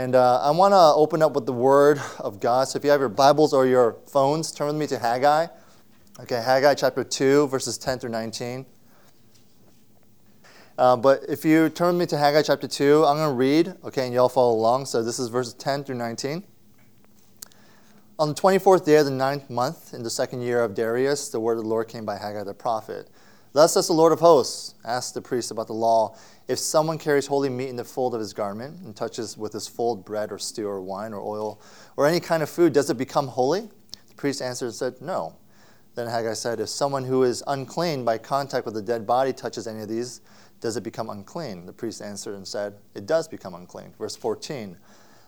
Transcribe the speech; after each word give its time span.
And 0.00 0.14
uh, 0.14 0.40
I 0.40 0.50
want 0.50 0.72
to 0.72 0.78
open 0.78 1.20
up 1.20 1.34
with 1.34 1.44
the 1.44 1.52
Word 1.52 2.00
of 2.20 2.40
God. 2.40 2.68
So 2.68 2.78
if 2.78 2.84
you 2.84 2.90
have 2.90 3.00
your 3.00 3.10
Bibles 3.10 3.52
or 3.52 3.66
your 3.66 3.98
phones, 4.06 4.50
turn 4.50 4.68
with 4.68 4.76
me 4.76 4.86
to 4.86 4.98
Haggai. 4.98 5.48
Okay, 6.20 6.40
Haggai 6.42 6.72
chapter 6.72 7.04
2, 7.04 7.48
verses 7.48 7.76
10 7.76 7.98
through 7.98 8.08
19. 8.08 8.64
Uh, 10.78 10.96
but 10.96 11.20
if 11.28 11.44
you 11.44 11.68
turn 11.68 11.88
with 11.88 12.00
me 12.00 12.06
to 12.06 12.16
Haggai 12.16 12.40
chapter 12.40 12.66
2, 12.66 13.04
I'm 13.04 13.18
going 13.18 13.28
to 13.28 13.34
read, 13.34 13.74
okay, 13.84 14.06
and 14.06 14.14
y'all 14.14 14.30
follow 14.30 14.54
along. 14.54 14.86
So 14.86 15.02
this 15.02 15.18
is 15.18 15.28
verses 15.28 15.52
10 15.52 15.84
through 15.84 15.96
19. 15.96 16.44
On 18.18 18.28
the 18.30 18.34
24th 18.34 18.86
day 18.86 18.96
of 18.96 19.04
the 19.04 19.10
ninth 19.10 19.50
month, 19.50 19.92
in 19.92 20.02
the 20.02 20.08
second 20.08 20.40
year 20.40 20.64
of 20.64 20.74
Darius, 20.74 21.28
the 21.28 21.40
word 21.40 21.58
of 21.58 21.64
the 21.64 21.68
Lord 21.68 21.88
came 21.88 22.06
by 22.06 22.16
Haggai 22.16 22.44
the 22.44 22.54
prophet. 22.54 23.10
Thus 23.52 23.74
says 23.74 23.88
the 23.88 23.92
Lord 23.92 24.12
of 24.12 24.20
hosts, 24.20 24.74
ask 24.84 25.12
the 25.12 25.20
priest 25.20 25.50
about 25.50 25.66
the 25.66 25.72
law. 25.72 26.16
If 26.46 26.60
someone 26.60 26.98
carries 26.98 27.26
holy 27.26 27.48
meat 27.48 27.68
in 27.68 27.76
the 27.76 27.84
fold 27.84 28.14
of 28.14 28.20
his 28.20 28.32
garment 28.32 28.80
and 28.84 28.94
touches 28.94 29.36
with 29.36 29.52
his 29.52 29.66
fold 29.66 30.04
bread 30.04 30.30
or 30.30 30.38
stew 30.38 30.68
or 30.68 30.80
wine 30.80 31.12
or 31.12 31.20
oil 31.20 31.60
or 31.96 32.06
any 32.06 32.20
kind 32.20 32.44
of 32.44 32.50
food, 32.50 32.72
does 32.72 32.90
it 32.90 32.96
become 32.96 33.26
holy? 33.26 33.68
The 34.08 34.14
priest 34.14 34.40
answered 34.40 34.66
and 34.66 34.74
said, 34.74 35.00
No. 35.00 35.34
Then 35.96 36.06
Haggai 36.06 36.34
said, 36.34 36.60
If 36.60 36.68
someone 36.68 37.04
who 37.04 37.24
is 37.24 37.42
unclean 37.48 38.04
by 38.04 38.18
contact 38.18 38.66
with 38.66 38.76
a 38.76 38.82
dead 38.82 39.04
body 39.04 39.32
touches 39.32 39.66
any 39.66 39.80
of 39.80 39.88
these, 39.88 40.20
does 40.60 40.76
it 40.76 40.84
become 40.84 41.10
unclean? 41.10 41.66
The 41.66 41.72
priest 41.72 42.02
answered 42.02 42.36
and 42.36 42.46
said, 42.46 42.74
It 42.94 43.06
does 43.06 43.26
become 43.26 43.54
unclean. 43.54 43.94
Verse 43.98 44.14
14. 44.14 44.76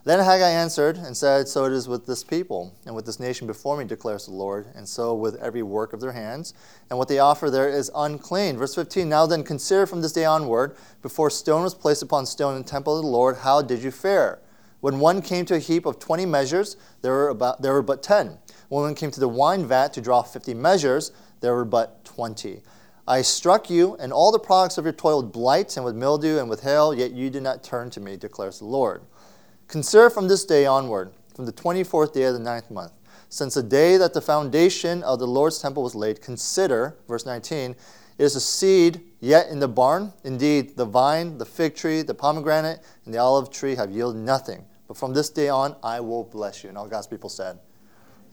Then 0.05 0.19
Haggai 0.19 0.51
answered 0.51 0.97
and 0.97 1.17
said, 1.17 1.47
So 1.47 1.65
it 1.65 1.73
is 1.73 1.87
with 1.87 2.07
this 2.07 2.25
people 2.25 2.75
and 2.85 2.95
with 2.95 3.07
this 3.07 3.21
nation 3.21 3.47
before 3.47 3.77
me, 3.77 3.85
declares 3.85 4.27
the 4.27 4.33
Lord, 4.33 4.67
and 4.75 4.89
so 4.89 5.15
with 5.15 5.37
every 5.37 5.63
work 5.63 5.93
of 5.93 6.01
their 6.01 6.11
hands. 6.11 6.55
And 6.91 6.99
what 6.99 7.07
they 7.07 7.21
offer 7.21 7.51
there 7.51 7.69
is 7.69 7.89
unclean. 7.95 8.57
Verse 8.57 8.75
15 8.75 9.09
Now 9.09 9.27
then, 9.27 9.45
consider 9.45 9.87
from 9.87 10.03
this 10.03 10.13
day 10.13 10.25
onward, 10.25 10.77
before 11.03 11.31
stone 11.31 11.63
was 11.63 11.75
placed 11.75 12.03
upon 12.03 12.27
stone 12.27 12.57
in 12.57 12.63
the 12.63 12.69
temple 12.69 12.97
of 12.97 13.05
the 13.05 13.09
Lord, 13.09 13.39
how 13.39 13.63
did 13.63 13.85
you 13.85 13.93
fare? 13.93 14.41
When 14.81 14.99
one 14.99 15.23
came 15.23 15.45
to 15.45 15.55
a 15.55 15.61
heap 15.61 15.87
of 15.87 16.01
20 16.01 16.27
measures, 16.27 16.77
there 17.03 17.13
were, 17.13 17.29
about, 17.29 17.63
there 17.63 17.73
were 17.73 17.83
but 17.83 18.03
10. 18.03 18.39
When 18.69 18.83
one 18.83 18.97
came 18.97 19.13
to 19.13 19.21
the 19.21 19.29
wine 19.29 19.67
vat 19.67 19.93
to 19.93 20.01
draw 20.01 20.23
50 20.23 20.55
measures, 20.55 21.13
there 21.41 21.55
were 21.55 21.65
but 21.65 22.05
20. 22.05 22.61
I 23.07 23.23
struck 23.23 23.71
you 23.71 23.95
and 24.01 24.13
all 24.13 24.33
the 24.33 24.41
products 24.41 24.79
of 24.79 24.85
your 24.85 24.93
toil 24.93 25.23
with 25.23 25.33
blight 25.33 25.77
and 25.77 25.85
with 25.85 25.95
mildew 25.95 26.41
and 26.41 26.51
with 26.51 26.63
hail, 26.63 26.93
yet 26.93 27.13
you 27.13 27.31
did 27.31 27.45
not 27.45 27.63
turn 27.63 27.91
to 27.91 28.01
me, 28.01 28.17
declares 28.17 28.59
the 28.59 28.65
Lord. 28.65 29.03
Consider 29.73 30.11
from 30.11 30.29
this 30.29 30.45
day 30.45 30.67
onward, 30.67 31.15
from 31.35 31.47
the 31.47 31.53
24th 31.53 32.13
day 32.13 32.25
of 32.25 32.35
the 32.35 32.39
ninth 32.39 32.71
month, 32.71 32.93
since 33.31 33.55
the 33.55 33.63
day 33.63 33.97
that 33.97 34.13
the 34.13 34.21
foundation 34.21 35.03
of 35.03 35.19
the 35.19 35.27
Lord's 35.27 35.61
temple 35.61 35.83
was 35.83 35.95
laid, 35.95 36.21
consider, 36.21 36.99
verse 37.09 37.25
19, 37.25 37.71
it 37.71 37.77
is 38.23 38.37
a 38.37 38.41
seed 38.41 39.01
yet 39.21 39.49
in 39.49 39.61
the 39.61 39.69
barn. 39.69 40.13
Indeed, 40.25 40.77
the 40.77 40.85
vine, 40.85 41.39
the 41.39 41.47
fig 41.47 41.75
tree, 41.75 42.03
the 42.03 42.13
pomegranate, 42.13 42.81
and 43.07 43.15
the 43.15 43.19
olive 43.19 43.51
tree 43.51 43.75
have 43.75 43.91
yielded 43.91 44.21
nothing. 44.21 44.63
But 44.89 44.99
from 44.99 45.15
this 45.15 45.31
day 45.31 45.49
on, 45.49 45.75
I 45.83 46.01
will 46.01 46.25
bless 46.25 46.63
you. 46.63 46.69
And 46.69 46.77
all 46.77 46.87
God's 46.87 47.07
people 47.07 47.31
said, 47.31 47.59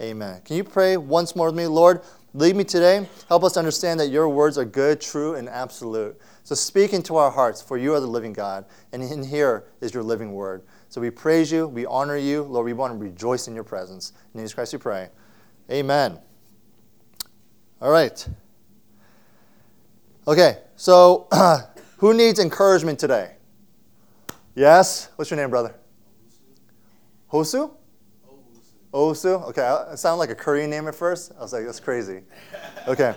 Amen. 0.01 0.41
Can 0.43 0.57
you 0.57 0.65
pray 0.65 0.97
once 0.97 1.37
more 1.37 1.47
with 1.47 1.55
me? 1.55 1.67
Lord, 1.67 2.01
lead 2.33 2.57
me 2.57 2.65
today. 2.65 3.07
Help 3.29 3.45
us 3.45 3.55
understand 3.55 3.97
that 4.01 4.09
your 4.09 4.27
words 4.27 4.57
are 4.57 4.65
good, 4.65 4.99
true, 4.99 5.35
and 5.35 5.47
absolute. 5.47 6.19
So 6.43 6.53
speak 6.53 6.91
into 6.91 7.15
our 7.15 7.31
hearts, 7.31 7.61
for 7.61 7.77
you 7.77 7.93
are 7.93 8.01
the 8.01 8.07
living 8.07 8.33
God, 8.33 8.65
and 8.91 9.01
in 9.01 9.23
here 9.23 9.63
is 9.79 9.93
your 9.93 10.03
living 10.03 10.33
word. 10.33 10.63
So 10.89 10.99
we 10.99 11.11
praise 11.11 11.51
you, 11.51 11.67
we 11.67 11.85
honor 11.85 12.17
you. 12.17 12.41
Lord, 12.43 12.65
we 12.65 12.73
want 12.73 12.93
to 12.93 12.97
rejoice 12.97 13.47
in 13.47 13.53
your 13.53 13.63
presence. 13.63 14.13
In 14.33 14.39
Jesus 14.39 14.55
Christ 14.55 14.73
we 14.73 14.79
pray. 14.79 15.09
Amen. 15.69 16.19
All 17.79 17.91
right. 17.91 18.27
Okay, 20.27 20.57
so 20.75 21.27
who 21.97 22.15
needs 22.15 22.39
encouragement 22.39 22.97
today? 22.97 23.35
Yes? 24.55 25.09
What's 25.15 25.29
your 25.29 25.39
name, 25.39 25.51
brother? 25.51 25.75
Hosu? 27.31 27.71
Osu? 28.91 29.47
Okay, 29.49 29.91
it 29.93 29.97
sounded 29.97 30.17
like 30.17 30.31
a 30.31 30.35
Korean 30.35 30.71
name 30.71 30.87
at 30.87 30.95
first. 30.95 31.31
I 31.37 31.41
was 31.41 31.53
like, 31.53 31.65
that's 31.65 31.79
crazy. 31.79 32.23
Okay. 32.87 33.13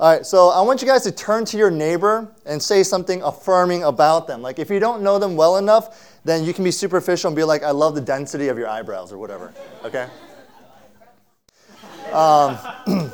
All 0.00 0.14
right, 0.14 0.24
so 0.24 0.50
I 0.50 0.60
want 0.60 0.80
you 0.80 0.86
guys 0.86 1.02
to 1.04 1.10
turn 1.10 1.44
to 1.46 1.56
your 1.56 1.72
neighbor 1.72 2.32
and 2.46 2.62
say 2.62 2.84
something 2.84 3.20
affirming 3.22 3.82
about 3.82 4.28
them. 4.28 4.42
Like, 4.42 4.60
if 4.60 4.70
you 4.70 4.78
don't 4.78 5.02
know 5.02 5.18
them 5.18 5.34
well 5.34 5.56
enough, 5.56 6.17
then 6.28 6.44
you 6.44 6.52
can 6.52 6.64
be 6.64 6.70
superficial 6.70 7.28
and 7.28 7.36
be 7.36 7.44
like, 7.44 7.62
I 7.62 7.70
love 7.70 7.94
the 7.94 8.00
density 8.00 8.48
of 8.48 8.58
your 8.58 8.68
eyebrows 8.68 9.12
or 9.12 9.18
whatever. 9.18 9.52
Okay? 9.84 10.08
Um, 12.12 12.58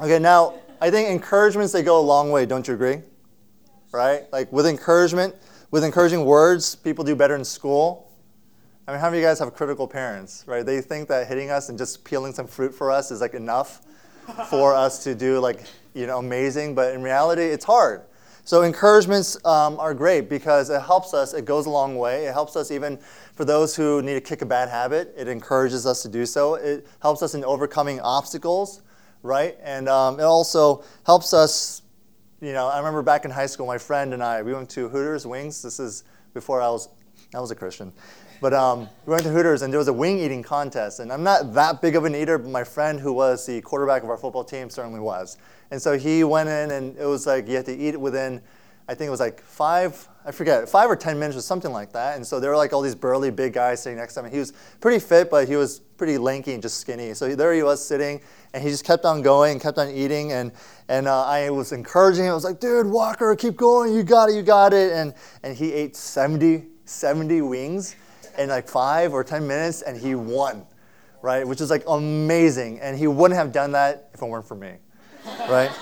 okay, 0.00 0.18
now, 0.18 0.54
I 0.80 0.90
think 0.90 1.08
encouragements, 1.08 1.72
they 1.72 1.82
go 1.82 1.98
a 1.98 2.02
long 2.02 2.30
way, 2.30 2.46
don't 2.46 2.66
you 2.66 2.74
agree? 2.74 2.98
Right? 3.92 4.30
Like, 4.32 4.52
with 4.52 4.66
encouragement, 4.66 5.34
with 5.70 5.84
encouraging 5.84 6.24
words, 6.24 6.74
people 6.74 7.04
do 7.04 7.16
better 7.16 7.34
in 7.34 7.44
school. 7.44 8.10
I 8.86 8.92
mean, 8.92 9.00
how 9.00 9.06
many 9.06 9.18
of 9.18 9.22
you 9.22 9.28
guys 9.28 9.38
have 9.40 9.54
critical 9.54 9.88
parents, 9.88 10.44
right? 10.46 10.64
They 10.64 10.80
think 10.80 11.08
that 11.08 11.26
hitting 11.26 11.50
us 11.50 11.68
and 11.68 11.78
just 11.78 12.04
peeling 12.04 12.32
some 12.32 12.46
fruit 12.46 12.72
for 12.72 12.90
us 12.90 13.10
is 13.10 13.20
like 13.20 13.34
enough 13.34 13.82
for 14.48 14.74
us 14.74 15.02
to 15.04 15.14
do 15.14 15.38
like, 15.40 15.64
you 15.94 16.06
know, 16.06 16.18
amazing, 16.18 16.74
but 16.74 16.94
in 16.94 17.02
reality, 17.02 17.42
it's 17.42 17.64
hard. 17.64 18.02
So 18.46 18.62
encouragements 18.62 19.36
um, 19.44 19.76
are 19.80 19.92
great 19.92 20.28
because 20.28 20.70
it 20.70 20.80
helps 20.80 21.14
us. 21.14 21.34
It 21.34 21.44
goes 21.44 21.66
a 21.66 21.70
long 21.70 21.96
way. 21.96 22.26
It 22.26 22.32
helps 22.32 22.54
us 22.54 22.70
even 22.70 22.96
for 23.34 23.44
those 23.44 23.74
who 23.74 24.00
need 24.02 24.14
to 24.14 24.20
kick 24.20 24.40
a 24.40 24.46
bad 24.46 24.68
habit. 24.68 25.12
It 25.16 25.26
encourages 25.26 25.84
us 25.84 26.00
to 26.02 26.08
do 26.08 26.24
so. 26.24 26.54
It 26.54 26.86
helps 27.02 27.22
us 27.22 27.34
in 27.34 27.44
overcoming 27.44 27.98
obstacles, 27.98 28.82
right? 29.24 29.58
And 29.64 29.88
um, 29.88 30.20
it 30.20 30.22
also 30.22 30.84
helps 31.04 31.34
us. 31.34 31.82
You 32.40 32.52
know, 32.52 32.68
I 32.68 32.78
remember 32.78 33.02
back 33.02 33.24
in 33.24 33.32
high 33.32 33.46
school, 33.46 33.66
my 33.66 33.78
friend 33.78 34.14
and 34.14 34.22
I 34.22 34.42
we 34.42 34.54
went 34.54 34.70
to 34.70 34.88
Hooters 34.88 35.26
Wings. 35.26 35.60
This 35.60 35.80
is 35.80 36.04
before 36.32 36.62
I 36.62 36.68
was 36.68 36.88
I 37.34 37.40
was 37.40 37.50
a 37.50 37.56
Christian. 37.56 37.92
But 38.40 38.52
um, 38.52 38.88
we 39.06 39.12
went 39.12 39.22
to 39.24 39.30
Hooters 39.30 39.62
and 39.62 39.72
there 39.72 39.78
was 39.78 39.88
a 39.88 39.92
wing 39.92 40.18
eating 40.18 40.42
contest. 40.42 41.00
And 41.00 41.12
I'm 41.12 41.22
not 41.22 41.54
that 41.54 41.80
big 41.80 41.96
of 41.96 42.04
an 42.04 42.14
eater, 42.14 42.38
but 42.38 42.50
my 42.50 42.64
friend 42.64 43.00
who 43.00 43.12
was 43.12 43.46
the 43.46 43.60
quarterback 43.62 44.02
of 44.02 44.10
our 44.10 44.16
football 44.16 44.44
team 44.44 44.68
certainly 44.70 45.00
was. 45.00 45.36
And 45.70 45.80
so 45.80 45.98
he 45.98 46.22
went 46.22 46.48
in, 46.48 46.70
and 46.70 46.96
it 46.96 47.06
was 47.06 47.26
like 47.26 47.48
you 47.48 47.56
had 47.56 47.66
to 47.66 47.76
eat 47.76 47.94
it 47.94 48.00
within, 48.00 48.40
I 48.88 48.94
think 48.94 49.08
it 49.08 49.10
was 49.10 49.20
like 49.20 49.40
five, 49.42 50.08
I 50.24 50.30
forget, 50.30 50.68
five 50.68 50.88
or 50.88 50.96
10 50.96 51.18
minutes 51.18 51.36
or 51.36 51.40
something 51.40 51.72
like 51.72 51.92
that. 51.92 52.16
And 52.16 52.26
so 52.26 52.38
there 52.38 52.50
were 52.50 52.56
like 52.56 52.72
all 52.72 52.82
these 52.82 52.94
burly 52.94 53.30
big 53.30 53.52
guys 53.52 53.82
sitting 53.82 53.98
next 53.98 54.14
to 54.14 54.20
him. 54.20 54.26
And 54.26 54.34
he 54.34 54.38
was 54.38 54.52
pretty 54.80 55.00
fit, 55.00 55.28
but 55.28 55.48
he 55.48 55.56
was 55.56 55.80
pretty 55.80 56.18
lanky 56.18 56.52
and 56.52 56.62
just 56.62 56.76
skinny. 56.76 57.14
So 57.14 57.34
there 57.34 57.52
he 57.52 57.62
was 57.62 57.84
sitting, 57.84 58.20
and 58.54 58.62
he 58.62 58.68
just 58.68 58.84
kept 58.84 59.04
on 59.04 59.22
going, 59.22 59.52
and 59.52 59.60
kept 59.60 59.78
on 59.78 59.88
eating. 59.88 60.32
And, 60.32 60.52
and 60.88 61.08
uh, 61.08 61.24
I 61.24 61.50
was 61.50 61.72
encouraging 61.72 62.26
him. 62.26 62.30
I 62.32 62.34
was 62.34 62.44
like, 62.44 62.60
dude, 62.60 62.86
Walker, 62.86 63.34
keep 63.34 63.56
going. 63.56 63.92
You 63.92 64.04
got 64.04 64.28
it, 64.28 64.36
you 64.36 64.42
got 64.42 64.72
it. 64.72 64.92
And, 64.92 65.14
and 65.42 65.56
he 65.56 65.72
ate 65.72 65.96
70, 65.96 66.66
70 66.84 67.40
wings 67.40 67.96
in 68.38 68.48
like 68.48 68.68
five 68.68 69.12
or 69.12 69.24
10 69.24 69.46
minutes, 69.46 69.82
and 69.82 69.96
he 69.96 70.14
won, 70.14 70.66
right? 71.22 71.46
Which 71.46 71.60
is 71.60 71.70
like 71.70 71.84
amazing. 71.88 72.80
And 72.80 72.96
he 72.98 73.06
wouldn't 73.06 73.38
have 73.38 73.52
done 73.52 73.72
that 73.72 74.10
if 74.14 74.22
it 74.22 74.26
weren't 74.26 74.46
for 74.46 74.54
me 74.54 74.76
right? 75.48 75.70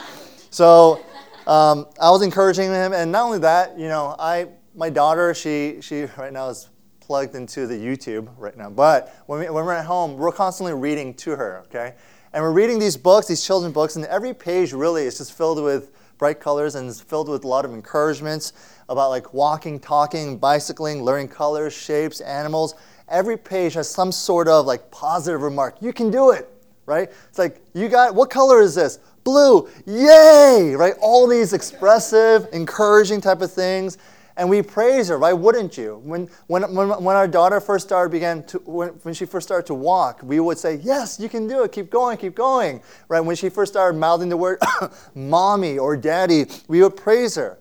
So 0.51 1.05
um, 1.49 1.87
I 2.01 2.11
was 2.11 2.23
encouraging 2.23 2.71
him, 2.71 2.93
and 2.93 3.11
not 3.11 3.25
only 3.25 3.41
that, 3.41 3.77
you 3.77 3.89
know, 3.89 4.15
I 4.21 4.47
my 4.73 4.89
daughter, 4.89 5.35
she 5.35 5.79
she 5.81 6.05
right 6.17 6.33
now 6.33 6.49
is 6.49 6.69
plugged 7.01 7.35
into 7.35 7.67
the 7.67 7.75
YouTube 7.75 8.29
right 8.39 8.57
now. 8.57 8.71
But 8.71 9.13
when, 9.27 9.41
we, 9.41 9.47
when 9.47 9.65
we're 9.65 9.73
at 9.73 9.85
home, 9.85 10.17
we're 10.17 10.31
constantly 10.31 10.73
reading 10.73 11.13
to 11.15 11.35
her, 11.35 11.65
okay? 11.65 11.97
And 12.33 12.41
we're 12.41 12.53
reading 12.53 12.79
these 12.79 12.97
books, 12.97 13.27
these 13.27 13.45
children's 13.45 13.75
books, 13.75 13.97
and 13.97 14.05
every 14.05 14.33
page 14.33 14.73
really 14.73 15.07
is 15.07 15.19
just 15.19 15.33
filled 15.33 15.61
with 15.61 15.91
bright 16.19 16.39
colors 16.39 16.77
and 16.77 16.89
is 16.89 17.01
filled 17.01 17.29
with 17.29 17.43
a 17.43 17.49
lot 17.49 17.65
of 17.65 17.75
encouragements 17.75 18.53
about 18.89 19.11
like 19.11 19.33
walking, 19.35 19.81
talking, 19.81 20.39
bicycling, 20.39 21.03
learning 21.03 21.29
colors, 21.29 21.73
shapes, 21.73 22.21
animals. 22.21 22.75
Every 23.09 23.37
page 23.37 23.75
has 23.75 23.89
some 23.89 24.13
sort 24.13 24.49
of 24.49 24.67
like 24.67 24.91
positive 24.91 25.43
remark. 25.43 25.77
You 25.81 25.93
can 25.93 26.11
do 26.11 26.31
it, 26.31 26.49
right? 26.87 27.11
It's 27.29 27.39
like, 27.39 27.61
you 27.75 27.89
got, 27.89 28.15
what 28.15 28.31
color 28.31 28.61
is 28.61 28.75
this? 28.75 28.99
blue, 29.25 29.69
yay, 29.87 30.75
right? 30.77 30.95
All 31.01 31.27
these 31.27 31.53
expressive, 31.53 32.47
encouraging 32.53 33.21
type 33.23 33.41
of 33.41 33.51
things. 33.51 33.99
And 34.37 34.51
we 34.51 34.63
praise 34.63 35.09
her, 35.09 35.19
why 35.19 35.33
wouldn't 35.33 35.79
you? 35.79 36.01
When, 36.05 36.29
when, 36.49 36.75
when, 36.75 36.89
when 36.89 37.17
our 37.17 37.29
daughter 37.29 37.61
first 37.61 37.87
started, 37.87 38.11
began 38.11 38.43
to, 38.47 38.59
when, 38.59 38.89
when 38.89 39.15
she 39.15 39.27
first 39.27 39.47
started 39.47 39.67
to 39.67 39.75
walk, 39.75 40.21
we 40.25 40.41
would 40.41 40.59
say, 40.59 40.81
yes, 40.83 41.21
you 41.21 41.29
can 41.29 41.47
do 41.47 41.63
it, 41.63 41.71
keep 41.71 41.89
going, 41.89 42.19
keep 42.19 42.35
going, 42.35 42.83
right? 43.09 43.21
When 43.21 43.37
she 43.37 43.49
first 43.49 43.73
started 43.73 43.97
mouthing 43.97 44.29
the 44.29 44.37
word 44.37 44.59
mommy 45.15 45.79
or 45.79 45.97
daddy, 45.97 46.47
we 46.67 46.83
would 46.83 46.97
praise 46.97 47.37
her. 47.37 47.59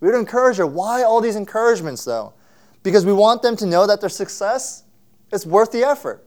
We 0.00 0.08
would 0.08 0.18
encourage 0.18 0.58
her. 0.58 0.66
Why 0.66 1.02
all 1.02 1.20
these 1.20 1.36
encouragements, 1.36 2.04
though? 2.04 2.34
Because 2.82 3.04
we 3.06 3.12
want 3.12 3.42
them 3.42 3.56
to 3.56 3.66
know 3.66 3.86
that 3.86 4.00
their 4.00 4.10
success 4.10 4.84
is 5.32 5.46
worth 5.46 5.72
the 5.72 5.82
effort. 5.82 6.26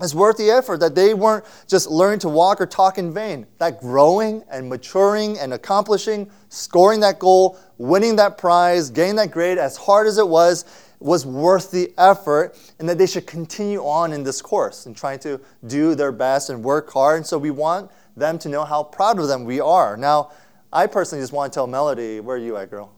It's 0.00 0.14
worth 0.14 0.36
the 0.36 0.50
effort 0.50 0.80
that 0.80 0.96
they 0.96 1.14
weren't 1.14 1.44
just 1.68 1.88
learning 1.88 2.18
to 2.20 2.28
walk 2.28 2.60
or 2.60 2.66
talk 2.66 2.98
in 2.98 3.14
vain. 3.14 3.46
That 3.58 3.80
growing 3.80 4.42
and 4.50 4.68
maturing 4.68 5.38
and 5.38 5.54
accomplishing, 5.54 6.28
scoring 6.48 7.00
that 7.00 7.20
goal, 7.20 7.58
winning 7.78 8.16
that 8.16 8.36
prize, 8.36 8.90
getting 8.90 9.14
that 9.16 9.30
grade, 9.30 9.56
as 9.56 9.76
hard 9.76 10.08
as 10.08 10.18
it 10.18 10.26
was, 10.26 10.64
was 10.98 11.26
worth 11.26 11.70
the 11.70 11.92
effort, 11.98 12.56
and 12.78 12.88
that 12.88 12.98
they 12.98 13.06
should 13.06 13.26
continue 13.26 13.80
on 13.80 14.12
in 14.12 14.24
this 14.24 14.42
course 14.42 14.86
and 14.86 14.96
trying 14.96 15.18
to 15.20 15.40
do 15.66 15.94
their 15.94 16.12
best 16.12 16.50
and 16.50 16.64
work 16.64 16.92
hard. 16.92 17.18
And 17.18 17.26
so 17.26 17.38
we 17.38 17.50
want 17.50 17.90
them 18.16 18.38
to 18.40 18.48
know 18.48 18.64
how 18.64 18.82
proud 18.82 19.18
of 19.18 19.28
them 19.28 19.44
we 19.44 19.60
are. 19.60 19.96
Now, 19.96 20.30
I 20.74 20.86
personally 20.88 21.22
just 21.22 21.32
want 21.32 21.52
to 21.52 21.56
tell 21.56 21.66
Melody, 21.66 22.20
where 22.20 22.36
are 22.36 22.40
you 22.40 22.56
at, 22.56 22.68
girl? 22.68 22.92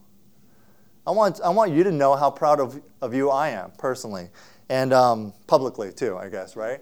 I 1.06 1.10
want, 1.12 1.40
I 1.44 1.50
want 1.50 1.70
you 1.70 1.84
to 1.84 1.92
know 1.92 2.16
how 2.16 2.30
proud 2.30 2.58
of, 2.58 2.82
of 3.00 3.14
you 3.14 3.30
I 3.30 3.50
am 3.50 3.70
personally. 3.78 4.30
and 4.68 4.92
um, 4.92 5.32
publicly 5.46 5.92
too, 5.92 6.16
I 6.16 6.28
guess, 6.28 6.56
right? 6.56 6.80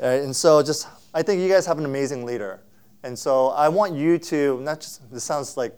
Uh, 0.00 0.06
and 0.06 0.34
so 0.34 0.62
just, 0.62 0.88
I 1.14 1.22
think 1.22 1.40
you 1.40 1.48
guys 1.48 1.66
have 1.66 1.78
an 1.78 1.84
amazing 1.84 2.24
leader. 2.24 2.60
And 3.02 3.18
so 3.18 3.48
I 3.48 3.68
want 3.68 3.94
you 3.94 4.18
to, 4.18 4.60
not 4.60 4.80
just, 4.80 5.10
this 5.12 5.24
sounds 5.24 5.56
like, 5.56 5.76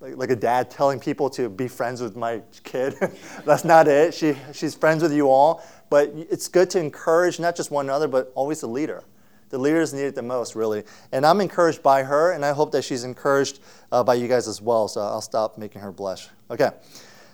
like, 0.00 0.16
like 0.16 0.30
a 0.30 0.36
dad 0.36 0.70
telling 0.70 0.98
people 0.98 1.30
to 1.30 1.48
be 1.48 1.68
friends 1.68 2.00
with 2.00 2.16
my 2.16 2.42
kid. 2.64 2.94
That's 3.44 3.64
not 3.64 3.88
it. 3.88 4.12
She, 4.14 4.36
she's 4.52 4.74
friends 4.74 5.02
with 5.02 5.12
you 5.12 5.30
all. 5.30 5.64
But 5.90 6.12
it's 6.14 6.48
good 6.48 6.70
to 6.70 6.80
encourage 6.80 7.38
not 7.38 7.54
just 7.54 7.70
one 7.70 7.86
another, 7.86 8.08
but 8.08 8.32
always 8.34 8.60
the 8.60 8.66
leader. 8.66 9.04
The 9.52 9.58
leaders 9.58 9.92
need 9.92 10.04
it 10.04 10.14
the 10.14 10.22
most, 10.22 10.56
really. 10.56 10.82
And 11.12 11.26
I'm 11.26 11.42
encouraged 11.42 11.82
by 11.82 12.02
her, 12.02 12.32
and 12.32 12.42
I 12.42 12.54
hope 12.54 12.72
that 12.72 12.84
she's 12.84 13.04
encouraged 13.04 13.60
uh, 13.92 14.02
by 14.02 14.14
you 14.14 14.26
guys 14.26 14.48
as 14.48 14.62
well. 14.62 14.88
So 14.88 15.02
I'll 15.02 15.20
stop 15.20 15.58
making 15.58 15.82
her 15.82 15.92
blush. 15.92 16.28
Okay. 16.50 16.70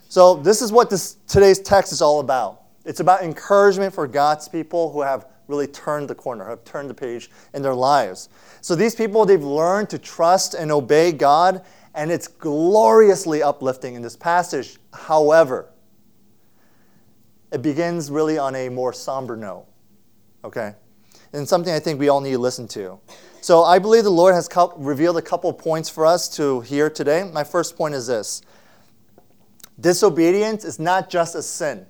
So 0.09 0.35
this 0.35 0.61
is 0.61 0.73
what 0.73 0.91
this, 0.91 1.17
today's 1.29 1.61
text 1.61 1.93
is 1.93 2.03
all 2.03 2.19
about. 2.19 2.63
It's 2.85 2.99
about 2.99 3.23
encouragement 3.23 3.95
for 3.95 4.09
God's 4.09 4.49
people 4.49 4.91
who 4.91 5.01
have 5.01 5.29
really 5.47 5.69
turned 5.69 6.09
the 6.09 6.15
corner, 6.17 6.49
have 6.49 6.65
turned 6.65 6.91
the 6.91 6.95
page 6.95 7.31
in 7.55 7.63
their 7.63 7.75
lives. 7.75 8.31
So 8.63 8.75
these 8.75 8.97
people, 8.97 9.25
they've 9.25 9.41
learned 9.41 9.89
to 9.91 9.99
trust 9.99 10.55
and 10.55 10.73
obey 10.73 11.13
God, 11.13 11.65
and 11.95 12.11
it's 12.11 12.27
gloriously 12.27 13.45
uplifting 13.45 13.95
in 13.95 14.03
this 14.03 14.17
passage. 14.17 14.79
However, 14.93 15.71
it 17.53 17.63
begins 17.63 18.11
really 18.11 18.39
on 18.39 18.57
a 18.57 18.69
more 18.69 18.93
somber 18.93 19.37
note, 19.37 19.67
okay? 20.43 20.75
And 21.33 21.49
something 21.49 21.73
I 21.73 21.79
think 21.79 22.01
we 22.01 22.09
all 22.09 22.21
need 22.21 22.33
to 22.33 22.39
listen 22.39 22.67
to. 22.69 22.99
So 23.41 23.63
I 23.63 23.79
believe 23.79 24.05
the 24.05 24.11
Lord 24.11 24.35
has 24.35 24.49
revealed 24.77 25.17
a 25.17 25.23
couple 25.23 25.53
points 25.53 25.89
for 25.89 26.07
us 26.07 26.29
to 26.37 26.61
hear 26.63 26.91
today. 26.91 27.29
My 27.33 27.45
first 27.45 27.77
point 27.77 27.95
is 27.95 28.07
this 28.07 28.43
disobedience 29.81 30.65
is 30.65 30.79
not 30.79 31.09
just 31.11 31.35
a 31.35 31.43
sin 31.43 31.87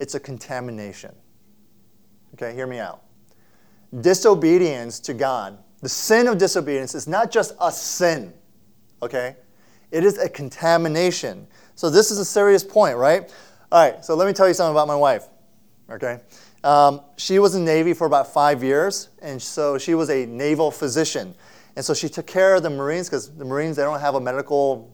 it's 0.00 0.14
a 0.14 0.20
contamination. 0.20 1.14
Okay, 2.34 2.54
hear 2.54 2.66
me 2.66 2.78
out. 2.78 3.02
Disobedience 4.00 4.98
to 5.00 5.14
God, 5.14 5.58
the 5.80 5.88
sin 5.88 6.26
of 6.26 6.38
disobedience 6.38 6.94
is 6.94 7.06
not 7.06 7.30
just 7.30 7.54
a 7.60 7.70
sin, 7.70 8.34
okay? 9.02 9.36
It 9.90 10.04
is 10.04 10.18
a 10.18 10.28
contamination. 10.28 11.46
So, 11.76 11.90
this 11.90 12.10
is 12.10 12.18
a 12.18 12.24
serious 12.24 12.64
point, 12.64 12.96
right? 12.96 13.32
All 13.70 13.88
right, 13.88 14.04
so 14.04 14.14
let 14.14 14.26
me 14.26 14.32
tell 14.32 14.48
you 14.48 14.54
something 14.54 14.72
about 14.72 14.88
my 14.88 14.96
wife, 14.96 15.26
okay? 15.88 16.20
Um, 16.64 17.02
she 17.18 17.38
was 17.38 17.54
in 17.54 17.64
Navy 17.64 17.92
for 17.92 18.06
about 18.06 18.32
five 18.32 18.64
years, 18.64 19.10
and 19.20 19.40
so 19.40 19.76
she 19.76 19.94
was 19.94 20.08
a 20.08 20.24
naval 20.24 20.70
physician. 20.70 21.34
And 21.76 21.84
so 21.84 21.92
she 21.92 22.08
took 22.08 22.26
care 22.26 22.54
of 22.54 22.62
the 22.62 22.70
Marines 22.70 23.08
because 23.08 23.30
the 23.30 23.44
Marines, 23.44 23.76
they 23.76 23.82
don't 23.82 24.00
have 24.00 24.14
a 24.14 24.20
medical 24.20 24.90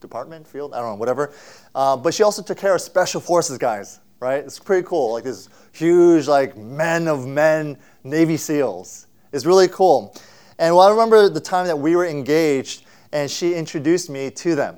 department, 0.00 0.46
field, 0.46 0.72
I 0.72 0.78
don't 0.78 0.92
know, 0.92 0.94
whatever. 0.94 1.34
Uh, 1.74 1.94
but 1.98 2.14
she 2.14 2.22
also 2.22 2.42
took 2.42 2.56
care 2.56 2.74
of 2.74 2.80
special 2.80 3.20
forces 3.20 3.58
guys, 3.58 4.00
right? 4.18 4.42
It's 4.42 4.58
pretty 4.58 4.86
cool. 4.86 5.12
Like 5.12 5.24
this 5.24 5.50
huge, 5.72 6.26
like 6.26 6.56
men 6.56 7.06
of 7.06 7.26
men 7.26 7.76
Navy 8.02 8.38
SEALs. 8.38 9.06
It's 9.30 9.44
really 9.44 9.68
cool. 9.68 10.16
And 10.58 10.74
well, 10.74 10.88
I 10.88 10.90
remember 10.90 11.28
the 11.28 11.40
time 11.40 11.66
that 11.66 11.78
we 11.78 11.96
were 11.96 12.06
engaged, 12.06 12.86
and 13.12 13.30
she 13.30 13.54
introduced 13.54 14.08
me 14.08 14.30
to 14.30 14.54
them, 14.54 14.76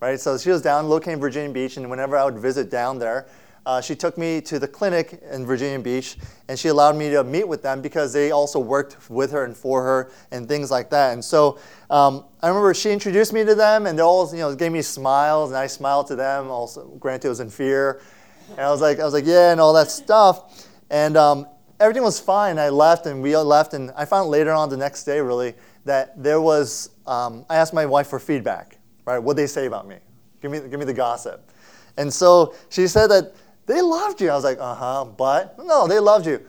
right? 0.00 0.18
So 0.18 0.38
she 0.38 0.48
was 0.48 0.62
down 0.62 0.88
located 0.88 1.14
in 1.14 1.20
Virginia 1.20 1.52
Beach, 1.52 1.76
and 1.76 1.90
whenever 1.90 2.16
I 2.16 2.24
would 2.24 2.38
visit 2.38 2.70
down 2.70 2.98
there, 2.98 3.26
uh, 3.64 3.80
she 3.80 3.94
took 3.94 4.18
me 4.18 4.40
to 4.40 4.58
the 4.58 4.66
clinic 4.66 5.22
in 5.30 5.46
Virginia 5.46 5.78
Beach, 5.78 6.16
and 6.48 6.58
she 6.58 6.68
allowed 6.68 6.96
me 6.96 7.10
to 7.10 7.22
meet 7.22 7.46
with 7.46 7.62
them 7.62 7.80
because 7.80 8.12
they 8.12 8.30
also 8.30 8.58
worked 8.58 9.08
with 9.08 9.30
her 9.30 9.44
and 9.44 9.56
for 9.56 9.82
her 9.82 10.10
and 10.32 10.48
things 10.48 10.70
like 10.70 10.90
that. 10.90 11.12
And 11.12 11.24
so 11.24 11.58
um, 11.88 12.24
I 12.42 12.48
remember 12.48 12.74
she 12.74 12.90
introduced 12.90 13.32
me 13.32 13.44
to 13.44 13.54
them, 13.54 13.86
and 13.86 13.98
they 13.98 14.02
all 14.02 14.28
you 14.32 14.40
know 14.40 14.54
gave 14.54 14.72
me 14.72 14.82
smiles, 14.82 15.50
and 15.50 15.56
I 15.56 15.66
smiled 15.66 16.08
to 16.08 16.16
them. 16.16 16.48
Also, 16.48 16.88
granted, 16.98 17.28
it 17.28 17.30
was 17.30 17.40
in 17.40 17.50
fear. 17.50 18.00
And 18.50 18.60
I 18.60 18.70
was 18.70 18.80
like, 18.80 18.98
I 18.98 19.04
was 19.04 19.14
like, 19.14 19.26
yeah, 19.26 19.52
and 19.52 19.60
all 19.60 19.72
that 19.74 19.90
stuff. 19.90 20.68
And 20.90 21.16
um, 21.16 21.46
everything 21.78 22.02
was 22.02 22.18
fine. 22.18 22.58
I 22.58 22.68
left, 22.68 23.06
and 23.06 23.22
we 23.22 23.36
left, 23.36 23.74
and 23.74 23.92
I 23.96 24.04
found 24.04 24.28
later 24.28 24.52
on 24.52 24.68
the 24.68 24.76
next 24.76 25.04
day, 25.04 25.20
really, 25.20 25.54
that 25.84 26.20
there 26.20 26.40
was. 26.40 26.90
Um, 27.06 27.44
I 27.48 27.56
asked 27.56 27.74
my 27.74 27.86
wife 27.86 28.08
for 28.08 28.18
feedback. 28.18 28.78
Right? 29.04 29.18
What 29.18 29.36
they 29.36 29.46
say 29.46 29.66
about 29.66 29.88
me? 29.88 29.96
Give 30.40 30.50
me, 30.50 30.60
give 30.60 30.78
me 30.78 30.84
the 30.84 30.94
gossip. 30.94 31.50
And 31.96 32.12
so 32.12 32.54
she 32.68 32.86
said 32.86 33.08
that 33.08 33.34
they 33.66 33.80
loved 33.80 34.20
you. 34.20 34.30
I 34.30 34.34
was 34.34 34.44
like, 34.44 34.58
uh 34.58 34.74
huh, 34.74 35.04
but 35.04 35.58
no, 35.58 35.86
they 35.86 35.98
loved 35.98 36.26
you, 36.26 36.40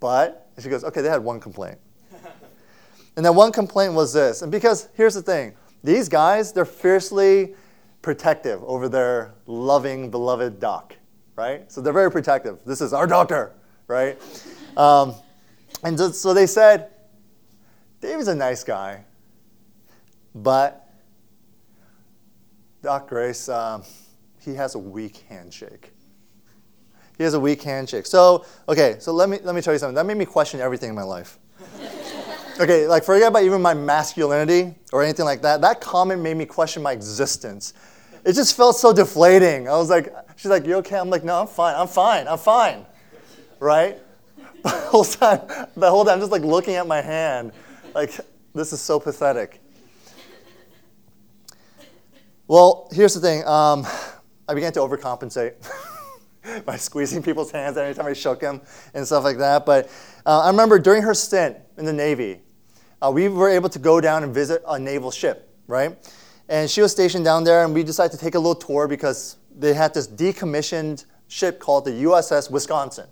but. 0.00 0.50
And 0.56 0.62
she 0.62 0.68
goes, 0.68 0.84
okay, 0.84 1.00
they 1.00 1.08
had 1.08 1.24
one 1.24 1.40
complaint. 1.40 1.78
and 3.16 3.24
that 3.24 3.34
one 3.34 3.52
complaint 3.52 3.94
was 3.94 4.12
this. 4.12 4.42
And 4.42 4.52
because 4.52 4.88
here's 4.94 5.14
the 5.14 5.22
thing, 5.22 5.54
these 5.82 6.08
guys, 6.08 6.52
they're 6.52 6.64
fiercely 6.64 7.54
protective 8.02 8.62
over 8.64 8.88
their 8.88 9.34
loving, 9.46 10.10
beloved 10.10 10.60
doc 10.60 10.96
right? 11.36 11.70
So 11.70 11.80
they're 11.80 11.92
very 11.92 12.10
protective. 12.10 12.58
This 12.64 12.80
is 12.80 12.92
our 12.92 13.06
doctor, 13.06 13.52
right? 13.86 14.18
Um, 14.76 15.14
and 15.82 15.98
so 15.98 16.34
they 16.34 16.46
said, 16.46 16.90
David's 18.00 18.28
a 18.28 18.34
nice 18.34 18.64
guy, 18.64 19.04
but 20.34 20.88
Doc 22.82 23.08
Grace, 23.08 23.48
um, 23.48 23.82
he 24.40 24.54
has 24.54 24.74
a 24.74 24.78
weak 24.78 25.24
handshake. 25.28 25.91
He 27.22 27.24
has 27.24 27.34
a 27.34 27.40
weak 27.40 27.62
handshake. 27.62 28.06
So, 28.06 28.44
okay, 28.68 28.96
so 28.98 29.12
let 29.12 29.28
me, 29.28 29.38
let 29.42 29.54
me 29.54 29.62
tell 29.62 29.72
you 29.72 29.78
something. 29.78 29.94
That 29.94 30.06
made 30.06 30.16
me 30.16 30.24
question 30.24 30.60
everything 30.60 30.88
in 30.88 30.94
my 30.94 31.02
life. 31.02 31.38
okay, 32.60 32.86
like 32.86 33.04
forget 33.04 33.28
about 33.28 33.44
even 33.44 33.62
my 33.62 33.74
masculinity 33.74 34.74
or 34.92 35.02
anything 35.02 35.24
like 35.24 35.42
that. 35.42 35.60
That 35.60 35.80
comment 35.80 36.20
made 36.20 36.36
me 36.36 36.44
question 36.44 36.82
my 36.82 36.92
existence 36.92 37.74
it 38.24 38.34
just 38.34 38.56
felt 38.56 38.76
so 38.76 38.92
deflating. 38.92 39.68
I 39.68 39.72
was 39.72 39.90
like, 39.90 40.14
she's 40.36 40.50
like, 40.50 40.64
you 40.66 40.76
okay? 40.76 40.98
I'm 40.98 41.10
like, 41.10 41.24
no, 41.24 41.40
I'm 41.40 41.46
fine. 41.46 41.74
I'm 41.76 41.88
fine. 41.88 42.28
I'm 42.28 42.38
fine. 42.38 42.86
Right? 43.58 43.98
The 44.62 44.70
whole 44.70 45.04
time, 45.04 45.40
the 45.76 45.90
whole 45.90 46.04
time, 46.04 46.14
I'm 46.14 46.20
just 46.20 46.30
like 46.30 46.42
looking 46.42 46.76
at 46.76 46.86
my 46.86 47.00
hand, 47.00 47.50
like, 47.96 48.20
this 48.54 48.72
is 48.72 48.80
so 48.80 49.00
pathetic. 49.00 49.60
Well, 52.46 52.88
here's 52.92 53.14
the 53.14 53.20
thing. 53.20 53.44
Um, 53.44 53.84
I 54.46 54.54
began 54.54 54.72
to 54.74 54.80
overcompensate 54.80 55.54
by 56.64 56.76
squeezing 56.76 57.22
people's 57.22 57.50
hands 57.50 57.76
every 57.76 57.94
time 57.94 58.06
I 58.06 58.12
shook 58.12 58.40
them 58.40 58.60
and 58.94 59.06
stuff 59.06 59.24
like 59.24 59.38
that. 59.38 59.66
But 59.66 59.90
uh, 60.26 60.40
I 60.40 60.48
remember 60.48 60.78
during 60.78 61.02
her 61.02 61.14
stint 61.14 61.56
in 61.76 61.84
the 61.84 61.92
Navy, 61.92 62.40
uh, 63.00 63.10
we 63.10 63.28
were 63.28 63.48
able 63.48 63.68
to 63.68 63.78
go 63.78 64.00
down 64.00 64.22
and 64.22 64.32
visit 64.34 64.62
a 64.68 64.78
naval 64.78 65.10
ship, 65.10 65.54
right? 65.66 65.96
And 66.48 66.70
she 66.70 66.80
was 66.80 66.92
stationed 66.92 67.24
down 67.24 67.44
there, 67.44 67.64
and 67.64 67.74
we 67.74 67.82
decided 67.82 68.12
to 68.12 68.18
take 68.18 68.34
a 68.34 68.38
little 68.38 68.54
tour 68.54 68.86
because 68.86 69.36
they 69.56 69.74
had 69.74 69.94
this 69.94 70.06
decommissioned 70.06 71.04
ship 71.28 71.58
called 71.58 71.84
the 71.84 71.90
USS 71.90 72.50
Wisconsin. 72.50 73.06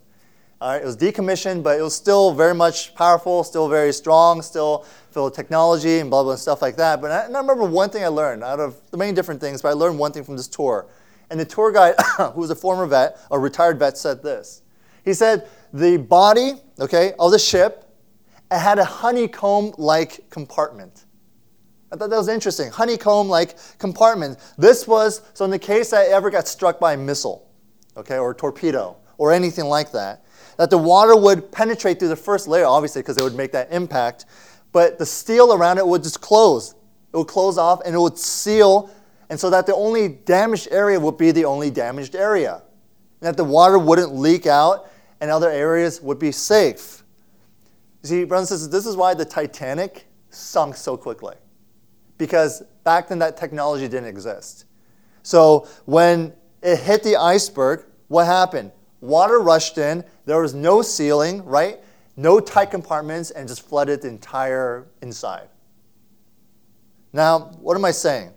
All 0.61 0.73
right, 0.73 0.83
it 0.83 0.85
was 0.85 0.97
decommissioned, 0.97 1.63
but 1.63 1.79
it 1.79 1.83
was 1.83 1.95
still 1.95 2.35
very 2.35 2.55
much 2.55 2.95
powerful, 2.95 3.43
still 3.45 3.67
very 3.67 3.95
strong, 3.95 4.43
still 4.43 4.85
filled 5.11 5.31
with 5.31 5.35
technology 5.35 6.01
and 6.01 6.11
blah, 6.11 6.23
blah, 6.23 6.33
and 6.33 6.41
stuff 6.41 6.61
like 6.61 6.77
that. 6.77 7.01
But 7.01 7.11
I, 7.11 7.25
and 7.25 7.35
I 7.35 7.41
remember 7.41 7.65
one 7.65 7.89
thing 7.89 8.05
I 8.05 8.09
learned 8.09 8.45
out 8.45 8.61
of 8.61 8.79
the 8.91 8.99
many 8.99 9.13
different 9.13 9.41
things, 9.41 9.63
but 9.63 9.69
I 9.69 9.73
learned 9.73 9.99
one 9.99 10.13
thing 10.13 10.23
from 10.23 10.37
this 10.37 10.49
tour. 10.49 10.87
And 11.31 11.39
the 11.39 11.45
tour 11.45 11.73
guide, 11.73 11.95
who 12.17 12.41
was 12.41 12.51
a 12.51 12.57
former 12.57 12.87
vet, 12.87 13.19
a 13.31 13.39
retired 13.39 13.79
vet, 13.79 13.97
said 13.97 14.23
this. 14.23 14.63
He 15.05 15.15
said, 15.15 15.49
the 15.73 15.97
body, 15.97 16.55
okay, 16.79 17.15
of 17.19 17.31
the 17.31 17.39
ship, 17.39 17.87
had 18.51 18.79
a 18.79 18.85
honeycomb-like 18.85 20.29
compartment. 20.29 21.07
I 21.93 21.97
thought 21.97 22.11
that 22.11 22.17
was 22.17 22.29
interesting. 22.29 22.71
Honeycomb 22.71 23.29
like 23.29 23.57
compartment. 23.79 24.39
This 24.57 24.87
was, 24.87 25.23
so 25.35 25.45
in 25.45 25.51
the 25.51 25.59
case 25.59 25.91
that 25.91 26.03
I 26.03 26.13
ever 26.13 26.31
got 26.31 26.47
struck 26.47 26.79
by 26.79 26.95
a 26.95 26.97
missile, 26.97 27.51
okay, 27.97 28.19
or 28.19 28.33
torpedo, 28.33 28.97
or 29.19 29.33
anything 29.33 29.65
like 29.65 29.91
that, 29.93 30.25
that 30.57 30.71
the 30.71 30.79
water 30.79 31.17
would 31.17 31.51
penetrate 31.51 31.99
through 31.99 32.09
the 32.09 32.17
first 32.17 32.47
layer, 32.47 32.67
obviously, 32.67 33.03
because 33.03 33.17
it 33.17 33.23
would 33.23 33.35
make 33.35 33.53
that 33.53 33.73
impact, 33.73 34.27
but 34.73 34.99
the 34.99 35.07
steel 35.07 35.53
around 35.53 35.79
it 35.79 35.87
would 35.87 36.03
just 36.03 36.21
close. 36.21 36.75
It 37.13 37.17
would 37.17 37.27
close 37.27 37.59
off 37.59 37.81
and 37.85 37.95
it 37.95 37.99
would 37.99 38.19
seal, 38.19 38.91
and 39.31 39.39
so 39.39 39.49
that 39.49 39.65
the 39.65 39.75
only 39.75 40.09
damaged 40.09 40.69
area 40.71 40.99
would 41.01 41.17
be 41.17 41.31
the 41.31 41.45
only 41.45 41.71
damaged 41.71 42.17
area. 42.17 42.63
And 43.21 43.29
that 43.29 43.37
the 43.37 43.45
water 43.45 43.79
wouldn't 43.79 44.13
leak 44.13 44.47
out 44.47 44.91
and 45.21 45.31
other 45.31 45.49
areas 45.49 46.01
would 46.01 46.19
be 46.19 46.33
safe. 46.33 47.05
You 48.03 48.09
see, 48.09 48.25
brothers 48.25 48.51
and 48.51 48.61
sisters, 48.61 48.73
this 48.73 48.87
is 48.87 48.97
why 48.97 49.15
the 49.15 49.25
Titanic 49.25 50.07
sunk 50.31 50.77
so 50.77 50.97
quickly 50.97 51.37
because 52.19 52.63
back 52.85 53.09
then 53.09 53.19
that 53.21 53.37
technology 53.37 53.89
didn't 53.89 54.09
exist. 54.09 54.67
So 55.23 55.69
when 55.87 56.35
it 56.63 56.79
hit 56.81 57.03
the 57.03 57.17
iceberg, 57.17 57.85
what 58.09 58.27
happened? 58.27 58.73
Water 59.01 59.41
rushed 59.41 59.79
in, 59.79 60.05
there 60.27 60.43
was 60.43 60.55
no 60.55 60.83
sealing, 60.83 61.45
right? 61.45 61.79
No 62.17 62.41
tight 62.41 62.71
compartments, 62.71 63.31
and 63.31 63.49
just 63.49 63.67
flooded 63.67 64.03
the 64.03 64.09
entire 64.09 64.89
inside. 65.01 65.49
Now, 67.13 67.53
what 67.61 67.77
am 67.77 67.85
I 67.85 67.93
saying? 67.93 68.33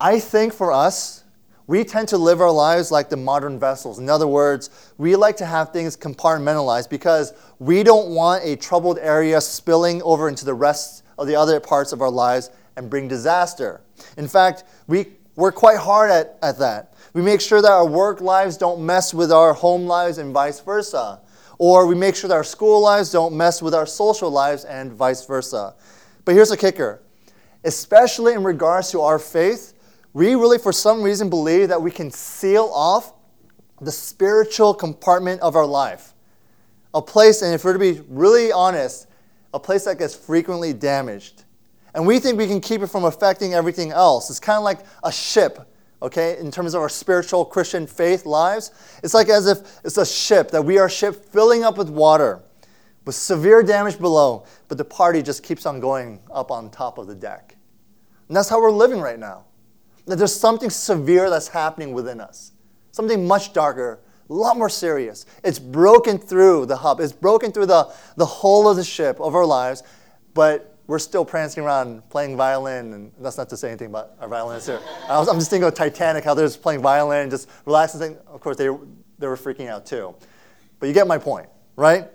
I 0.00 0.18
think 0.18 0.52
for 0.52 0.72
us, 0.72 1.24
we 1.66 1.84
tend 1.84 2.08
to 2.08 2.18
live 2.18 2.40
our 2.40 2.50
lives 2.50 2.90
like 2.90 3.10
the 3.10 3.16
modern 3.16 3.58
vessels. 3.58 3.98
In 3.98 4.08
other 4.08 4.26
words, 4.26 4.70
we 4.98 5.14
like 5.14 5.36
to 5.36 5.46
have 5.46 5.72
things 5.72 5.96
compartmentalized 5.96 6.88
because 6.88 7.32
we 7.58 7.82
don't 7.82 8.10
want 8.14 8.42
a 8.44 8.56
troubled 8.56 8.98
area 8.98 9.40
spilling 9.40 10.02
over 10.02 10.28
into 10.28 10.44
the 10.44 10.54
rest 10.54 11.04
of 11.18 11.26
the 11.26 11.36
other 11.36 11.60
parts 11.60 11.92
of 11.92 12.00
our 12.00 12.10
lives 12.10 12.50
and 12.76 12.88
bring 12.88 13.06
disaster. 13.06 13.82
In 14.16 14.26
fact, 14.26 14.64
we, 14.86 15.06
work 15.36 15.54
quite 15.54 15.78
hard 15.78 16.10
at, 16.10 16.38
at 16.42 16.58
that. 16.58 16.94
We 17.14 17.22
make 17.22 17.40
sure 17.40 17.62
that 17.62 17.70
our 17.70 17.86
work 17.86 18.20
lives 18.20 18.56
don't 18.56 18.84
mess 18.84 19.14
with 19.14 19.32
our 19.32 19.52
home 19.52 19.86
lives 19.86 20.18
and 20.18 20.32
vice 20.32 20.60
versa. 20.60 21.20
Or 21.58 21.86
we 21.86 21.94
make 21.94 22.14
sure 22.14 22.28
that 22.28 22.34
our 22.34 22.44
school 22.44 22.80
lives 22.80 23.10
don't 23.10 23.34
mess 23.34 23.60
with 23.60 23.74
our 23.74 23.86
social 23.86 24.30
lives 24.30 24.64
and 24.64 24.92
vice 24.92 25.24
versa. 25.26 25.74
But 26.24 26.34
here's 26.34 26.50
the 26.50 26.56
kicker 26.56 27.02
especially 27.62 28.32
in 28.32 28.42
regards 28.42 28.90
to 28.90 29.02
our 29.02 29.18
faith, 29.18 29.74
we 30.12 30.34
really, 30.34 30.58
for 30.58 30.72
some 30.72 31.02
reason, 31.02 31.30
believe 31.30 31.68
that 31.68 31.80
we 31.80 31.90
can 31.90 32.10
seal 32.10 32.70
off 32.74 33.12
the 33.80 33.92
spiritual 33.92 34.74
compartment 34.74 35.40
of 35.40 35.56
our 35.56 35.66
life. 35.66 36.14
A 36.94 37.00
place, 37.00 37.42
and 37.42 37.54
if 37.54 37.64
we're 37.64 37.72
to 37.72 37.78
be 37.78 38.00
really 38.08 38.50
honest, 38.50 39.06
a 39.54 39.60
place 39.60 39.84
that 39.84 39.98
gets 39.98 40.14
frequently 40.14 40.72
damaged. 40.72 41.44
And 41.94 42.06
we 42.06 42.18
think 42.18 42.38
we 42.38 42.46
can 42.46 42.60
keep 42.60 42.82
it 42.82 42.88
from 42.88 43.04
affecting 43.04 43.54
everything 43.54 43.90
else. 43.90 44.30
It's 44.30 44.40
kind 44.40 44.56
of 44.56 44.64
like 44.64 44.80
a 45.02 45.10
ship, 45.10 45.72
okay, 46.02 46.38
in 46.38 46.50
terms 46.50 46.74
of 46.74 46.82
our 46.82 46.88
spiritual 46.88 47.44
Christian 47.44 47.86
faith 47.86 48.26
lives. 48.26 48.72
It's 49.02 49.14
like 49.14 49.28
as 49.28 49.46
if 49.46 49.58
it's 49.84 49.96
a 49.96 50.06
ship, 50.06 50.50
that 50.50 50.64
we 50.64 50.78
are 50.78 50.86
a 50.86 50.90
ship 50.90 51.24
filling 51.32 51.64
up 51.64 51.78
with 51.78 51.88
water 51.88 52.42
with 53.04 53.14
severe 53.14 53.62
damage 53.62 53.98
below, 53.98 54.44
but 54.68 54.78
the 54.78 54.84
party 54.84 55.22
just 55.22 55.42
keeps 55.42 55.66
on 55.66 55.80
going 55.80 56.20
up 56.32 56.50
on 56.50 56.70
top 56.70 56.98
of 56.98 57.06
the 57.06 57.14
deck. 57.14 57.56
And 58.28 58.36
that's 58.36 58.48
how 58.48 58.60
we're 58.60 58.70
living 58.70 59.00
right 59.00 59.18
now. 59.18 59.46
That 60.10 60.16
there's 60.16 60.34
something 60.34 60.70
severe 60.70 61.30
that's 61.30 61.46
happening 61.46 61.92
within 61.92 62.20
us, 62.20 62.50
something 62.90 63.28
much 63.28 63.52
darker, 63.52 64.00
a 64.28 64.32
lot 64.32 64.58
more 64.58 64.68
serious. 64.68 65.24
It's 65.44 65.60
broken 65.60 66.18
through 66.18 66.66
the 66.66 66.76
hub, 66.76 66.98
it's 66.98 67.12
broken 67.12 67.52
through 67.52 67.66
the, 67.66 67.92
the 68.16 68.26
hull 68.26 68.68
of 68.68 68.76
the 68.76 68.82
ship 68.82 69.20
of 69.20 69.36
our 69.36 69.46
lives, 69.46 69.84
but 70.34 70.76
we're 70.88 70.98
still 70.98 71.24
prancing 71.24 71.62
around 71.62 72.08
playing 72.10 72.36
violin, 72.36 72.92
and 72.92 73.12
that's 73.20 73.38
not 73.38 73.48
to 73.50 73.56
say 73.56 73.68
anything 73.68 73.86
about 73.86 74.10
our 74.20 74.26
violinists 74.26 74.68
here. 74.68 74.80
I 75.08 75.20
am 75.20 75.26
just 75.26 75.48
thinking 75.48 75.68
of 75.68 75.74
Titanic, 75.74 76.24
how 76.24 76.34
they're 76.34 76.44
just 76.44 76.60
playing 76.60 76.82
violin, 76.82 77.22
and 77.22 77.30
just 77.30 77.48
relaxing. 77.64 78.18
Of 78.26 78.40
course, 78.40 78.56
they, 78.56 78.68
they 79.20 79.28
were 79.28 79.36
freaking 79.36 79.68
out 79.68 79.86
too. 79.86 80.12
But 80.80 80.88
you 80.88 80.92
get 80.92 81.06
my 81.06 81.18
point, 81.18 81.48
right? 81.76 82.08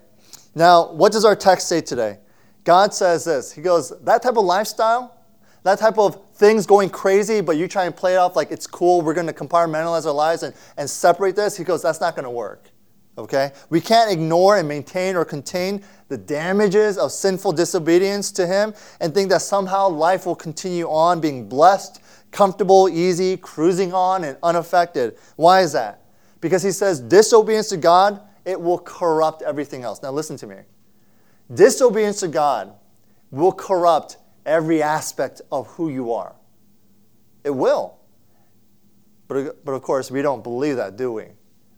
Now, 0.54 0.92
what 0.92 1.14
does 1.14 1.24
our 1.24 1.38
text 1.38 1.70
say 1.70 1.80
today? 1.80 2.20
God 2.66 2.94
says 2.94 3.24
this 3.24 3.54
He 3.54 3.62
goes, 3.62 3.94
that 4.02 4.22
type 4.22 4.36
of 4.36 4.44
lifestyle, 4.44 5.18
that 5.64 5.80
type 5.80 5.98
of 5.98 6.25
things 6.36 6.66
going 6.66 6.90
crazy, 6.90 7.42
but 7.42 7.58
you 7.58 7.68
try 7.68 7.86
and 7.86 7.96
play 7.96 8.14
it 8.14 8.18
off 8.18 8.36
like 8.36 8.52
it's 8.52 8.68
cool, 8.68 9.02
we're 9.02 9.14
going 9.14 9.28
to 9.28 9.34
compartmentalize 9.34 10.06
our 10.06 10.14
lives 10.14 10.44
and, 10.44 10.54
and 10.78 10.90
separate 10.90 11.36
this. 11.36 11.56
He 11.56 11.64
goes, 11.64 11.82
that's 11.82 12.02
not 12.02 12.16
going 12.16 12.26
to 12.26 12.30
work. 12.30 12.70
Okay? 13.18 13.52
We 13.70 13.80
can't 13.80 14.12
ignore 14.12 14.58
and 14.58 14.68
maintain 14.68 15.16
or 15.16 15.24
contain 15.24 15.84
the 16.10 16.18
damages 16.18 16.98
of 16.98 17.14
sinful 17.14 17.54
disobedience 17.54 18.32
to 18.34 18.46
Him 18.46 18.74
and 19.00 19.14
think 19.14 19.30
that 19.30 19.42
somehow 19.42 19.88
life 19.88 20.26
will 20.26 20.36
continue 20.36 20.86
on 20.88 21.22
being 21.22 21.48
blessed, 21.48 22.02
comfortable, 22.32 22.90
easy, 22.90 23.38
cruising 23.38 23.94
on, 23.94 24.26
and 24.26 24.38
unaffected. 24.44 25.18
Why 25.38 25.62
is 25.62 25.72
that? 25.72 26.02
Because 26.42 26.62
He 26.62 26.72
says 26.72 27.00
disobedience 27.00 27.70
to 27.70 27.78
God, 27.78 28.20
it 28.44 28.60
will 28.60 28.80
corrupt 28.80 29.42
everything 29.42 29.84
else. 29.84 30.04
Now, 30.04 30.12
listen 30.12 30.36
to 30.38 30.48
me. 30.48 30.58
Disobedience 31.54 32.20
to 32.20 32.28
God 32.28 32.74
will 33.32 33.54
corrupt 33.54 34.18
every 34.46 34.82
aspect 34.82 35.42
of 35.52 35.68
who 35.68 35.90
you 35.90 36.14
are. 36.14 36.36
It 37.44 37.52
will. 37.52 37.98
But, 39.28 39.64
but 39.66 39.72
of 39.72 39.82
course, 39.82 40.12
we 40.12 40.22
don't 40.22 40.44
believe 40.44 40.76
that, 40.76 40.98
do 40.98 41.12
we? 41.12 41.26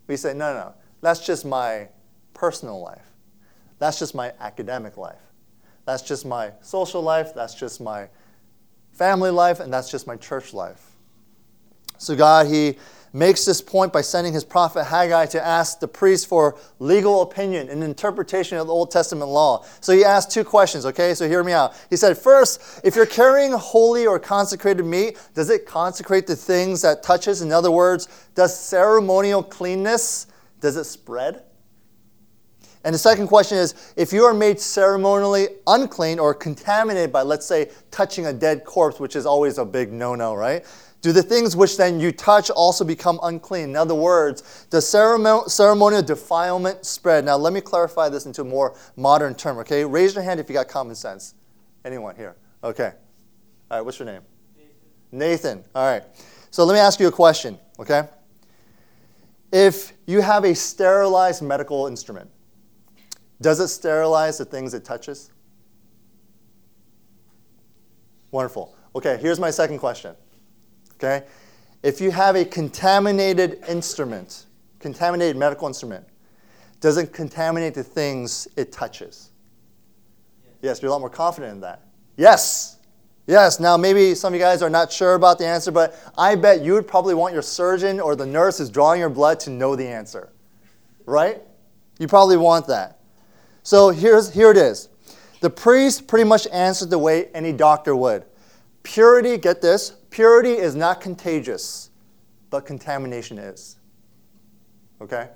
We 0.06 0.16
say, 0.16 0.34
no, 0.34 0.54
no, 0.54 0.74
that's 1.00 1.24
just 1.24 1.44
my 1.44 1.88
personal 2.34 2.80
life. 2.80 3.12
That's 3.78 3.98
just 3.98 4.14
my 4.14 4.32
academic 4.40 4.96
life. 4.96 5.20
That's 5.84 6.02
just 6.02 6.26
my 6.26 6.52
social 6.60 7.00
life. 7.00 7.34
That's 7.34 7.54
just 7.54 7.80
my 7.80 8.08
family 8.92 9.30
life. 9.30 9.60
And 9.60 9.72
that's 9.72 9.90
just 9.90 10.06
my 10.06 10.16
church 10.16 10.52
life. 10.52 10.84
So, 11.96 12.14
God, 12.14 12.46
He 12.46 12.76
makes 13.12 13.44
this 13.44 13.60
point 13.60 13.92
by 13.92 14.00
sending 14.00 14.32
his 14.32 14.44
prophet 14.44 14.84
Haggai 14.84 15.26
to 15.26 15.44
ask 15.44 15.80
the 15.80 15.88
priest 15.88 16.26
for 16.26 16.58
legal 16.78 17.22
opinion 17.22 17.68
and 17.68 17.82
interpretation 17.82 18.58
of 18.58 18.66
the 18.66 18.72
Old 18.72 18.90
Testament 18.90 19.30
law. 19.30 19.64
So 19.80 19.92
he 19.92 20.04
asked 20.04 20.30
two 20.30 20.44
questions, 20.44 20.86
okay? 20.86 21.14
So 21.14 21.28
hear 21.28 21.42
me 21.42 21.52
out. 21.52 21.74
He 21.90 21.96
said, 21.96 22.18
First, 22.18 22.80
if 22.84 22.96
you're 22.96 23.06
carrying 23.06 23.52
holy 23.52 24.06
or 24.06 24.18
consecrated 24.18 24.84
meat, 24.84 25.18
does 25.34 25.50
it 25.50 25.66
consecrate 25.66 26.26
the 26.26 26.36
things 26.36 26.82
that 26.82 27.02
touches? 27.02 27.42
In 27.42 27.52
other 27.52 27.70
words, 27.70 28.08
does 28.34 28.58
ceremonial 28.58 29.42
cleanness, 29.42 30.26
does 30.60 30.76
it 30.76 30.84
spread? 30.84 31.42
And 32.84 32.94
the 32.94 32.98
second 32.98 33.26
question 33.26 33.58
is 33.58 33.92
if 33.96 34.12
you 34.12 34.24
are 34.24 34.34
made 34.34 34.60
ceremonially 34.60 35.48
unclean 35.66 36.18
or 36.18 36.32
contaminated 36.32 37.12
by, 37.12 37.22
let's 37.22 37.44
say, 37.44 37.70
touching 37.90 38.26
a 38.26 38.32
dead 38.32 38.64
corpse, 38.64 39.00
which 39.00 39.16
is 39.16 39.26
always 39.26 39.58
a 39.58 39.64
big 39.64 39.92
no 39.92 40.14
no, 40.14 40.34
right? 40.34 40.64
Do 41.00 41.12
the 41.12 41.22
things 41.22 41.54
which 41.54 41.76
then 41.76 42.00
you 42.00 42.10
touch 42.10 42.50
also 42.50 42.84
become 42.84 43.20
unclean? 43.22 43.70
In 43.70 43.76
other 43.76 43.94
words, 43.94 44.66
does 44.68 44.88
ceremonial 44.88 46.02
defilement 46.02 46.84
spread? 46.84 47.24
Now, 47.24 47.36
let 47.36 47.52
me 47.52 47.60
clarify 47.60 48.08
this 48.08 48.26
into 48.26 48.42
a 48.42 48.44
more 48.44 48.74
modern 48.96 49.34
term, 49.36 49.58
okay? 49.58 49.84
Raise 49.84 50.14
your 50.14 50.24
hand 50.24 50.40
if 50.40 50.48
you 50.48 50.54
got 50.54 50.66
common 50.66 50.96
sense. 50.96 51.34
Anyone 51.84 52.16
here? 52.16 52.34
Okay. 52.64 52.92
All 53.70 53.78
right, 53.78 53.80
what's 53.80 53.98
your 54.00 54.06
name? 54.06 54.22
Nathan. 54.56 55.58
Nathan. 55.58 55.64
All 55.74 55.86
right. 55.86 56.02
So 56.50 56.64
let 56.64 56.74
me 56.74 56.80
ask 56.80 56.98
you 56.98 57.06
a 57.06 57.12
question, 57.12 57.58
okay? 57.78 58.08
If 59.52 59.92
you 60.06 60.20
have 60.20 60.44
a 60.44 60.54
sterilized 60.54 61.42
medical 61.42 61.86
instrument, 61.86 62.28
does 63.40 63.60
it 63.60 63.68
sterilize 63.68 64.38
the 64.38 64.44
things 64.44 64.74
it 64.74 64.84
touches? 64.84 65.30
Wonderful. 68.32 68.74
Okay, 68.96 69.16
here's 69.22 69.38
my 69.38 69.50
second 69.50 69.78
question. 69.78 70.16
Okay? 70.98 71.26
If 71.82 72.00
you 72.00 72.10
have 72.10 72.36
a 72.36 72.44
contaminated 72.44 73.62
instrument, 73.68 74.46
contaminated 74.80 75.36
medical 75.36 75.68
instrument, 75.68 76.06
doesn't 76.80 77.12
contaminate 77.12 77.74
the 77.74 77.84
things 77.84 78.48
it 78.56 78.72
touches. 78.72 79.30
Yes. 80.62 80.82
you're 80.82 80.88
a 80.88 80.92
lot 80.92 81.00
more 81.00 81.10
confident 81.10 81.52
in 81.52 81.60
that. 81.60 81.82
Yes. 82.16 82.78
Yes. 83.26 83.60
Now, 83.60 83.76
maybe 83.76 84.14
some 84.14 84.32
of 84.32 84.38
you 84.38 84.44
guys 84.44 84.62
are 84.62 84.70
not 84.70 84.90
sure 84.90 85.14
about 85.14 85.38
the 85.38 85.46
answer, 85.46 85.70
but 85.70 85.94
I 86.16 86.34
bet 86.34 86.62
you 86.62 86.72
would 86.74 86.88
probably 86.88 87.14
want 87.14 87.32
your 87.32 87.42
surgeon 87.42 88.00
or 88.00 88.16
the 88.16 88.26
nurse 88.26 88.58
who's 88.58 88.70
drawing 88.70 89.00
your 89.00 89.10
blood 89.10 89.38
to 89.40 89.50
know 89.50 89.76
the 89.76 89.86
answer. 89.86 90.32
Right? 91.06 91.42
You 91.98 92.08
probably 92.08 92.36
want 92.36 92.66
that. 92.68 93.00
So 93.62 93.90
here's, 93.90 94.32
here 94.32 94.50
it 94.50 94.56
is. 94.56 94.88
The 95.40 95.50
priest 95.50 96.08
pretty 96.08 96.24
much 96.24 96.46
answered 96.48 96.90
the 96.90 96.98
way 96.98 97.26
any 97.34 97.52
doctor 97.52 97.94
would. 97.94 98.24
Purity, 98.82 99.36
get 99.36 99.60
this, 99.60 99.92
Purity 100.10 100.52
is 100.52 100.74
not 100.74 101.00
contagious, 101.00 101.90
but 102.50 102.66
contamination 102.66 103.38
is. 103.38 103.76
Okay? 105.00 105.28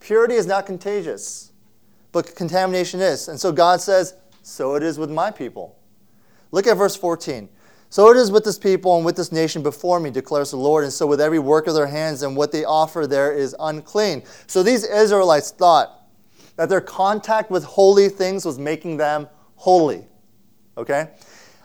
Purity 0.00 0.34
is 0.34 0.46
not 0.46 0.66
contagious, 0.66 1.52
but 2.12 2.34
contamination 2.34 3.00
is. 3.00 3.28
And 3.28 3.38
so 3.38 3.52
God 3.52 3.80
says, 3.80 4.14
So 4.42 4.74
it 4.74 4.82
is 4.82 4.98
with 4.98 5.10
my 5.10 5.30
people. 5.30 5.78
Look 6.50 6.66
at 6.66 6.76
verse 6.76 6.96
14. 6.96 7.48
So 7.88 8.10
it 8.10 8.16
is 8.16 8.30
with 8.30 8.44
this 8.44 8.58
people 8.58 8.96
and 8.96 9.04
with 9.04 9.16
this 9.16 9.32
nation 9.32 9.62
before 9.62 10.00
me, 10.00 10.10
declares 10.10 10.50
the 10.50 10.56
Lord. 10.56 10.84
And 10.84 10.92
so 10.92 11.06
with 11.06 11.20
every 11.20 11.38
work 11.38 11.66
of 11.66 11.74
their 11.74 11.86
hands 11.86 12.22
and 12.22 12.36
what 12.36 12.52
they 12.52 12.64
offer 12.64 13.06
there 13.06 13.32
is 13.32 13.54
unclean. 13.60 14.22
So 14.46 14.62
these 14.62 14.84
Israelites 14.84 15.50
thought 15.50 16.02
that 16.56 16.68
their 16.68 16.80
contact 16.80 17.50
with 17.50 17.64
holy 17.64 18.08
things 18.08 18.44
was 18.44 18.58
making 18.58 18.96
them 18.96 19.28
holy. 19.54 20.04
Okay? 20.76 21.10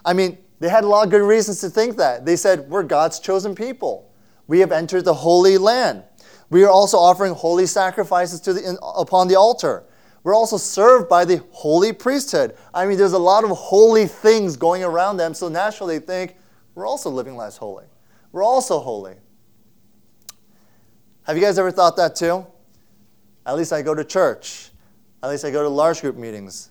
I 0.05 0.13
mean, 0.13 0.37
they 0.61 0.69
had 0.69 0.83
a 0.83 0.87
lot 0.87 1.03
of 1.03 1.09
good 1.09 1.23
reasons 1.23 1.59
to 1.61 1.71
think 1.71 1.97
that. 1.97 2.23
They 2.23 2.35
said, 2.35 2.69
We're 2.69 2.83
God's 2.83 3.19
chosen 3.19 3.55
people. 3.55 4.13
We 4.45 4.59
have 4.59 4.71
entered 4.71 5.05
the 5.05 5.13
holy 5.13 5.57
land. 5.57 6.03
We 6.51 6.63
are 6.63 6.69
also 6.69 6.97
offering 6.97 7.33
holy 7.33 7.65
sacrifices 7.65 8.39
to 8.41 8.53
the, 8.53 8.69
in, 8.69 8.77
upon 8.95 9.27
the 9.27 9.35
altar. 9.35 9.83
We're 10.23 10.35
also 10.35 10.57
served 10.57 11.09
by 11.09 11.25
the 11.25 11.43
holy 11.49 11.93
priesthood. 11.93 12.55
I 12.75 12.85
mean, 12.85 12.99
there's 12.99 13.13
a 13.13 13.19
lot 13.19 13.43
of 13.43 13.49
holy 13.49 14.05
things 14.05 14.55
going 14.55 14.83
around 14.83 15.17
them, 15.17 15.33
so 15.33 15.49
naturally 15.49 15.97
they 15.97 16.05
think, 16.05 16.35
We're 16.75 16.85
also 16.85 17.09
living 17.09 17.35
lives 17.35 17.57
holy. 17.57 17.85
We're 18.31 18.43
also 18.43 18.79
holy. 18.79 19.15
Have 21.23 21.37
you 21.37 21.41
guys 21.41 21.57
ever 21.57 21.71
thought 21.71 21.97
that 21.97 22.15
too? 22.15 22.45
At 23.47 23.55
least 23.55 23.73
I 23.73 23.81
go 23.81 23.95
to 23.95 24.03
church. 24.03 24.69
At 25.23 25.31
least 25.31 25.43
I 25.43 25.49
go 25.49 25.63
to 25.63 25.69
large 25.69 26.01
group 26.01 26.17
meetings. 26.17 26.70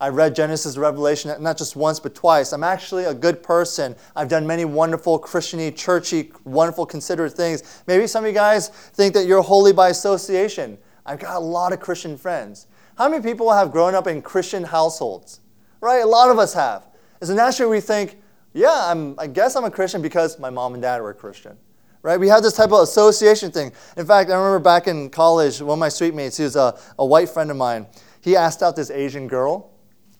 I've 0.00 0.14
read 0.14 0.36
Genesis 0.36 0.76
Revelation 0.76 1.34
not 1.42 1.58
just 1.58 1.74
once 1.74 1.98
but 1.98 2.14
twice. 2.14 2.52
I'm 2.52 2.62
actually 2.62 3.04
a 3.04 3.14
good 3.14 3.42
person. 3.42 3.96
I've 4.14 4.28
done 4.28 4.46
many 4.46 4.64
wonderful 4.64 5.18
Christiany, 5.18 5.74
churchy, 5.74 6.30
wonderful, 6.44 6.86
considerate 6.86 7.32
things. 7.32 7.82
Maybe 7.88 8.06
some 8.06 8.24
of 8.24 8.28
you 8.28 8.34
guys 8.34 8.68
think 8.68 9.12
that 9.14 9.26
you're 9.26 9.42
holy 9.42 9.72
by 9.72 9.88
association. 9.88 10.78
I've 11.04 11.18
got 11.18 11.36
a 11.36 11.40
lot 11.40 11.72
of 11.72 11.80
Christian 11.80 12.16
friends. 12.16 12.68
How 12.96 13.08
many 13.08 13.22
people 13.22 13.52
have 13.52 13.72
grown 13.72 13.94
up 13.94 14.06
in 14.06 14.22
Christian 14.22 14.62
households? 14.62 15.40
Right? 15.80 16.02
A 16.02 16.06
lot 16.06 16.30
of 16.30 16.38
us 16.38 16.54
have. 16.54 16.86
And 17.20 17.28
so 17.28 17.34
naturally 17.34 17.70
we 17.70 17.80
think, 17.80 18.20
yeah, 18.52 18.86
I'm, 18.90 19.18
I 19.18 19.26
guess 19.26 19.56
I'm 19.56 19.64
a 19.64 19.70
Christian 19.70 20.00
because 20.00 20.38
my 20.38 20.50
mom 20.50 20.74
and 20.74 20.82
dad 20.82 21.02
were 21.02 21.12
Christian. 21.12 21.56
Right? 22.02 22.20
We 22.20 22.28
have 22.28 22.44
this 22.44 22.52
type 22.54 22.70
of 22.70 22.82
association 22.82 23.50
thing. 23.50 23.72
In 23.96 24.06
fact, 24.06 24.30
I 24.30 24.36
remember 24.36 24.60
back 24.60 24.86
in 24.86 25.10
college, 25.10 25.60
one 25.60 25.74
of 25.74 25.78
my 25.80 25.88
suite 25.88 26.14
mates, 26.14 26.36
he 26.36 26.44
was 26.44 26.54
a, 26.54 26.78
a 27.00 27.04
white 27.04 27.28
friend 27.28 27.50
of 27.50 27.56
mine, 27.56 27.86
he 28.20 28.36
asked 28.36 28.62
out 28.62 28.76
this 28.76 28.90
Asian 28.90 29.26
girl 29.26 29.72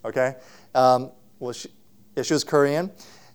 okay? 0.09 0.37
Um, 0.75 1.13
well, 1.39 1.53
she, 1.53 1.69
yeah, 2.17 2.23
she 2.23 2.35
was 2.35 2.45
Korean, 2.45 2.91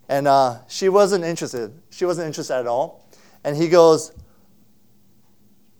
and 0.09 0.27
uh, 0.27 0.59
she 0.67 0.89
wasn't 0.89 1.23
interested. 1.23 1.73
She 1.89 2.05
wasn't 2.05 2.27
interested 2.27 2.55
at 2.55 2.67
all. 2.67 3.09
And 3.43 3.55
he 3.55 3.69
goes, 3.69 4.11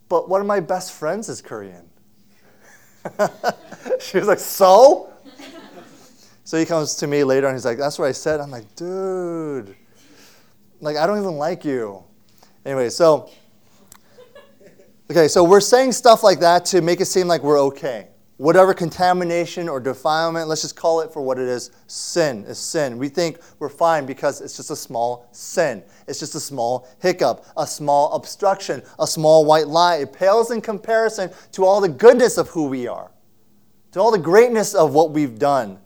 But 0.10 0.30
one 0.30 0.42
of 0.42 0.48
my 0.48 0.60
best 0.60 0.94
friends 0.94 1.30
is 1.30 1.42
Korean. 1.42 1.90
she 4.00 4.18
was 4.18 4.28
like, 4.28 4.40
So? 4.40 5.12
So 6.46 6.58
he 6.58 6.66
comes 6.66 6.96
to 6.96 7.08
me 7.08 7.24
later 7.24 7.48
and 7.48 7.56
he's 7.56 7.66
like, 7.66 7.78
That's 7.78 8.00
what 8.00 8.08
I 8.08 8.12
said. 8.12 8.40
I'm 8.40 8.52
like, 8.52 8.76
Dude, 8.76 9.76
like, 10.80 10.98
I 10.98 11.06
don't 11.06 11.20
even 11.20 11.38
like 11.38 11.66
you. 11.66 12.04
Anyway, 12.66 12.90
so, 12.90 13.30
okay, 15.12 15.28
so 15.28 15.44
we're 15.44 15.62
saying 15.62 15.92
stuff 15.92 16.24
like 16.24 16.40
that 16.40 16.66
to 16.66 16.82
make 16.82 17.02
it 17.02 17.06
seem 17.06 17.28
like 17.28 17.44
we're 17.44 17.60
okay 17.60 18.08
whatever 18.38 18.74
contamination 18.74 19.70
or 19.70 19.80
defilement, 19.80 20.48
let's 20.48 20.62
just 20.62 20.75
call 20.75 21.02
it 21.02 21.12
for 21.12 21.22
what 21.22 21.38
it 21.38 21.48
is 21.48 21.72
sin 21.88 22.44
is 22.46 22.58
sin. 22.58 22.98
We 22.98 23.10
think 23.10 23.40
we're 23.60 23.70
fine 23.70 24.06
because 24.06 24.42
it's 24.42 24.58
just 24.58 24.72
a 24.72 24.75
small 24.75 25.28
sin. 25.32 25.84
It's 26.08 26.20
just 26.20 26.36
a 26.36 26.40
small 26.40 26.88
hiccup, 27.00 27.46
a 27.56 27.68
small 27.68 28.13
obstruction, 28.13 28.82
a 29.00 29.08
small 29.08 29.46
white 29.46 29.68
lie. 29.68 29.98
It 29.98 30.13
pales 30.13 30.52
in 30.52 30.62
comparison 30.62 31.30
to 31.54 31.66
all 31.66 31.80
the 31.80 31.90
goodness 31.90 32.38
of 32.38 32.50
who 32.50 32.68
we 32.68 32.88
are, 32.88 33.12
to 33.92 34.00
all 34.00 34.12
the 34.12 34.18
greatness 34.18 34.74
of 34.74 34.94
what 34.94 35.12
we've 35.12 35.38
done, 35.38 35.80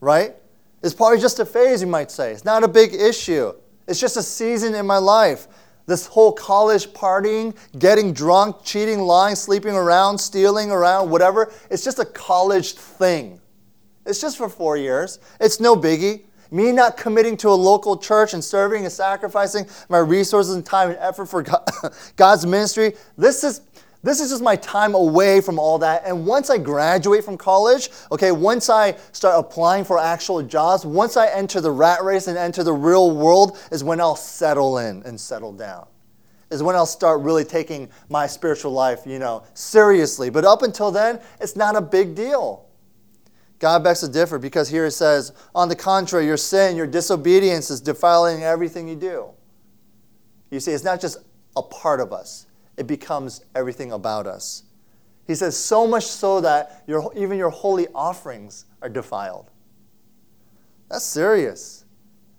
right? 0.00 0.36
It's 0.82 0.94
probably 0.94 1.20
just 1.20 1.40
a 1.40 1.44
phase, 1.44 1.82
you 1.82 1.88
might 1.88 2.10
say. 2.10 2.32
It's 2.32 2.44
not 2.44 2.64
a 2.64 2.68
big 2.68 2.94
issue. 2.94 3.52
It's 3.86 4.00
just 4.00 4.16
a 4.16 4.22
season 4.22 4.74
in 4.74 4.86
my 4.86 4.98
life. 4.98 5.48
This 5.90 6.06
whole 6.06 6.30
college 6.30 6.86
partying, 6.90 7.52
getting 7.80 8.12
drunk, 8.12 8.62
cheating, 8.62 9.00
lying, 9.00 9.34
sleeping 9.34 9.74
around, 9.74 10.18
stealing 10.18 10.70
around, 10.70 11.10
whatever, 11.10 11.52
it's 11.68 11.82
just 11.82 11.98
a 11.98 12.04
college 12.04 12.74
thing. 12.74 13.40
It's 14.06 14.20
just 14.20 14.38
for 14.38 14.48
four 14.48 14.76
years. 14.76 15.18
It's 15.40 15.58
no 15.58 15.74
biggie. 15.74 16.26
Me 16.52 16.70
not 16.70 16.96
committing 16.96 17.36
to 17.38 17.48
a 17.48 17.58
local 17.58 17.96
church 17.96 18.34
and 18.34 18.44
serving 18.44 18.84
and 18.84 18.92
sacrificing 18.92 19.66
my 19.88 19.98
resources 19.98 20.54
and 20.54 20.64
time 20.64 20.90
and 20.90 20.98
effort 21.00 21.26
for 21.26 21.44
God's 22.16 22.46
ministry, 22.46 22.94
this 23.18 23.42
is 23.42 23.62
this 24.02 24.20
is 24.20 24.30
just 24.30 24.42
my 24.42 24.56
time 24.56 24.94
away 24.94 25.42
from 25.42 25.58
all 25.58 25.78
that. 25.78 26.02
And 26.06 26.26
once 26.26 26.48
I 26.48 26.56
graduate 26.56 27.22
from 27.22 27.36
college, 27.36 27.90
okay, 28.10 28.32
once 28.32 28.70
I 28.70 28.96
start 29.12 29.38
applying 29.38 29.84
for 29.84 29.98
actual 29.98 30.42
jobs, 30.42 30.86
once 30.86 31.18
I 31.18 31.28
enter 31.28 31.60
the 31.60 31.70
rat 31.70 32.02
race 32.02 32.26
and 32.26 32.38
enter 32.38 32.62
the 32.62 32.72
real 32.72 33.14
world, 33.14 33.58
is 33.70 33.84
when 33.84 34.00
I'll 34.00 34.16
settle 34.16 34.78
in 34.78 35.02
and 35.02 35.20
settle 35.20 35.52
down. 35.52 35.86
Is 36.50 36.62
when 36.62 36.74
I'll 36.76 36.86
start 36.86 37.20
really 37.20 37.44
taking 37.44 37.90
my 38.08 38.26
spiritual 38.26 38.72
life, 38.72 39.02
you 39.06 39.18
know, 39.18 39.44
seriously. 39.52 40.30
But 40.30 40.44
up 40.44 40.62
until 40.62 40.90
then, 40.90 41.20
it's 41.38 41.54
not 41.54 41.76
a 41.76 41.80
big 41.80 42.14
deal. 42.14 42.66
God 43.58 43.84
begs 43.84 44.00
to 44.00 44.08
differ 44.08 44.38
because 44.38 44.70
here 44.70 44.86
it 44.86 44.92
says, 44.92 45.32
on 45.54 45.68
the 45.68 45.76
contrary, 45.76 46.24
your 46.24 46.38
sin, 46.38 46.74
your 46.74 46.86
disobedience 46.86 47.70
is 47.70 47.82
defiling 47.82 48.42
everything 48.42 48.88
you 48.88 48.96
do. 48.96 49.28
You 50.50 50.58
see, 50.58 50.72
it's 50.72 50.82
not 50.82 51.00
just 51.00 51.18
a 51.54 51.62
part 51.62 52.00
of 52.00 52.12
us 52.12 52.46
it 52.80 52.86
becomes 52.86 53.44
everything 53.54 53.92
about 53.92 54.26
us. 54.26 54.62
He 55.26 55.34
says, 55.34 55.54
so 55.54 55.86
much 55.86 56.06
so 56.06 56.40
that 56.40 56.82
your, 56.86 57.12
even 57.14 57.36
your 57.36 57.50
holy 57.50 57.86
offerings 57.94 58.64
are 58.80 58.88
defiled. 58.88 59.50
That's 60.88 61.04
serious. 61.04 61.84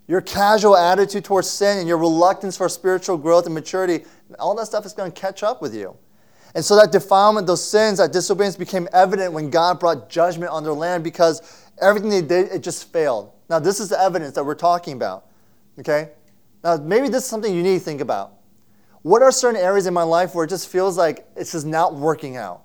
Your 0.08 0.20
casual 0.20 0.76
attitude 0.76 1.24
towards 1.24 1.48
sin 1.48 1.78
and 1.78 1.86
your 1.86 1.96
reluctance 1.96 2.56
for 2.56 2.68
spiritual 2.68 3.16
growth 3.18 3.46
and 3.46 3.54
maturity, 3.54 4.04
all 4.40 4.56
that 4.56 4.66
stuff 4.66 4.84
is 4.84 4.92
going 4.92 5.12
to 5.12 5.18
catch 5.18 5.44
up 5.44 5.62
with 5.62 5.76
you. 5.76 5.96
And 6.56 6.64
so 6.64 6.74
that 6.74 6.90
defilement, 6.90 7.46
those 7.46 7.64
sins, 7.64 7.98
that 7.98 8.12
disobedience 8.12 8.56
became 8.56 8.88
evident 8.92 9.32
when 9.32 9.48
God 9.48 9.78
brought 9.78 10.10
judgment 10.10 10.50
on 10.50 10.64
their 10.64 10.72
land 10.72 11.04
because 11.04 11.70
everything 11.80 12.10
they 12.10 12.20
did, 12.20 12.50
it 12.50 12.64
just 12.64 12.92
failed. 12.92 13.30
Now, 13.48 13.60
this 13.60 13.78
is 13.78 13.90
the 13.90 14.00
evidence 14.00 14.34
that 14.34 14.44
we're 14.44 14.56
talking 14.56 14.94
about. 14.94 15.26
Okay? 15.78 16.10
Now, 16.64 16.78
maybe 16.78 17.08
this 17.08 17.22
is 17.22 17.30
something 17.30 17.54
you 17.54 17.62
need 17.62 17.78
to 17.78 17.84
think 17.84 18.00
about. 18.00 18.41
What 19.02 19.20
are 19.22 19.32
certain 19.32 19.60
areas 19.60 19.86
in 19.86 19.94
my 19.94 20.04
life 20.04 20.34
where 20.34 20.44
it 20.44 20.48
just 20.48 20.68
feels 20.68 20.96
like 20.96 21.26
it's 21.36 21.52
just 21.52 21.66
not 21.66 21.94
working 21.96 22.36
out? 22.36 22.62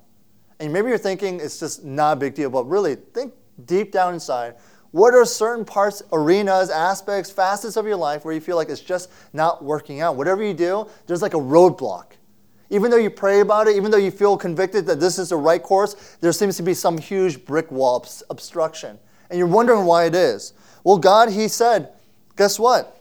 And 0.60 0.72
maybe 0.72 0.90
you're 0.90 0.98
thinking 0.98 1.40
it's 1.40 1.60
just 1.60 1.84
not 1.84 2.14
a 2.14 2.20
big 2.20 2.36
deal, 2.36 2.50
but 2.50 2.66
really 2.66 2.96
think 2.96 3.34
deep 3.66 3.92
down 3.92 4.14
inside. 4.14 4.56
What 4.92 5.14
are 5.14 5.26
certain 5.26 5.66
parts, 5.66 6.02
arenas, 6.12 6.70
aspects, 6.70 7.30
facets 7.32 7.76
of 7.76 7.86
your 7.86 7.96
life 7.96 8.24
where 8.24 8.34
you 8.34 8.40
feel 8.40 8.56
like 8.56 8.70
it's 8.70 8.82
just 8.82 9.12
not 9.34 9.64
working 9.64 10.00
out? 10.00 10.16
Whatever 10.16 10.44
you 10.44 10.54
do, 10.54 10.88
there's 11.08 11.22
like 11.22 11.34
a 11.34 11.40
roadblock. 11.40 12.14
Even 12.70 12.92
though 12.92 12.98
you 12.98 13.10
pray 13.10 13.40
about 13.40 13.68
it, 13.68 13.76
even 13.76 13.92
though 13.92 13.98
you 13.98 14.12
feel 14.12 14.38
convicted 14.38 14.86
that 14.86 15.00
this 15.00 15.18
is 15.18 15.30
the 15.30 15.36
right 15.36 15.62
course, 15.62 16.18
there 16.22 16.32
seems 16.32 16.58
to 16.58 16.64
be 16.64 16.74
some 16.74 16.98
huge 16.98 17.46
brick 17.46 17.72
wall 17.72 18.06
obstruction. 18.30 19.00
And 19.30 19.38
you're 19.38 19.48
wondering 19.48 19.86
why 19.86 20.06
it 20.06 20.16
is. 20.16 20.54
Well, 20.84 20.98
God, 20.98 21.30
He 21.30 21.48
said, 21.48 21.94
guess 22.36 22.60
what? 22.60 22.97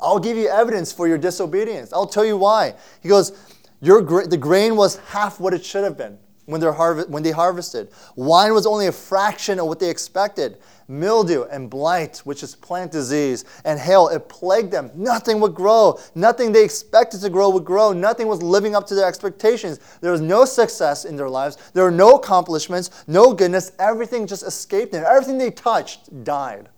I'll 0.00 0.18
give 0.18 0.36
you 0.36 0.48
evidence 0.48 0.92
for 0.92 1.08
your 1.08 1.18
disobedience. 1.18 1.92
I'll 1.92 2.06
tell 2.06 2.24
you 2.24 2.36
why. 2.36 2.74
He 3.02 3.08
goes, 3.08 3.32
your 3.80 4.00
gra- 4.02 4.26
the 4.26 4.36
grain 4.36 4.76
was 4.76 4.96
half 4.96 5.40
what 5.40 5.54
it 5.54 5.64
should 5.64 5.84
have 5.84 5.96
been 5.96 6.18
when, 6.46 6.62
harv- 6.62 7.08
when 7.08 7.22
they 7.22 7.30
harvested. 7.30 7.90
Wine 8.16 8.54
was 8.54 8.66
only 8.66 8.86
a 8.86 8.92
fraction 8.92 9.60
of 9.60 9.66
what 9.66 9.78
they 9.78 9.90
expected. 9.90 10.58
Mildew 10.88 11.44
and 11.44 11.68
blight, 11.68 12.18
which 12.24 12.42
is 12.42 12.54
plant 12.54 12.90
disease, 12.90 13.44
and 13.66 13.78
hail, 13.78 14.08
it 14.08 14.26
plagued 14.30 14.70
them. 14.70 14.90
Nothing 14.94 15.38
would 15.40 15.54
grow. 15.54 16.00
Nothing 16.14 16.50
they 16.50 16.64
expected 16.64 17.20
to 17.20 17.28
grow 17.28 17.50
would 17.50 17.66
grow. 17.66 17.92
Nothing 17.92 18.26
was 18.26 18.42
living 18.42 18.74
up 18.74 18.86
to 18.86 18.94
their 18.94 19.06
expectations. 19.06 19.80
There 20.00 20.12
was 20.12 20.22
no 20.22 20.46
success 20.46 21.04
in 21.04 21.14
their 21.14 21.28
lives. 21.28 21.58
There 21.74 21.84
were 21.84 21.90
no 21.90 22.14
accomplishments, 22.14 23.04
no 23.06 23.34
goodness. 23.34 23.72
Everything 23.78 24.26
just 24.26 24.42
escaped 24.42 24.92
them. 24.92 25.04
Everything 25.06 25.36
they 25.36 25.50
touched 25.50 26.24
died. 26.24 26.70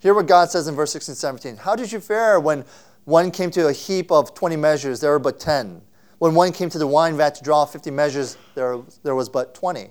Hear 0.00 0.14
what 0.14 0.26
God 0.26 0.50
says 0.50 0.68
in 0.68 0.74
verse 0.74 0.92
16 0.92 1.14
17. 1.14 1.56
How 1.56 1.74
did 1.74 1.90
you 1.90 2.00
fare 2.00 2.38
when 2.38 2.64
one 3.04 3.30
came 3.30 3.50
to 3.52 3.68
a 3.68 3.72
heap 3.72 4.12
of 4.12 4.34
20 4.34 4.56
measures, 4.56 5.00
there 5.00 5.10
were 5.10 5.18
but 5.18 5.40
10? 5.40 5.82
When 6.18 6.34
one 6.34 6.52
came 6.52 6.70
to 6.70 6.78
the 6.78 6.86
wine 6.86 7.16
vat 7.16 7.36
to 7.36 7.44
draw 7.44 7.64
50 7.64 7.90
measures, 7.90 8.36
there, 8.54 8.78
there 9.02 9.14
was 9.14 9.28
but 9.28 9.54
20. 9.54 9.90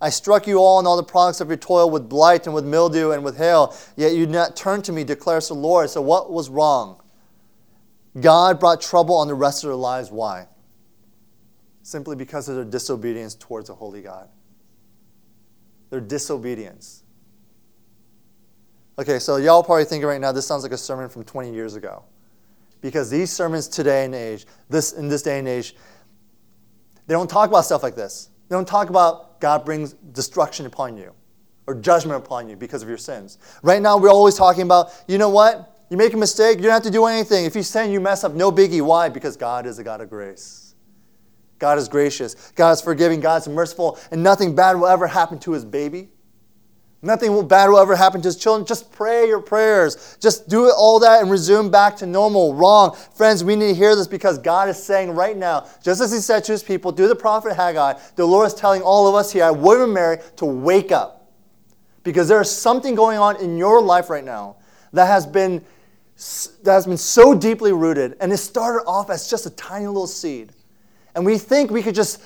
I 0.00 0.10
struck 0.10 0.46
you 0.46 0.58
all 0.58 0.78
and 0.78 0.88
all 0.88 0.96
the 0.96 1.02
products 1.02 1.40
of 1.40 1.48
your 1.48 1.58
toil 1.58 1.90
with 1.90 2.08
blight 2.08 2.46
and 2.46 2.54
with 2.54 2.64
mildew 2.64 3.10
and 3.10 3.22
with 3.22 3.36
hail, 3.36 3.76
yet 3.96 4.12
you 4.12 4.26
did 4.26 4.32
not 4.32 4.56
turn 4.56 4.82
to 4.82 4.92
me, 4.92 5.04
declares 5.04 5.48
the 5.48 5.54
Lord. 5.54 5.90
So 5.90 6.00
what 6.00 6.32
was 6.32 6.48
wrong? 6.48 7.00
God 8.18 8.58
brought 8.58 8.80
trouble 8.80 9.16
on 9.16 9.28
the 9.28 9.34
rest 9.34 9.62
of 9.62 9.68
their 9.68 9.76
lives. 9.76 10.10
Why? 10.10 10.48
Simply 11.82 12.16
because 12.16 12.48
of 12.48 12.56
their 12.56 12.64
disobedience 12.64 13.34
towards 13.34 13.68
a 13.68 13.74
holy 13.74 14.00
God. 14.00 14.28
Their 15.90 16.00
disobedience. 16.00 16.99
Okay, 19.00 19.18
so 19.18 19.36
y'all 19.36 19.62
probably 19.62 19.86
thinking 19.86 20.06
right 20.06 20.20
now 20.20 20.30
this 20.30 20.46
sounds 20.46 20.62
like 20.62 20.72
a 20.72 20.76
sermon 20.76 21.08
from 21.08 21.24
20 21.24 21.54
years 21.54 21.74
ago. 21.74 22.04
Because 22.82 23.08
these 23.08 23.32
sermons 23.32 23.66
today 23.66 24.04
and 24.04 24.14
age, 24.14 24.44
this 24.68 24.92
in 24.92 25.08
this 25.08 25.22
day 25.22 25.38
and 25.38 25.48
age, 25.48 25.74
they 27.06 27.14
don't 27.14 27.30
talk 27.30 27.48
about 27.48 27.62
stuff 27.62 27.82
like 27.82 27.94
this. 27.94 28.28
They 28.50 28.56
don't 28.56 28.68
talk 28.68 28.90
about 28.90 29.40
God 29.40 29.64
brings 29.64 29.94
destruction 29.94 30.66
upon 30.66 30.98
you 30.98 31.14
or 31.66 31.76
judgment 31.76 32.22
upon 32.22 32.46
you 32.46 32.56
because 32.56 32.82
of 32.82 32.90
your 32.90 32.98
sins. 32.98 33.38
Right 33.62 33.80
now, 33.80 33.96
we're 33.96 34.10
always 34.10 34.34
talking 34.34 34.62
about, 34.64 34.92
you 35.08 35.16
know 35.16 35.30
what? 35.30 35.82
You 35.88 35.96
make 35.96 36.12
a 36.12 36.18
mistake, 36.18 36.58
you 36.58 36.64
don't 36.64 36.72
have 36.72 36.82
to 36.82 36.90
do 36.90 37.06
anything. 37.06 37.46
If 37.46 37.56
you 37.56 37.62
sin, 37.62 37.90
you 37.90 38.00
mess 38.00 38.22
up, 38.22 38.34
no 38.34 38.52
biggie. 38.52 38.82
Why? 38.82 39.08
Because 39.08 39.34
God 39.34 39.64
is 39.64 39.78
a 39.78 39.82
God 39.82 40.02
of 40.02 40.10
grace. 40.10 40.74
God 41.58 41.78
is 41.78 41.88
gracious. 41.88 42.52
God 42.54 42.72
is 42.72 42.82
forgiving. 42.82 43.20
God 43.20 43.40
is 43.40 43.48
merciful. 43.48 43.98
And 44.10 44.22
nothing 44.22 44.54
bad 44.54 44.76
will 44.76 44.88
ever 44.88 45.06
happen 45.06 45.38
to 45.40 45.52
his 45.52 45.64
baby. 45.64 46.10
Nothing 47.02 47.48
bad 47.48 47.70
will 47.70 47.78
ever 47.78 47.96
happen 47.96 48.20
to 48.20 48.28
his 48.28 48.36
children. 48.36 48.66
Just 48.66 48.92
pray 48.92 49.26
your 49.26 49.40
prayers. 49.40 50.18
Just 50.20 50.50
do 50.50 50.70
all 50.70 50.98
that 51.00 51.22
and 51.22 51.30
resume 51.30 51.70
back 51.70 51.96
to 51.96 52.06
normal. 52.06 52.54
Wrong. 52.54 52.94
Friends, 53.14 53.42
we 53.42 53.56
need 53.56 53.68
to 53.68 53.74
hear 53.74 53.96
this 53.96 54.06
because 54.06 54.36
God 54.38 54.68
is 54.68 54.82
saying 54.82 55.12
right 55.12 55.36
now, 55.36 55.66
just 55.82 56.02
as 56.02 56.12
he 56.12 56.18
said 56.18 56.44
to 56.44 56.52
his 56.52 56.62
people 56.62 56.92
through 56.92 57.08
the 57.08 57.16
prophet 57.16 57.54
Haggai, 57.54 57.94
the 58.16 58.26
Lord 58.26 58.48
is 58.48 58.54
telling 58.54 58.82
all 58.82 59.08
of 59.08 59.14
us 59.14 59.32
here 59.32 59.44
at 59.44 59.56
William 59.56 59.94
Mary 59.94 60.18
to 60.36 60.44
wake 60.44 60.92
up. 60.92 61.32
Because 62.02 62.28
there 62.28 62.40
is 62.40 62.50
something 62.50 62.94
going 62.94 63.18
on 63.18 63.36
in 63.36 63.56
your 63.56 63.80
life 63.80 64.10
right 64.10 64.24
now 64.24 64.56
that 64.92 65.06
has 65.06 65.26
been 65.26 65.64
that 66.62 66.72
has 66.72 66.86
been 66.86 66.98
so 66.98 67.34
deeply 67.34 67.72
rooted 67.72 68.14
and 68.20 68.30
it 68.30 68.36
started 68.36 68.84
off 68.86 69.08
as 69.08 69.30
just 69.30 69.46
a 69.46 69.50
tiny 69.50 69.86
little 69.86 70.06
seed. 70.06 70.52
And 71.14 71.26
we 71.26 71.38
think 71.38 71.70
we 71.70 71.82
could 71.82 71.94
just 71.94 72.22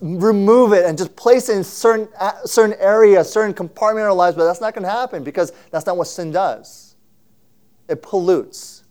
remove 0.00 0.72
it 0.72 0.84
and 0.84 0.98
just 0.98 1.14
place 1.14 1.48
it 1.48 1.56
in 1.56 1.64
certain, 1.64 2.08
certain 2.44 2.76
area, 2.80 3.22
certain 3.22 3.54
compartment 3.54 4.04
our 4.04 4.12
lives, 4.12 4.36
but 4.36 4.46
that's 4.46 4.60
not 4.60 4.74
going 4.74 4.84
to 4.84 4.90
happen 4.90 5.22
because 5.22 5.52
that's 5.70 5.86
not 5.86 5.96
what 5.96 6.08
sin 6.08 6.32
does. 6.32 6.96
It 7.88 8.02
pollutes 8.02 8.82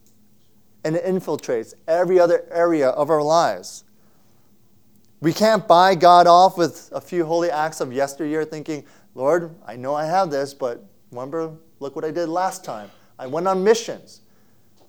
and 0.85 0.95
it 0.95 1.03
infiltrates 1.03 1.73
every 1.87 2.19
other 2.19 2.45
area 2.49 2.89
of 2.89 3.09
our 3.09 3.21
lives. 3.21 3.83
We 5.19 5.33
can't 5.33 5.67
buy 5.67 5.95
God 5.95 6.27
off 6.27 6.57
with 6.57 6.91
a 6.93 7.01
few 7.01 7.25
holy 7.25 7.49
acts 7.49 7.81
of 7.81 7.91
yesteryear 7.91 8.45
thinking, 8.45 8.85
Lord, 9.15 9.55
I 9.65 9.75
know 9.75 9.95
I 9.95 10.05
have 10.05 10.29
this, 10.29 10.53
but 10.53 10.85
remember, 11.11 11.51
look 11.79 11.95
what 11.95 12.05
I 12.05 12.11
did 12.11 12.29
last 12.29 12.63
time. 12.63 12.91
I 13.17 13.27
went 13.27 13.47
on 13.47 13.63
missions. 13.63 14.21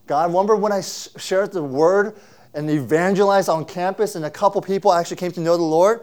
God, 0.07 0.29
remember 0.29 0.55
when 0.55 0.73
I 0.73 0.83
shared 0.83 1.53
the 1.53 1.63
word 1.63 2.17
and 2.57 2.69
evangelized 2.69 3.49
on 3.49 3.65
campus 3.65 4.17
and 4.17 4.25
a 4.25 4.31
couple 4.31 4.61
people 4.61 4.93
actually 4.93 5.19
came 5.19 5.31
to 5.33 5.41
know 5.41 5.57
the 5.57 5.63
Lord? 5.63 6.01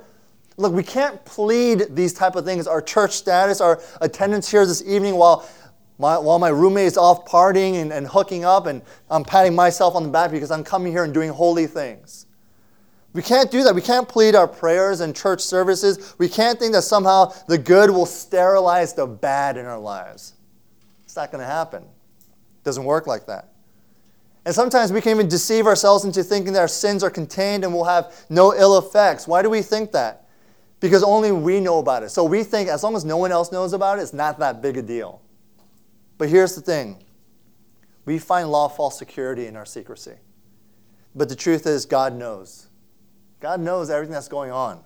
Look, 0.56 0.72
we 0.72 0.84
can't 0.84 1.24
plead 1.26 1.88
these 1.90 2.14
type 2.14 2.36
of 2.38 2.46
things, 2.46 2.68
our 2.68 2.82
church 2.82 3.12
status, 3.12 3.60
our 3.60 3.82
attendance 4.00 4.50
here 4.50 4.66
this 4.66 4.82
evening 4.86 5.16
while 5.16 5.46
My, 6.00 6.18
while 6.18 6.40
my 6.40 6.50
roommate 6.50 6.88
is 6.88 6.98
off 6.98 7.26
partying 7.26 7.76
and, 7.76 7.94
and 7.94 8.08
hooking 8.08 8.44
up, 8.44 8.66
and 8.66 8.82
I'm 9.10 9.24
patting 9.24 9.56
myself 9.56 9.96
on 9.96 10.04
the 10.04 10.10
back 10.10 10.32
because 10.32 10.50
I'm 10.50 10.64
coming 10.64 10.92
here 10.92 11.04
and 11.04 11.14
doing 11.14 11.30
holy 11.30 11.68
things. 11.68 12.26
We 13.14 13.22
can't 13.22 13.52
do 13.52 13.64
that. 13.64 13.76
We 13.76 13.82
can't 13.82 14.10
plead 14.10 14.34
our 14.34 14.48
prayers 14.48 15.02
and 15.02 15.16
church 15.16 15.40
services. 15.40 16.16
We 16.18 16.28
can't 16.28 16.58
think 16.58 16.74
that 16.74 16.82
somehow 16.82 17.32
the 17.48 17.60
good 17.60 17.92
will 17.92 18.08
sterilize 18.08 18.96
the 18.96 19.06
bad 19.06 19.56
in 19.56 19.68
our 19.68 19.78
lives. 19.78 20.34
It's 21.06 21.16
not 21.16 21.32
going 21.32 21.42
to 21.42 21.48
happen. 21.48 21.84
It 21.84 22.64
doesn't 22.64 22.86
work 22.86 23.06
like 23.06 23.28
that. 23.28 23.53
And 24.46 24.54
sometimes 24.54 24.92
we 24.92 25.00
can 25.02 25.12
even 25.12 25.28
deceive 25.30 25.68
ourselves 25.68 26.04
into 26.04 26.24
thinking 26.24 26.54
that 26.54 26.60
our 26.60 26.68
sins 26.68 27.04
are 27.04 27.10
contained 27.10 27.64
and 27.64 27.74
will 27.74 27.86
have 27.86 28.14
no 28.30 28.54
ill 28.54 28.78
effects. 28.78 29.28
Why 29.28 29.42
do 29.42 29.50
we 29.50 29.62
think 29.62 29.92
that? 29.94 30.28
Because 30.82 31.02
only 31.02 31.32
we 31.32 31.62
know 31.62 31.80
about 31.80 32.04
it. 32.04 32.10
So 32.10 32.26
we 32.26 32.44
think 32.44 32.68
as 32.68 32.84
long 32.84 32.96
as 32.96 33.06
no 33.06 33.16
one 33.16 33.32
else 33.32 33.54
knows 33.54 33.72
about 33.72 34.00
it, 34.00 34.02
it's 34.02 34.14
not 34.14 34.40
that 34.40 34.62
big 34.62 34.76
a 34.76 34.82
deal. 34.82 35.22
But 36.18 36.28
here's 36.30 36.56
the 36.56 36.62
thing 36.62 37.04
we 38.06 38.20
find 38.20 38.52
lawful 38.52 38.90
security 38.90 39.48
in 39.48 39.56
our 39.56 39.66
secrecy. 39.66 40.16
But 41.16 41.30
the 41.30 41.36
truth 41.36 41.66
is, 41.66 41.86
God 41.86 42.14
knows. 42.14 42.68
God 43.40 43.62
knows 43.62 43.90
everything 43.90 44.14
that's 44.14 44.28
going 44.28 44.52
on. 44.52 44.84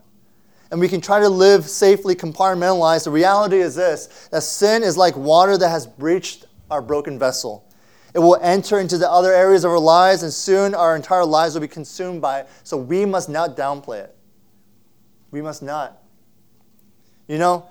And 0.69 0.79
we 0.79 0.89
can 0.89 0.99
try 0.99 1.19
to 1.19 1.29
live 1.29 1.67
safely 1.67 2.13
compartmentalized. 2.15 3.05
The 3.05 3.11
reality 3.11 3.57
is 3.57 3.75
this 3.75 4.27
that 4.31 4.43
sin 4.43 4.83
is 4.83 4.97
like 4.97 5.15
water 5.15 5.57
that 5.57 5.69
has 5.69 5.87
breached 5.87 6.45
our 6.69 6.81
broken 6.81 7.17
vessel. 7.17 7.66
It 8.17 8.21
will 8.21 8.39
enter 8.41 8.79
into 8.79 8.97
the 8.97 9.07
other 9.07 9.31
areas 9.31 9.63
of 9.63 9.69
our 9.69 9.77
lives, 9.77 10.23
and 10.23 10.33
soon 10.33 10.73
our 10.73 10.95
entire 10.95 11.23
lives 11.23 11.53
will 11.53 11.61
be 11.61 11.67
consumed 11.67 12.19
by 12.19 12.39
it. 12.39 12.49
So 12.63 12.75
we 12.75 13.05
must 13.05 13.29
not 13.29 13.55
downplay 13.55 14.05
it. 14.05 14.15
We 15.29 15.39
must 15.39 15.61
not. 15.61 16.01
You 17.27 17.37
know, 17.37 17.69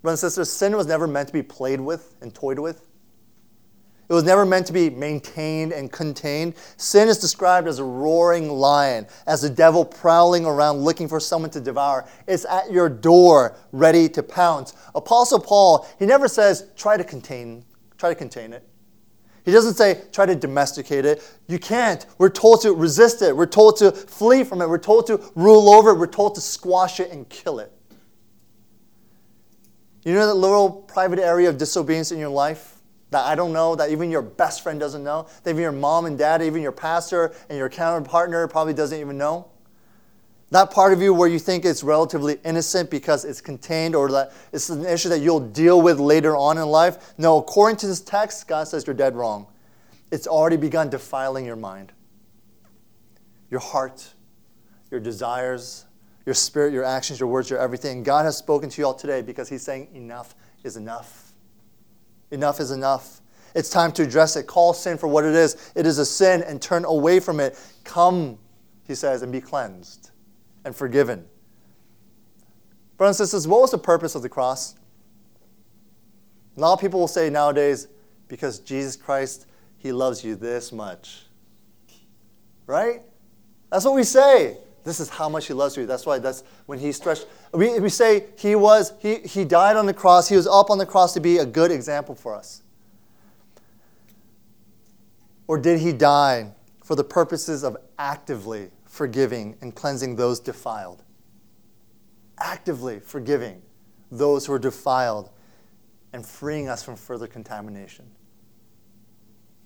brothers 0.00 0.22
and 0.22 0.32
sisters, 0.32 0.50
sin 0.50 0.74
was 0.78 0.86
never 0.86 1.06
meant 1.06 1.26
to 1.28 1.34
be 1.34 1.42
played 1.42 1.78
with 1.78 2.14
and 2.22 2.34
toyed 2.34 2.58
with. 2.58 2.86
It 4.08 4.14
was 4.14 4.24
never 4.24 4.46
meant 4.46 4.66
to 4.68 4.72
be 4.72 4.88
maintained 4.88 5.74
and 5.74 5.92
contained. 5.92 6.54
Sin 6.78 7.06
is 7.06 7.18
described 7.18 7.68
as 7.68 7.78
a 7.78 7.84
roaring 7.84 8.48
lion, 8.48 9.06
as 9.26 9.42
the 9.42 9.50
devil 9.50 9.84
prowling 9.84 10.46
around 10.46 10.78
looking 10.78 11.06
for 11.06 11.20
someone 11.20 11.50
to 11.50 11.60
devour. 11.60 12.08
It's 12.26 12.46
at 12.46 12.72
your 12.72 12.88
door, 12.88 13.56
ready 13.72 14.08
to 14.08 14.22
pounce. 14.22 14.72
Apostle 14.94 15.40
Paul, 15.40 15.86
he 15.98 16.06
never 16.06 16.28
says, 16.28 16.68
try 16.78 16.96
to 16.96 17.04
contain, 17.04 17.66
try 17.98 18.08
to 18.08 18.14
contain 18.14 18.54
it. 18.54 18.66
He 19.44 19.50
doesn't 19.50 19.74
say, 19.74 20.02
try 20.12 20.26
to 20.26 20.36
domesticate 20.36 21.04
it. 21.04 21.22
You 21.48 21.58
can't. 21.58 22.04
We're 22.18 22.30
told 22.30 22.62
to 22.62 22.72
resist 22.72 23.22
it. 23.22 23.36
We're 23.36 23.46
told 23.46 23.76
to 23.78 23.90
flee 23.90 24.44
from 24.44 24.62
it. 24.62 24.68
We're 24.68 24.78
told 24.78 25.06
to 25.08 25.20
rule 25.34 25.70
over 25.70 25.90
it. 25.90 25.98
We're 25.98 26.06
told 26.06 26.36
to 26.36 26.40
squash 26.40 27.00
it 27.00 27.10
and 27.10 27.28
kill 27.28 27.58
it. 27.58 27.72
You 30.04 30.14
know 30.14 30.26
that 30.26 30.34
little 30.34 30.70
private 30.70 31.18
area 31.18 31.48
of 31.48 31.58
disobedience 31.58 32.12
in 32.12 32.18
your 32.18 32.28
life? 32.28 32.72
that 33.12 33.26
I 33.26 33.34
don't 33.34 33.52
know, 33.52 33.76
that 33.76 33.90
even 33.90 34.10
your 34.10 34.22
best 34.22 34.62
friend 34.62 34.80
doesn't 34.80 35.04
know, 35.04 35.26
that 35.44 35.50
even 35.50 35.62
your 35.62 35.70
mom 35.70 36.06
and 36.06 36.18
dad, 36.18 36.42
even 36.42 36.62
your 36.62 36.72
pastor 36.72 37.34
and 37.48 37.58
your 37.58 37.68
counter 37.68 38.08
partner 38.08 38.48
probably 38.48 38.72
doesn't 38.72 38.98
even 38.98 39.18
know. 39.18 39.51
That 40.52 40.70
part 40.70 40.92
of 40.92 41.00
you 41.00 41.14
where 41.14 41.30
you 41.30 41.38
think 41.38 41.64
it's 41.64 41.82
relatively 41.82 42.38
innocent 42.44 42.90
because 42.90 43.24
it's 43.24 43.40
contained 43.40 43.96
or 43.96 44.10
that 44.10 44.34
it's 44.52 44.68
an 44.68 44.84
issue 44.84 45.08
that 45.08 45.20
you'll 45.20 45.40
deal 45.40 45.80
with 45.80 45.98
later 45.98 46.36
on 46.36 46.58
in 46.58 46.66
life. 46.66 47.14
No, 47.16 47.38
according 47.38 47.78
to 47.78 47.86
this 47.86 48.02
text, 48.02 48.48
God 48.48 48.68
says 48.68 48.86
you're 48.86 48.92
dead 48.92 49.16
wrong. 49.16 49.46
It's 50.10 50.26
already 50.26 50.58
begun 50.58 50.90
defiling 50.90 51.46
your 51.46 51.56
mind, 51.56 51.92
your 53.50 53.60
heart, 53.60 54.12
your 54.90 55.00
desires, 55.00 55.86
your 56.26 56.34
spirit, 56.34 56.74
your 56.74 56.84
actions, 56.84 57.18
your 57.18 57.30
words, 57.30 57.48
your 57.48 57.58
everything. 57.58 58.02
God 58.02 58.26
has 58.26 58.36
spoken 58.36 58.68
to 58.68 58.82
you 58.82 58.86
all 58.86 58.94
today 58.94 59.22
because 59.22 59.48
He's 59.48 59.62
saying 59.62 59.88
enough 59.94 60.34
is 60.64 60.76
enough. 60.76 61.32
Enough 62.30 62.60
is 62.60 62.72
enough. 62.72 63.22
It's 63.54 63.70
time 63.70 63.90
to 63.92 64.02
address 64.02 64.36
it. 64.36 64.46
Call 64.46 64.74
sin 64.74 64.98
for 64.98 65.06
what 65.06 65.24
it 65.24 65.34
is. 65.34 65.72
It 65.74 65.86
is 65.86 65.96
a 65.96 66.04
sin 66.04 66.42
and 66.42 66.60
turn 66.60 66.84
away 66.84 67.20
from 67.20 67.40
it. 67.40 67.58
Come, 67.84 68.38
he 68.86 68.94
says, 68.94 69.22
and 69.22 69.32
be 69.32 69.40
cleansed 69.40 70.11
and 70.64 70.74
forgiven. 70.74 71.24
Brothers 72.96 73.20
and 73.20 73.28
sisters, 73.28 73.48
what 73.48 73.60
was 73.60 73.70
the 73.70 73.78
purpose 73.78 74.14
of 74.14 74.22
the 74.22 74.28
cross? 74.28 74.74
A 76.56 76.60
lot 76.60 76.74
of 76.74 76.80
people 76.80 77.00
will 77.00 77.08
say 77.08 77.30
nowadays, 77.30 77.88
because 78.28 78.58
Jesus 78.60 78.96
Christ, 78.96 79.46
he 79.78 79.92
loves 79.92 80.22
you 80.22 80.36
this 80.36 80.70
much. 80.70 81.26
Right? 82.66 83.02
That's 83.70 83.84
what 83.84 83.94
we 83.94 84.04
say. 84.04 84.56
This 84.84 85.00
is 85.00 85.08
how 85.08 85.28
much 85.28 85.46
he 85.46 85.52
loves 85.54 85.76
you. 85.76 85.86
That's 85.86 86.04
why 86.04 86.18
that's 86.18 86.42
when 86.66 86.78
he 86.78 86.92
stretched. 86.92 87.26
We, 87.52 87.78
we 87.78 87.88
say 87.88 88.26
he 88.36 88.54
was, 88.54 88.92
he, 89.00 89.16
he 89.16 89.44
died 89.44 89.76
on 89.76 89.86
the 89.86 89.94
cross, 89.94 90.28
he 90.28 90.36
was 90.36 90.46
up 90.46 90.70
on 90.70 90.78
the 90.78 90.86
cross 90.86 91.14
to 91.14 91.20
be 91.20 91.38
a 91.38 91.46
good 91.46 91.70
example 91.70 92.14
for 92.14 92.34
us. 92.34 92.62
Or 95.46 95.58
did 95.58 95.80
he 95.80 95.92
die 95.92 96.52
for 96.84 96.96
the 96.96 97.04
purposes 97.04 97.62
of 97.62 97.76
actively 97.98 98.70
forgiving 98.92 99.56
and 99.62 99.74
cleansing 99.74 100.16
those 100.16 100.38
defiled? 100.38 101.02
Actively 102.38 103.00
forgiving 103.00 103.62
those 104.10 104.44
who 104.44 104.52
are 104.52 104.58
defiled 104.58 105.30
and 106.12 106.26
freeing 106.26 106.68
us 106.68 106.82
from 106.82 106.96
further 106.96 107.26
contamination. 107.26 108.04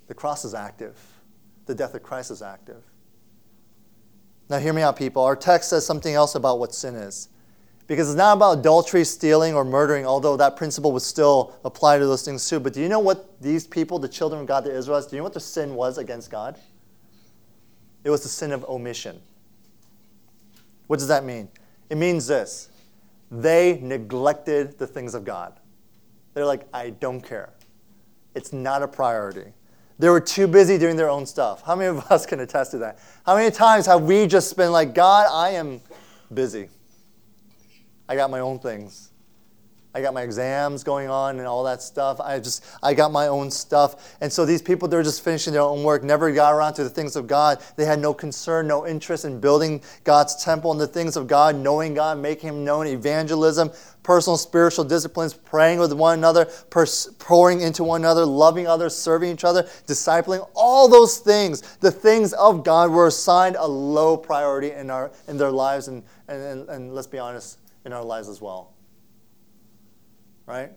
The 0.06 0.14
cross 0.14 0.44
is 0.44 0.54
active, 0.54 0.96
the 1.66 1.74
death 1.74 1.94
of 1.94 2.04
Christ 2.04 2.30
is 2.30 2.40
active. 2.40 2.84
Now, 4.48 4.60
hear 4.60 4.72
me 4.72 4.82
out, 4.82 4.96
people. 4.96 5.24
Our 5.24 5.34
text 5.34 5.70
says 5.70 5.84
something 5.84 6.14
else 6.14 6.36
about 6.36 6.60
what 6.60 6.72
sin 6.72 6.94
is. 6.94 7.28
Because 7.88 8.08
it's 8.08 8.16
not 8.16 8.36
about 8.36 8.60
adultery, 8.60 9.02
stealing, 9.04 9.54
or 9.54 9.64
murdering, 9.64 10.06
although 10.06 10.36
that 10.36 10.54
principle 10.54 10.92
would 10.92 11.02
still 11.02 11.52
apply 11.64 11.98
to 11.98 12.06
those 12.06 12.24
things 12.24 12.48
too. 12.48 12.60
But 12.60 12.74
do 12.74 12.80
you 12.80 12.88
know 12.88 13.00
what 13.00 13.40
these 13.40 13.66
people, 13.66 13.98
the 13.98 14.08
children 14.08 14.40
of 14.40 14.46
God, 14.46 14.62
the 14.62 14.72
Israelites, 14.72 15.08
do 15.08 15.16
you 15.16 15.20
know 15.20 15.24
what 15.24 15.34
their 15.34 15.40
sin 15.40 15.74
was 15.74 15.98
against 15.98 16.30
God? 16.30 16.60
It 18.06 18.10
was 18.10 18.22
the 18.22 18.28
sin 18.28 18.52
of 18.52 18.64
omission. 18.66 19.20
What 20.86 21.00
does 21.00 21.08
that 21.08 21.24
mean? 21.24 21.48
It 21.90 21.96
means 21.96 22.28
this 22.28 22.68
they 23.32 23.80
neglected 23.82 24.78
the 24.78 24.86
things 24.86 25.12
of 25.16 25.24
God. 25.24 25.58
They're 26.32 26.46
like, 26.46 26.68
I 26.72 26.90
don't 26.90 27.20
care. 27.20 27.52
It's 28.36 28.52
not 28.52 28.80
a 28.80 28.86
priority. 28.86 29.52
They 29.98 30.08
were 30.08 30.20
too 30.20 30.46
busy 30.46 30.78
doing 30.78 30.94
their 30.94 31.10
own 31.10 31.26
stuff. 31.26 31.62
How 31.62 31.74
many 31.74 31.88
of 31.88 32.06
us 32.12 32.26
can 32.26 32.38
attest 32.38 32.70
to 32.70 32.78
that? 32.78 33.00
How 33.24 33.34
many 33.34 33.50
times 33.50 33.86
have 33.86 34.02
we 34.02 34.28
just 34.28 34.56
been 34.56 34.70
like, 34.70 34.94
God, 34.94 35.26
I 35.32 35.56
am 35.56 35.80
busy. 36.32 36.68
I 38.08 38.14
got 38.14 38.30
my 38.30 38.38
own 38.38 38.60
things. 38.60 39.10
I 39.96 40.02
got 40.02 40.12
my 40.12 40.20
exams 40.20 40.84
going 40.84 41.08
on 41.08 41.38
and 41.38 41.48
all 41.48 41.64
that 41.64 41.80
stuff. 41.80 42.20
I 42.20 42.38
just, 42.38 42.62
I 42.82 42.92
got 42.92 43.12
my 43.12 43.28
own 43.28 43.50
stuff. 43.50 44.14
And 44.20 44.30
so 44.30 44.44
these 44.44 44.60
people, 44.60 44.88
they're 44.88 45.02
just 45.02 45.24
finishing 45.24 45.54
their 45.54 45.62
own 45.62 45.84
work, 45.84 46.04
never 46.04 46.30
got 46.32 46.52
around 46.52 46.74
to 46.74 46.84
the 46.84 46.90
things 46.90 47.16
of 47.16 47.26
God. 47.26 47.64
They 47.76 47.86
had 47.86 47.98
no 47.98 48.12
concern, 48.12 48.66
no 48.66 48.86
interest 48.86 49.24
in 49.24 49.40
building 49.40 49.80
God's 50.04 50.44
temple 50.44 50.70
and 50.70 50.78
the 50.78 50.86
things 50.86 51.16
of 51.16 51.26
God, 51.26 51.56
knowing 51.56 51.94
God, 51.94 52.18
making 52.18 52.50
Him 52.50 52.62
known, 52.62 52.86
evangelism, 52.86 53.70
personal 54.02 54.36
spiritual 54.36 54.84
disciplines, 54.84 55.32
praying 55.32 55.78
with 55.78 55.94
one 55.94 56.18
another, 56.18 56.44
pers- 56.68 57.08
pouring 57.18 57.62
into 57.62 57.82
one 57.82 58.02
another, 58.02 58.26
loving 58.26 58.66
others, 58.66 58.94
serving 58.94 59.32
each 59.32 59.44
other, 59.44 59.62
discipling. 59.86 60.46
All 60.54 60.88
those 60.88 61.20
things, 61.20 61.62
the 61.78 61.90
things 61.90 62.34
of 62.34 62.64
God, 62.64 62.90
were 62.90 63.06
assigned 63.06 63.56
a 63.56 63.66
low 63.66 64.18
priority 64.18 64.72
in, 64.72 64.90
our, 64.90 65.10
in 65.26 65.38
their 65.38 65.50
lives. 65.50 65.88
And, 65.88 66.02
and, 66.28 66.42
and, 66.42 66.68
and 66.68 66.94
let's 66.94 67.06
be 67.06 67.18
honest, 67.18 67.60
in 67.86 67.94
our 67.94 68.04
lives 68.04 68.28
as 68.28 68.42
well 68.42 68.75
right? 70.46 70.70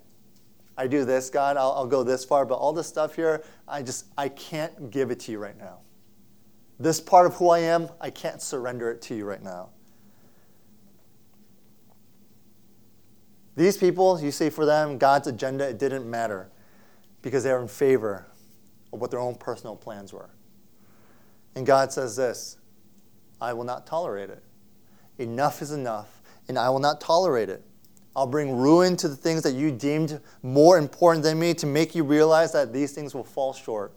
I 0.77 0.88
do 0.88 1.05
this, 1.05 1.29
God, 1.29 1.58
I'll, 1.58 1.71
I'll 1.73 1.88
go 1.88 2.03
this 2.03 2.23
far, 2.23 2.45
but 2.45 2.55
all 2.55 2.73
this 2.73 2.88
stuff 2.88 3.15
here, 3.15 3.43
I 3.67 3.82
just, 3.82 4.05
I 4.17 4.29
can't 4.29 4.91
give 4.91 5.12
it 5.12 5.19
to 5.21 5.32
you 5.32 5.39
right 5.39 5.58
now. 5.58 5.79
This 6.79 7.01
part 7.01 7.25
of 7.25 7.36
who 7.36 7.49
I 7.49 7.60
am, 7.60 7.89
I 7.99 8.10
can't 8.10 8.41
surrender 8.41 8.89
it 8.89 9.01
to 9.03 9.15
you 9.15 9.25
right 9.25 9.43
now. 9.43 9.69
These 13.58 13.75
people, 13.75 14.21
you 14.21 14.32
see, 14.32 14.49
for 14.49 14.65
them, 14.65 14.97
God's 14.97 15.27
agenda, 15.27 15.67
it 15.67 15.77
didn't 15.77 16.10
matter 16.10 16.49
because 17.21 17.43
they 17.43 17.51
were 17.51 17.62
in 17.62 17.67
favor 17.67 18.25
of 18.93 19.01
what 19.01 19.12
their 19.12 19.19
own 19.19 19.36
personal 19.36 19.75
plans 19.75 20.13
were. 20.13 20.29
And 21.55 21.65
God 21.65 21.91
says 21.91 22.15
this 22.15 22.58
I 23.41 23.51
will 23.51 23.65
not 23.65 23.86
tolerate 23.86 24.29
it. 24.29 24.43
Enough 25.17 25.62
is 25.62 25.73
enough, 25.73 26.21
and 26.47 26.58
I 26.58 26.69
will 26.69 26.79
not 26.79 27.01
tolerate 27.01 27.49
it. 27.49 27.65
I'll 28.19 28.27
bring 28.27 28.58
ruin 28.58 28.97
to 28.97 29.08
the 29.08 29.15
things 29.15 29.43
that 29.43 29.53
you 29.53 29.71
deemed 29.71 30.19
more 30.43 30.77
important 30.77 31.23
than 31.23 31.39
me 31.39 31.53
to 31.53 31.65
make 31.65 31.95
you 31.95 32.03
realize 32.03 32.51
that 32.51 32.73
these 32.73 32.91
things 32.91 33.15
will 33.15 33.23
fall 33.23 33.53
short. 33.53 33.93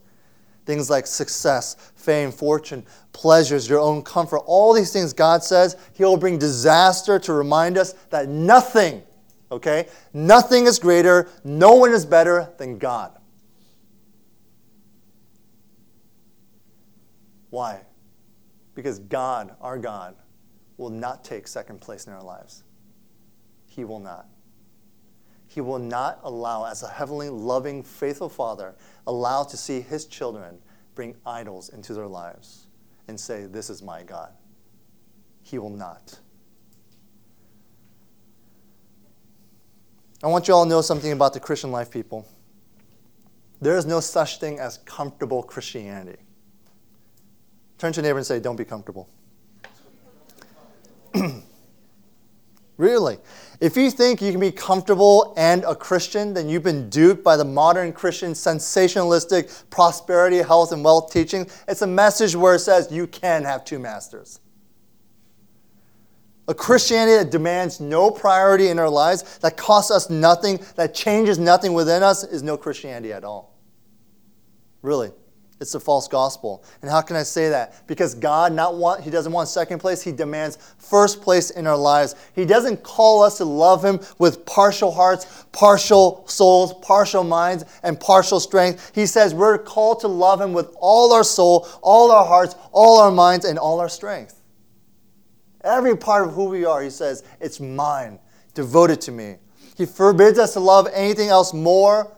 Things 0.65 0.89
like 0.89 1.09
success, 1.09 1.75
fame, 1.97 2.31
fortune, 2.31 2.87
pleasures, 3.13 3.69
your 3.69 3.81
own 3.81 4.01
comfort, 4.03 4.45
all 4.47 4.73
these 4.75 4.93
things, 4.93 5.13
God 5.13 5.43
says 5.43 5.77
He 5.93 6.05
will 6.05 6.17
bring 6.17 6.39
disaster 6.39 7.19
to 7.19 7.33
remind 7.33 7.77
us 7.77 7.95
that 8.11 8.29
nothing, 8.29 9.03
okay, 9.51 9.89
nothing 10.13 10.69
is 10.69 10.79
greater, 10.79 11.29
no 11.43 11.75
one 11.75 11.91
is 11.91 12.07
better 12.07 12.53
than 12.59 12.79
God. 12.79 13.19
Why? 17.51 17.81
Because 18.77 19.01
God, 19.01 19.57
our 19.61 19.79
God, 19.79 20.15
will 20.77 20.91
not 20.91 21.25
take 21.25 21.49
second 21.49 21.81
place 21.81 22.07
in 22.07 22.13
our 22.13 22.23
lives. 22.23 22.63
He 23.75 23.85
will 23.85 24.01
not. 24.01 24.27
He 25.47 25.63
will 25.63 25.79
not 25.79 26.21
allow, 26.23 26.67
as 26.67 26.83
a 26.83 26.89
heavenly, 26.89 27.31
loving, 27.31 27.83
faithful 27.83 28.29
Father, 28.29 28.75
allow 29.07 29.45
to 29.45 29.57
see 29.57 29.81
His 29.81 30.05
children 30.05 30.59
bring 30.95 31.17
idols 31.25 31.71
into 31.71 31.95
their 31.95 32.07
lives 32.07 32.67
and 33.09 33.19
say, 33.19 33.47
This 33.47 33.71
is 33.71 33.83
my 33.83 34.03
God. 34.03 34.33
He 35.43 35.59
will 35.59 35.71
not. 35.71 36.19
I 40.23 40.27
want 40.27 40.49
you 40.49 40.55
all 40.55 40.65
to 40.65 40.71
know 40.71 40.83
something 40.83 41.13
about 41.13 41.33
the 41.33 41.41
Christian 41.41 41.73
life, 41.73 41.91
people. 41.91 42.29
There 43.63 43.79
is 43.79 43.87
no 43.87 44.01
such 44.01 44.39
thing 44.39 44.59
as 44.61 44.79
comfortable 44.85 45.43
Christianity. 45.43 46.21
Turn 47.79 47.93
to 47.95 48.01
your 48.01 48.03
neighbor 48.03 48.19
and 48.19 48.27
say, 48.27 48.39
Don't 48.39 48.57
be 48.57 48.67
comfortable. 48.67 49.09
really. 52.77 53.19
If 53.61 53.77
you 53.77 53.91
think 53.91 54.21
you 54.21 54.33
can 54.33 54.41
be 54.41 54.51
comfortable 54.51 55.35
and 55.37 55.63
a 55.65 55.75
Christian, 55.75 56.35
then 56.35 56.49
you've 56.49 56.65
been 56.65 56.91
duped 56.91 57.23
by 57.23 57.37
the 57.37 57.45
modern 57.45 57.93
Christian 57.93 58.33
sensationalistic 58.33 59.71
prosperity, 59.71 60.39
health, 60.39 60.73
and 60.73 60.85
wealth 60.85 61.13
teaching. 61.13 61.47
It's 61.69 61.83
a 61.83 61.87
message 61.87 62.35
where 62.35 62.57
it 62.57 62.61
says 62.61 62.91
you 62.91 63.07
can 63.07 63.45
have 63.45 63.65
two 63.65 63.79
masters. 63.79 64.41
A 66.49 66.55
Christianity 66.55 67.17
that 67.19 67.31
demands 67.31 67.81
no 67.81 68.11
priority 68.11 68.69
in 68.69 68.81
our 68.81 68.91
lives, 68.91 69.39
that 69.39 69.57
costs 69.57 69.93
us 69.93 70.11
nothing, 70.11 70.59
that 70.75 70.93
changes 70.93 71.39
nothing 71.39 71.73
within 71.73 72.03
us, 72.03 72.25
is 72.25 72.43
no 72.43 72.57
Christianity 72.57 73.13
at 73.13 73.23
all. 73.23 73.57
Really. 74.83 75.13
It's 75.63 75.77
a 75.77 75.81
false 75.81 76.09
gospel. 76.09 76.65
And 76.83 76.91
how 76.91 77.01
can 77.01 77.15
I 77.15 77.23
say 77.23 77.49
that? 77.49 77.87
Because 77.87 78.17
God 78.17 78.53
not 78.53 78.75
want 78.75 79.03
He 79.03 79.11
doesn't 79.11 79.33
want 79.33 79.49
second 79.49 79.79
place, 79.79 80.03
He 80.03 80.11
demands 80.11 80.59
first 80.77 81.23
place 81.23 81.51
in 81.51 81.69
our 81.69 81.77
lives. 81.77 82.17
He 82.35 82.45
doesn't 82.45 82.83
call 82.83 83.23
us 83.23 83.39
to 83.39 83.45
love 83.45 83.85
Him 83.85 84.01
with 84.19 84.45
partial 84.45 84.91
hearts, 84.91 85.47
partial 85.53 86.27
souls, 86.27 86.75
partial 86.83 87.23
minds, 87.23 87.65
and 87.85 87.99
partial 87.99 88.41
strength. 88.41 88.91
He 88.93 89.07
says 89.07 89.35
we're 89.35 89.57
called 89.57 90.01
to 90.01 90.09
love 90.09 90.41
Him 90.41 90.53
with 90.53 90.75
all 90.81 91.13
our 91.13 91.25
soul, 91.25 91.69
all 91.81 92.11
our 92.11 92.27
hearts, 92.27 92.57
all 92.73 93.01
our 93.01 93.13
minds, 93.13 93.45
and 93.47 93.57
all 93.57 93.79
our 93.79 93.89
strength. 93.89 94.43
Every 95.63 95.97
part 95.97 96.27
of 96.27 96.35
who 96.35 96.47
we 96.47 96.65
are, 96.65 96.83
He 96.83 96.91
says, 96.91 97.23
it's 97.41 97.61
mine, 97.61 98.19
devoted 98.53 99.01
to 99.03 99.13
me. 99.13 99.37
He 99.77 99.87
forbids 99.87 100.41
us 100.41 100.55
to 100.55 100.61
love 100.61 100.89
anything 100.93 101.29
else 101.29 101.55
more, 101.55 102.13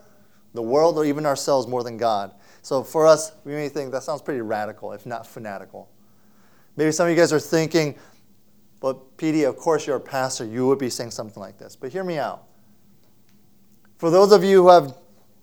the 0.55 0.63
world, 0.63 0.97
or 0.97 1.05
even 1.05 1.27
ourselves 1.27 1.67
more 1.67 1.83
than 1.83 1.97
God. 1.97 2.33
So 2.65 2.83
for 2.83 3.05
us, 3.05 3.31
we 3.43 3.51
may 3.51 3.69
think 3.69 3.91
that 3.91 4.01
sounds 4.01 4.23
pretty 4.23 4.41
radical, 4.41 4.91
if 4.91 5.05
not 5.05 5.27
fanatical. 5.27 5.87
Maybe 6.75 6.91
some 6.91 7.05
of 7.05 7.11
you 7.11 7.15
guys 7.15 7.31
are 7.31 7.39
thinking, 7.39 7.93
but 8.79 9.17
PD, 9.17 9.47
of 9.47 9.55
course 9.55 9.85
you're 9.85 9.97
a 9.97 10.01
pastor, 10.01 10.45
you 10.45 10.65
would 10.65 10.79
be 10.79 10.89
saying 10.89 11.11
something 11.11 11.39
like 11.39 11.59
this. 11.59 11.75
But 11.75 11.91
hear 11.91 12.03
me 12.03 12.17
out. 12.17 12.47
For 13.99 14.09
those 14.09 14.31
of 14.31 14.43
you 14.43 14.63
who 14.63 14.69
have 14.69 14.97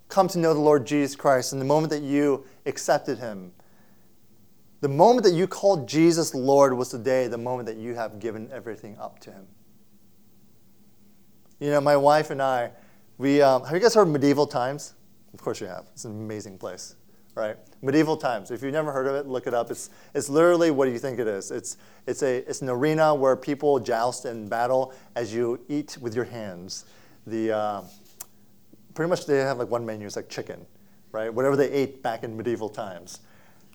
come 0.08 0.26
to 0.30 0.38
know 0.40 0.52
the 0.52 0.58
Lord 0.58 0.84
Jesus 0.84 1.14
Christ, 1.14 1.52
and 1.52 1.62
the 1.62 1.64
moment 1.64 1.90
that 1.90 2.02
you 2.02 2.44
accepted 2.66 3.20
him, 3.20 3.52
the 4.80 4.88
moment 4.88 5.22
that 5.22 5.32
you 5.32 5.46
called 5.46 5.88
Jesus 5.88 6.34
Lord 6.34 6.76
was 6.76 6.90
the 6.90 6.98
day, 6.98 7.28
the 7.28 7.38
moment 7.38 7.66
that 7.66 7.76
you 7.76 7.94
have 7.94 8.18
given 8.18 8.50
everything 8.52 8.98
up 8.98 9.20
to 9.20 9.30
him. 9.30 9.46
You 11.60 11.70
know, 11.70 11.80
my 11.80 11.96
wife 11.96 12.30
and 12.30 12.42
I, 12.42 12.72
we, 13.16 13.40
um, 13.40 13.62
have 13.62 13.74
you 13.74 13.80
guys 13.80 13.94
heard 13.94 14.08
medieval 14.08 14.48
times? 14.48 14.94
Of 15.32 15.40
course 15.40 15.60
you 15.60 15.68
have. 15.68 15.86
It's 15.94 16.04
an 16.04 16.10
amazing 16.10 16.58
place 16.58 16.96
right? 17.34 17.56
Medieval 17.80 18.16
times. 18.16 18.50
If 18.50 18.62
you've 18.62 18.72
never 18.72 18.92
heard 18.92 19.06
of 19.06 19.14
it, 19.14 19.26
look 19.26 19.46
it 19.46 19.54
up. 19.54 19.70
It's, 19.70 19.90
it's 20.14 20.28
literally 20.28 20.70
what 20.70 20.86
do 20.86 20.92
you 20.92 20.98
think 20.98 21.18
it 21.18 21.26
is? 21.26 21.50
It's, 21.50 21.76
it's, 22.06 22.22
a, 22.22 22.38
it's 22.48 22.62
an 22.62 22.68
arena 22.68 23.14
where 23.14 23.36
people 23.36 23.78
joust 23.78 24.24
and 24.24 24.48
battle 24.48 24.92
as 25.16 25.32
you 25.32 25.60
eat 25.68 25.96
with 26.00 26.14
your 26.14 26.24
hands. 26.24 26.84
The, 27.26 27.56
uh, 27.56 27.82
pretty 28.94 29.08
much 29.08 29.26
they 29.26 29.38
have 29.38 29.58
like 29.58 29.68
one 29.68 29.86
menu, 29.86 30.06
it's 30.06 30.16
like 30.16 30.28
chicken, 30.28 30.66
right? 31.12 31.32
Whatever 31.32 31.56
they 31.56 31.70
ate 31.70 32.02
back 32.02 32.24
in 32.24 32.36
medieval 32.36 32.68
times. 32.68 33.20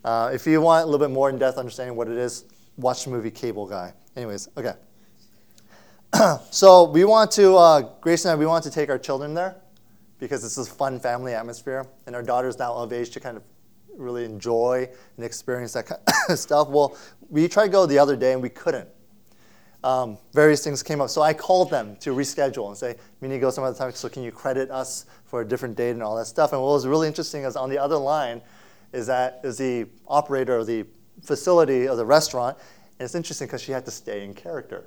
Uh, 0.04 0.30
if 0.34 0.46
you 0.46 0.62
want 0.62 0.84
a 0.84 0.86
little 0.86 1.06
bit 1.06 1.12
more 1.12 1.30
in-depth 1.30 1.58
understanding 1.58 1.96
what 1.96 2.08
it 2.08 2.18
is, 2.18 2.46
watch 2.78 3.06
the 3.06 3.10
movie 3.10 3.32
Cable 3.32 3.66
Guy. 3.66 3.94
Anyways, 4.16 4.48
okay. 4.56 4.74
so 6.52 6.84
we 6.86 7.04
want 7.04 7.32
to, 7.32 7.56
uh, 7.56 7.82
Grace 8.02 8.26
and 8.26 8.34
I, 8.34 8.36
we 8.36 8.46
want 8.46 8.64
to 8.66 8.72
take 8.72 8.90
our 8.90 9.00
children 9.00 9.34
there 9.34 9.56
because 10.20 10.44
it's 10.44 10.56
this 10.56 10.68
fun 10.68 11.00
family 11.00 11.34
atmosphere, 11.34 11.86
and 12.06 12.16
our 12.16 12.24
daughter's 12.24 12.58
now 12.58 12.74
of 12.74 12.92
age 12.92 13.10
to 13.12 13.20
kind 13.20 13.38
of 13.38 13.44
really 13.96 14.26
enjoy 14.26 14.88
and 15.16 15.26
experience 15.26 15.74
that 15.74 15.88
kind 15.88 16.02
of 16.30 16.40
stuff. 16.40 16.70
Well, 16.70 16.98
we 17.30 17.48
tried 17.48 17.66
to 17.66 17.72
go 17.72 17.86
the 17.86 18.00
other 18.00 18.16
day 18.16 18.34
and 18.34 18.42
we 18.42 18.50
couldn't. 18.50 18.88
Um, 19.84 20.18
various 20.34 20.64
things 20.64 20.82
came 20.82 21.02
up, 21.02 21.10
so 21.10 21.22
I 21.22 21.34
called 21.34 21.70
them 21.70 21.96
to 21.98 22.14
reschedule 22.14 22.68
and 22.68 22.78
say, 22.78 22.96
"We 23.22 23.28
need 23.28 23.36
to 23.36 23.40
go 23.40 23.52
some 23.52 23.64
other 23.64 23.78
time. 23.78 23.92
So 23.94 24.10
can 24.10 24.24
you 24.24 24.32
credit 24.32 24.72
us 24.72 25.06
for 25.26 25.42
a 25.42 25.48
different 25.48 25.76
date 25.76 25.92
and 25.92 26.04
all 26.04 26.16
that 26.16 26.26
stuff?" 26.26 26.52
And 26.52 26.62
what 26.62 26.72
was 26.72 26.88
really 26.88 27.08
interesting 27.08 27.44
is 27.44 27.56
on 27.56 27.70
the 27.70 27.78
other 27.78 27.96
line 27.96 28.42
is 28.92 29.06
that 29.08 29.40
is 29.44 29.58
the 29.58 29.88
operator 30.08 30.58
of 30.58 30.68
the 30.68 30.86
facility 31.22 31.88
of 31.88 31.98
the 31.98 32.06
restaurant, 32.06 32.58
and 33.00 33.06
it's 33.06 33.16
interesting 33.16 33.48
because 33.48 33.62
she 33.62 33.72
had 33.72 33.86
to 33.86 33.92
stay 33.92 34.24
in 34.24 34.34
character. 34.34 34.86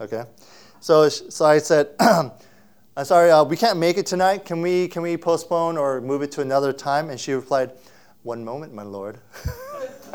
Okay, 0.00 0.24
so 0.80 1.08
so 1.08 1.44
I 1.46 1.58
said. 1.58 1.88
I'm 2.98 3.04
sorry, 3.04 3.30
uh, 3.30 3.44
we 3.44 3.58
can't 3.58 3.78
make 3.78 3.98
it 3.98 4.06
tonight. 4.06 4.46
Can 4.46 4.62
we, 4.62 4.88
can 4.88 5.02
we 5.02 5.18
postpone 5.18 5.76
or 5.76 6.00
move 6.00 6.22
it 6.22 6.32
to 6.32 6.40
another 6.40 6.72
time? 6.72 7.10
And 7.10 7.20
she 7.20 7.34
replied, 7.34 7.72
One 8.22 8.42
moment, 8.42 8.72
my 8.72 8.84
lord. 8.84 9.18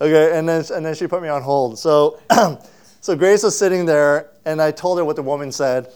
okay, 0.00 0.36
and 0.36 0.48
then, 0.48 0.64
and 0.74 0.84
then 0.84 0.96
she 0.96 1.06
put 1.06 1.22
me 1.22 1.28
on 1.28 1.42
hold. 1.42 1.78
So, 1.78 2.18
so 3.00 3.14
Grace 3.14 3.44
was 3.44 3.56
sitting 3.56 3.86
there, 3.86 4.30
and 4.44 4.60
I 4.60 4.72
told 4.72 4.98
her 4.98 5.04
what 5.04 5.14
the 5.14 5.22
woman 5.22 5.52
said. 5.52 5.92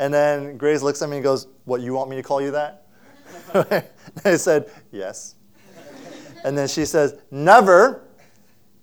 And 0.00 0.12
then 0.12 0.56
Grace 0.56 0.82
looks 0.82 1.00
at 1.00 1.08
me 1.08 1.18
and 1.18 1.24
goes, 1.24 1.46
What, 1.64 1.80
you 1.80 1.92
want 1.92 2.10
me 2.10 2.16
to 2.16 2.22
call 2.22 2.42
you 2.42 2.50
that? 2.50 2.84
I 4.24 4.36
said, 4.36 4.72
Yes. 4.90 5.36
And 6.42 6.58
then 6.58 6.66
she 6.66 6.84
says, 6.84 7.14
Never, 7.30 8.02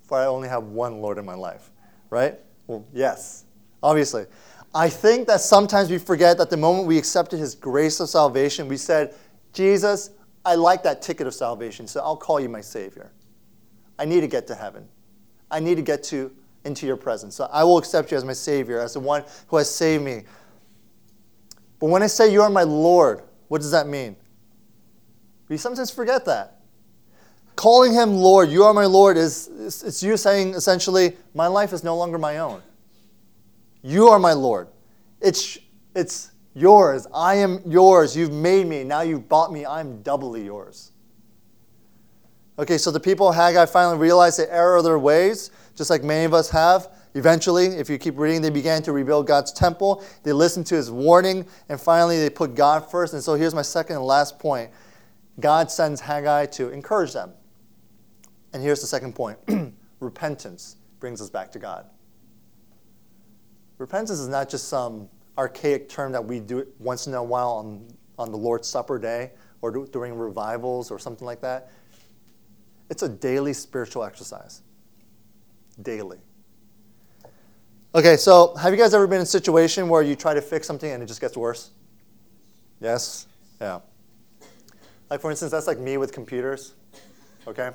for 0.03 0.17
I 0.19 0.27
only 0.27 0.47
have 0.47 0.63
one 0.63 1.01
Lord 1.01 1.17
in 1.17 1.25
my 1.25 1.35
life. 1.35 1.69
Right? 2.09 2.39
Well, 2.67 2.85
yes, 2.93 3.43
obviously. 3.83 4.27
I 4.75 4.89
think 4.89 5.25
that 5.27 5.39
sometimes 5.39 5.89
we 5.89 5.97
forget 5.97 6.37
that 6.37 6.49
the 6.49 6.57
moment 6.57 6.85
we 6.85 6.97
accepted 6.97 7.39
his 7.39 7.55
grace 7.55 8.01
of 8.01 8.09
salvation, 8.09 8.67
we 8.67 8.75
said, 8.75 9.15
Jesus, 9.53 10.09
I 10.43 10.55
like 10.55 10.83
that 10.83 11.01
ticket 11.01 11.25
of 11.27 11.33
salvation, 11.33 11.87
so 11.87 12.01
I'll 12.01 12.17
call 12.17 12.41
you 12.41 12.49
my 12.49 12.59
Savior. 12.59 13.13
I 13.97 14.03
need 14.03 14.19
to 14.19 14.27
get 14.27 14.47
to 14.47 14.55
heaven. 14.55 14.85
I 15.49 15.61
need 15.61 15.75
to 15.75 15.81
get 15.81 16.03
to 16.05 16.29
into 16.65 16.85
your 16.85 16.97
presence. 16.97 17.35
So 17.35 17.47
I 17.53 17.63
will 17.63 17.77
accept 17.77 18.11
you 18.11 18.17
as 18.17 18.25
my 18.25 18.33
Savior, 18.33 18.81
as 18.81 18.93
the 18.93 18.99
one 18.99 19.23
who 19.47 19.55
has 19.55 19.73
saved 19.73 20.03
me. 20.03 20.23
But 21.79 21.87
when 21.87 22.03
I 22.03 22.07
say 22.07 22.29
you 22.29 22.41
are 22.41 22.49
my 22.49 22.63
Lord, 22.63 23.21
what 23.47 23.61
does 23.61 23.71
that 23.71 23.87
mean? 23.87 24.17
We 25.47 25.55
sometimes 25.55 25.89
forget 25.89 26.25
that. 26.25 26.59
Calling 27.55 27.93
him 27.93 28.15
Lord, 28.15 28.49
you 28.49 28.65
are 28.65 28.73
my 28.73 28.85
Lord, 28.85 29.15
is 29.15 29.47
it's 29.85 30.03
you 30.03 30.17
saying 30.17 30.53
essentially, 30.55 31.15
my 31.33 31.47
life 31.47 31.71
is 31.71 31.81
no 31.81 31.95
longer 31.95 32.17
my 32.17 32.39
own. 32.39 32.61
You 33.85 34.07
are 34.07 34.17
my 34.17 34.33
Lord. 34.33 34.69
It's, 35.21 35.59
it's 35.95 36.31
yours. 36.55 37.05
I 37.13 37.35
am 37.35 37.61
yours. 37.67 38.17
You've 38.17 38.33
made 38.33 38.65
me. 38.65 38.83
Now 38.83 39.01
you've 39.01 39.29
bought 39.29 39.53
me. 39.53 39.63
I'm 39.63 40.01
doubly 40.01 40.43
yours. 40.43 40.91
Okay, 42.57 42.79
so 42.79 42.89
the 42.89 42.99
people 42.99 43.29
of 43.29 43.35
Haggai 43.35 43.67
finally 43.67 43.99
realized 43.99 44.39
the 44.39 44.51
error 44.51 44.77
of 44.77 44.85
their 44.85 44.97
ways, 44.97 45.51
just 45.75 45.91
like 45.91 46.03
many 46.03 46.25
of 46.25 46.33
us 46.33 46.49
have. 46.49 46.87
Eventually, 47.13 47.67
if 47.67 47.87
you 47.87 47.99
keep 47.99 48.17
reading, 48.17 48.41
they 48.41 48.49
began 48.49 48.81
to 48.81 48.91
rebuild 48.91 49.27
God's 49.27 49.51
temple. 49.51 50.03
They 50.23 50.33
listened 50.33 50.65
to 50.67 50.75
his 50.75 50.89
warning, 50.89 51.45
and 51.69 51.79
finally 51.79 52.17
they 52.17 52.31
put 52.31 52.55
God 52.55 52.89
first. 52.89 53.13
And 53.13 53.21
so 53.21 53.35
here's 53.35 53.53
my 53.53 53.61
second 53.61 53.97
and 53.97 54.05
last 54.05 54.39
point 54.39 54.71
God 55.39 55.69
sends 55.69 56.01
Haggai 56.01 56.47
to 56.47 56.69
encourage 56.69 57.13
them. 57.13 57.33
And 58.51 58.63
here's 58.63 58.81
the 58.81 58.87
second 58.87 59.13
point 59.13 59.37
repentance 59.99 60.77
brings 60.99 61.21
us 61.21 61.29
back 61.29 61.51
to 61.51 61.59
God. 61.59 61.85
Repentance 63.77 64.19
is 64.19 64.27
not 64.27 64.49
just 64.49 64.69
some 64.69 65.09
archaic 65.37 65.89
term 65.89 66.11
that 66.13 66.23
we 66.23 66.39
do 66.39 66.65
once 66.79 67.07
in 67.07 67.13
a 67.13 67.23
while 67.23 67.51
on, 67.51 67.85
on 68.17 68.31
the 68.31 68.37
Lord's 68.37 68.67
Supper 68.67 68.97
day 68.97 69.31
or 69.61 69.71
do, 69.71 69.87
during 69.91 70.17
revivals 70.17 70.91
or 70.91 70.99
something 70.99 71.25
like 71.25 71.41
that. 71.41 71.71
It's 72.89 73.03
a 73.03 73.09
daily 73.09 73.53
spiritual 73.53 74.03
exercise. 74.03 74.61
Daily. 75.81 76.19
Okay, 77.93 78.15
so 78.17 78.55
have 78.55 78.71
you 78.71 78.77
guys 78.77 78.93
ever 78.93 79.07
been 79.07 79.17
in 79.17 79.23
a 79.23 79.25
situation 79.25 79.89
where 79.89 80.01
you 80.01 80.15
try 80.15 80.33
to 80.33 80.41
fix 80.41 80.67
something 80.67 80.91
and 80.91 81.03
it 81.03 81.05
just 81.05 81.21
gets 81.21 81.35
worse? 81.35 81.71
Yes? 82.79 83.27
Yeah. 83.59 83.79
Like, 85.09 85.21
for 85.21 85.31
instance, 85.31 85.51
that's 85.51 85.67
like 85.67 85.79
me 85.79 85.97
with 85.97 86.11
computers. 86.11 86.73
Okay? 87.47 87.71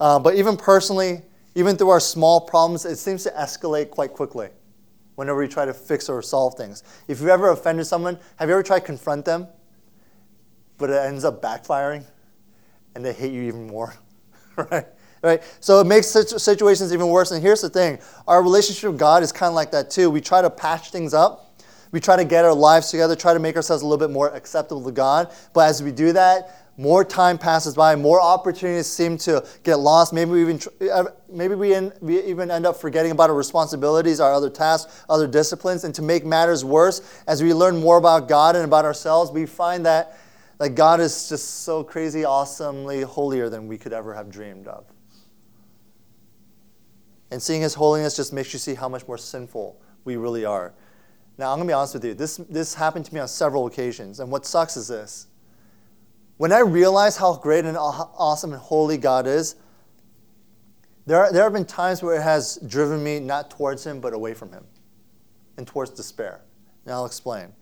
Uh, 0.00 0.18
but 0.18 0.34
even 0.34 0.56
personally, 0.56 1.22
even 1.54 1.76
through 1.76 1.90
our 1.90 2.00
small 2.00 2.40
problems, 2.40 2.84
it 2.84 2.96
seems 2.96 3.22
to 3.24 3.30
escalate 3.30 3.90
quite 3.90 4.12
quickly 4.12 4.48
whenever 5.16 5.42
you 5.42 5.48
try 5.48 5.64
to 5.64 5.74
fix 5.74 6.08
or 6.08 6.22
solve 6.22 6.54
things. 6.54 6.84
If 7.08 7.20
you've 7.20 7.28
ever 7.28 7.50
offended 7.50 7.86
someone, 7.86 8.18
have 8.36 8.48
you 8.48 8.54
ever 8.54 8.62
tried 8.62 8.80
to 8.80 8.86
confront 8.86 9.24
them, 9.24 9.48
but 10.78 10.90
it 10.90 10.96
ends 10.96 11.24
up 11.24 11.42
backfiring 11.42 12.04
and 12.94 13.04
they 13.04 13.12
hate 13.12 13.32
you 13.32 13.42
even 13.42 13.66
more? 13.66 13.94
right? 14.70 14.86
Right? 15.22 15.42
So 15.60 15.80
it 15.80 15.86
makes 15.86 16.06
situations 16.08 16.92
even 16.92 17.08
worse. 17.08 17.32
And 17.32 17.42
here's 17.42 17.62
the 17.62 17.70
thing 17.70 17.98
our 18.28 18.42
relationship 18.42 18.90
with 18.90 19.00
God 19.00 19.22
is 19.22 19.32
kind 19.32 19.48
of 19.48 19.54
like 19.54 19.72
that 19.72 19.90
too. 19.90 20.10
We 20.10 20.20
try 20.20 20.40
to 20.40 20.50
patch 20.50 20.90
things 20.90 21.14
up. 21.14 21.42
We 21.92 22.00
try 22.00 22.16
to 22.16 22.24
get 22.24 22.44
our 22.44 22.54
lives 22.54 22.90
together, 22.90 23.16
try 23.16 23.32
to 23.32 23.38
make 23.38 23.56
ourselves 23.56 23.82
a 23.82 23.86
little 23.86 24.04
bit 24.06 24.12
more 24.12 24.28
acceptable 24.34 24.84
to 24.84 24.92
God. 24.92 25.32
But 25.52 25.68
as 25.68 25.82
we 25.82 25.92
do 25.92 26.12
that, 26.12 26.65
more 26.76 27.04
time 27.04 27.38
passes 27.38 27.74
by, 27.74 27.96
more 27.96 28.20
opportunities 28.20 28.86
seem 28.86 29.16
to 29.18 29.46
get 29.62 29.76
lost. 29.76 30.12
Maybe 30.12 30.30
we 30.30 30.40
even 30.42 30.60
maybe 31.30 31.54
we, 31.54 31.74
in, 31.74 31.92
we 32.00 32.22
even 32.24 32.50
end 32.50 32.66
up 32.66 32.76
forgetting 32.76 33.12
about 33.12 33.30
our 33.30 33.36
responsibilities, 33.36 34.20
our 34.20 34.32
other 34.32 34.50
tasks, 34.50 35.04
other 35.08 35.26
disciplines. 35.26 35.84
And 35.84 35.94
to 35.94 36.02
make 36.02 36.24
matters 36.24 36.64
worse, 36.64 37.22
as 37.26 37.42
we 37.42 37.54
learn 37.54 37.80
more 37.80 37.96
about 37.96 38.28
God 38.28 38.56
and 38.56 38.64
about 38.64 38.84
ourselves, 38.84 39.30
we 39.30 39.46
find 39.46 39.86
that 39.86 40.18
like 40.58 40.74
God 40.74 41.00
is 41.00 41.28
just 41.28 41.62
so 41.62 41.82
crazy, 41.84 42.24
awesomely 42.24 43.02
holier 43.02 43.48
than 43.48 43.68
we 43.68 43.78
could 43.78 43.92
ever 43.92 44.14
have 44.14 44.30
dreamed 44.30 44.66
of. 44.66 44.84
And 47.30 47.42
seeing 47.42 47.62
His 47.62 47.74
holiness 47.74 48.16
just 48.16 48.32
makes 48.32 48.52
you 48.52 48.58
see 48.58 48.74
how 48.74 48.88
much 48.88 49.06
more 49.08 49.18
sinful 49.18 49.80
we 50.04 50.16
really 50.16 50.44
are. 50.44 50.74
Now, 51.38 51.52
I'm 51.52 51.58
going 51.58 51.68
to 51.68 51.70
be 51.70 51.74
honest 51.74 51.94
with 51.94 52.04
you. 52.04 52.14
This, 52.14 52.38
this 52.48 52.74
happened 52.74 53.04
to 53.06 53.14
me 53.14 53.20
on 53.20 53.28
several 53.28 53.66
occasions. 53.66 54.20
And 54.20 54.30
what 54.30 54.46
sucks 54.46 54.76
is 54.76 54.88
this 54.88 55.26
when 56.36 56.52
I 56.52 56.60
realize 56.60 57.16
how 57.16 57.36
great 57.36 57.64
and 57.64 57.76
awesome 57.76 58.52
and 58.52 58.60
holy 58.60 58.98
God 58.98 59.26
is, 59.26 59.56
there, 61.06 61.18
are, 61.18 61.32
there 61.32 61.44
have 61.44 61.52
been 61.52 61.64
times 61.64 62.02
where 62.02 62.16
it 62.16 62.22
has 62.22 62.58
driven 62.66 63.02
me 63.02 63.20
not 63.20 63.50
towards 63.50 63.86
Him, 63.86 64.00
but 64.00 64.12
away 64.12 64.34
from 64.34 64.52
Him 64.52 64.64
and 65.56 65.66
towards 65.66 65.90
despair. 65.90 66.42
And 66.84 66.92
I'll 66.92 67.06
explain. 67.06 67.52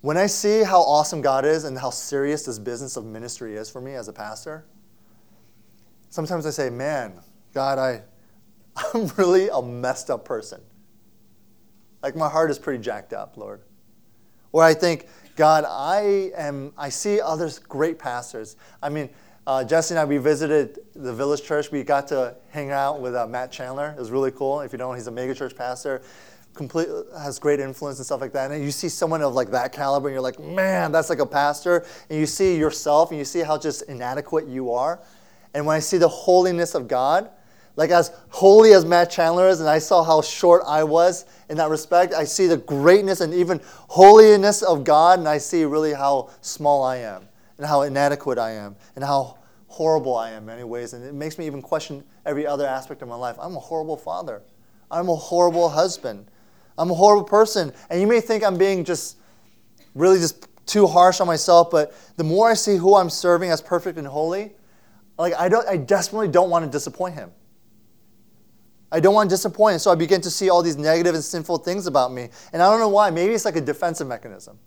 When 0.00 0.16
I 0.16 0.26
see 0.26 0.64
how 0.64 0.80
awesome 0.80 1.22
God 1.22 1.44
is 1.44 1.64
and 1.64 1.78
how 1.78 1.90
serious 1.90 2.44
this 2.44 2.58
business 2.58 2.96
of 2.96 3.04
ministry 3.04 3.54
is 3.54 3.70
for 3.70 3.80
me 3.80 3.94
as 3.94 4.08
a 4.08 4.12
pastor, 4.12 4.66
sometimes 6.10 6.44
I 6.44 6.50
say, 6.50 6.70
man, 6.70 7.20
God, 7.54 7.78
I, 7.78 8.02
I'm 8.94 9.06
really 9.16 9.48
a 9.48 9.62
messed 9.62 10.10
up 10.10 10.24
person. 10.24 10.60
Like 12.02 12.16
my 12.16 12.28
heart 12.28 12.50
is 12.50 12.58
pretty 12.58 12.82
jacked 12.82 13.12
up, 13.12 13.36
Lord. 13.36 13.62
Or 14.50 14.64
I 14.64 14.74
think, 14.74 15.06
God, 15.34 15.64
I 15.66 16.30
am. 16.36 16.72
I 16.76 16.90
see 16.90 17.20
others 17.20 17.58
great 17.58 17.98
pastors. 17.98 18.56
I 18.82 18.90
mean, 18.90 19.08
uh, 19.46 19.64
Jesse 19.64 19.94
and 19.94 19.98
I 19.98 20.04
we 20.04 20.18
visited 20.18 20.80
the 20.94 21.12
Village 21.12 21.42
Church. 21.42 21.70
We 21.72 21.82
got 21.84 22.06
to 22.08 22.36
hang 22.50 22.70
out 22.70 23.00
with 23.00 23.14
uh, 23.14 23.26
Matt 23.26 23.50
Chandler. 23.50 23.94
It 23.96 23.98
was 23.98 24.10
really 24.10 24.30
cool. 24.30 24.60
If 24.60 24.72
you 24.72 24.78
don't, 24.78 24.90
know, 24.90 24.94
he's 24.94 25.06
a 25.06 25.10
mega 25.10 25.34
church 25.34 25.56
pastor. 25.56 26.02
Complete 26.54 26.88
has 27.18 27.38
great 27.38 27.60
influence 27.60 27.98
and 27.98 28.04
stuff 28.04 28.20
like 28.20 28.32
that. 28.34 28.50
And 28.50 28.62
you 28.62 28.70
see 28.70 28.90
someone 28.90 29.22
of 29.22 29.34
like 29.34 29.50
that 29.52 29.72
caliber, 29.72 30.08
and 30.08 30.14
you're 30.14 30.22
like, 30.22 30.38
man, 30.38 30.92
that's 30.92 31.08
like 31.08 31.18
a 31.18 31.26
pastor. 31.26 31.86
And 32.10 32.20
you 32.20 32.26
see 32.26 32.58
yourself, 32.58 33.10
and 33.10 33.18
you 33.18 33.24
see 33.24 33.40
how 33.40 33.56
just 33.56 33.82
inadequate 33.82 34.46
you 34.48 34.70
are. 34.70 35.00
And 35.54 35.64
when 35.64 35.76
I 35.76 35.80
see 35.80 35.96
the 35.96 36.08
holiness 36.08 36.74
of 36.74 36.88
God, 36.88 37.30
like 37.76 37.90
as 37.90 38.12
holy 38.28 38.72
as 38.72 38.84
Matt 38.84 39.10
Chandler 39.10 39.48
is, 39.48 39.60
and 39.60 39.68
I 39.68 39.78
saw 39.78 40.02
how 40.02 40.20
short 40.20 40.62
I 40.66 40.84
was 40.84 41.24
in 41.48 41.56
that 41.56 41.70
respect, 41.70 42.12
I 42.14 42.24
see 42.24 42.46
the 42.46 42.58
greatness 42.58 43.20
and 43.20 43.32
even 43.32 43.60
holiness 43.64 44.62
of 44.62 44.84
God, 44.84 45.18
and 45.18 45.28
I 45.28 45.38
see 45.38 45.64
really 45.64 45.92
how 45.92 46.30
small 46.40 46.82
I 46.82 46.98
am, 46.98 47.28
and 47.58 47.66
how 47.66 47.82
inadequate 47.82 48.38
I 48.38 48.52
am, 48.52 48.76
and 48.94 49.04
how 49.04 49.38
horrible 49.68 50.16
I 50.16 50.30
am 50.30 50.42
in 50.42 50.46
many 50.46 50.64
ways. 50.64 50.92
And 50.92 51.04
it 51.04 51.14
makes 51.14 51.38
me 51.38 51.46
even 51.46 51.62
question 51.62 52.04
every 52.26 52.46
other 52.46 52.66
aspect 52.66 53.00
of 53.00 53.08
my 53.08 53.14
life. 53.14 53.36
I'm 53.38 53.56
a 53.56 53.60
horrible 53.60 53.96
father. 53.96 54.42
I'm 54.90 55.08
a 55.08 55.16
horrible 55.16 55.70
husband. 55.70 56.26
I'm 56.76 56.90
a 56.90 56.94
horrible 56.94 57.24
person. 57.24 57.72
And 57.88 58.00
you 58.00 58.06
may 58.06 58.20
think 58.20 58.44
I'm 58.44 58.58
being 58.58 58.84
just 58.84 59.16
really 59.94 60.18
just 60.18 60.46
too 60.66 60.86
harsh 60.86 61.20
on 61.20 61.26
myself, 61.26 61.70
but 61.70 61.94
the 62.16 62.24
more 62.24 62.50
I 62.50 62.54
see 62.54 62.76
who 62.76 62.96
I'm 62.96 63.10
serving 63.10 63.50
as 63.50 63.60
perfect 63.60 63.98
and 63.98 64.06
holy, 64.06 64.52
like 65.18 65.34
I 65.34 65.48
don't 65.48 65.66
I 65.66 65.76
desperately 65.76 66.28
don't 66.28 66.50
want 66.50 66.64
to 66.64 66.70
disappoint 66.70 67.14
him. 67.14 67.30
I 68.92 69.00
don't 69.00 69.14
want 69.14 69.30
to 69.30 69.32
disappoint. 69.34 69.80
So 69.80 69.90
I 69.90 69.94
begin 69.94 70.20
to 70.20 70.30
see 70.30 70.50
all 70.50 70.62
these 70.62 70.76
negative 70.76 71.14
and 71.14 71.24
sinful 71.24 71.58
things 71.58 71.86
about 71.86 72.12
me. 72.12 72.28
And 72.52 72.62
I 72.62 72.70
don't 72.70 72.78
know 72.78 72.88
why. 72.88 73.10
Maybe 73.10 73.32
it's 73.32 73.46
like 73.46 73.56
a 73.56 73.60
defensive 73.60 74.06
mechanism 74.06 74.58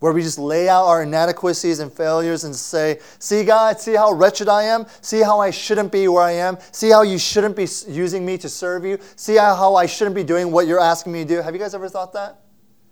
where 0.00 0.12
we 0.12 0.22
just 0.22 0.38
lay 0.38 0.68
out 0.68 0.84
our 0.84 1.04
inadequacies 1.04 1.78
and 1.78 1.90
failures 1.90 2.44
and 2.44 2.54
say, 2.54 2.98
See, 3.18 3.44
God, 3.44 3.80
see 3.80 3.94
how 3.94 4.12
wretched 4.12 4.48
I 4.48 4.64
am? 4.64 4.86
See 5.00 5.20
how 5.20 5.40
I 5.40 5.50
shouldn't 5.50 5.92
be 5.92 6.08
where 6.08 6.22
I 6.22 6.32
am? 6.32 6.58
See 6.72 6.90
how 6.90 7.02
you 7.02 7.18
shouldn't 7.18 7.56
be 7.56 7.66
using 7.88 8.26
me 8.26 8.36
to 8.38 8.48
serve 8.48 8.84
you? 8.84 8.98
See 9.14 9.36
how 9.36 9.76
I 9.76 9.86
shouldn't 9.86 10.16
be 10.16 10.24
doing 10.24 10.50
what 10.50 10.66
you're 10.66 10.80
asking 10.80 11.12
me 11.12 11.22
to 11.22 11.28
do? 11.28 11.42
Have 11.42 11.54
you 11.54 11.60
guys 11.60 11.74
ever 11.74 11.88
thought 11.88 12.12
that? 12.12 12.40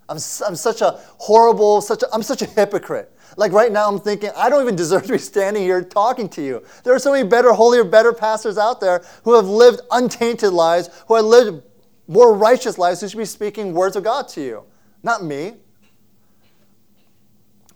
I'm, 0.08 0.16
I'm 0.46 0.56
such 0.56 0.82
a 0.82 1.00
horrible, 1.18 1.80
such 1.80 2.02
a, 2.02 2.14
I'm 2.14 2.22
such 2.22 2.42
a 2.42 2.46
hypocrite. 2.46 3.10
Like 3.36 3.52
right 3.52 3.72
now, 3.72 3.88
I'm 3.88 3.98
thinking, 3.98 4.30
I 4.36 4.48
don't 4.48 4.62
even 4.62 4.76
deserve 4.76 5.04
to 5.04 5.12
be 5.12 5.18
standing 5.18 5.62
here 5.62 5.82
talking 5.82 6.28
to 6.30 6.42
you. 6.42 6.62
There 6.84 6.94
are 6.94 6.98
so 6.98 7.12
many 7.12 7.26
better, 7.26 7.52
holier, 7.52 7.84
better 7.84 8.12
pastors 8.12 8.58
out 8.58 8.80
there 8.80 9.04
who 9.24 9.34
have 9.34 9.46
lived 9.46 9.80
untainted 9.90 10.52
lives, 10.52 10.90
who 11.08 11.16
have 11.16 11.24
lived 11.24 11.62
more 12.06 12.34
righteous 12.34 12.78
lives, 12.78 13.00
who 13.00 13.08
should 13.08 13.18
be 13.18 13.24
speaking 13.24 13.72
words 13.72 13.96
of 13.96 14.04
God 14.04 14.28
to 14.28 14.42
you, 14.42 14.64
not 15.02 15.24
me. 15.24 15.54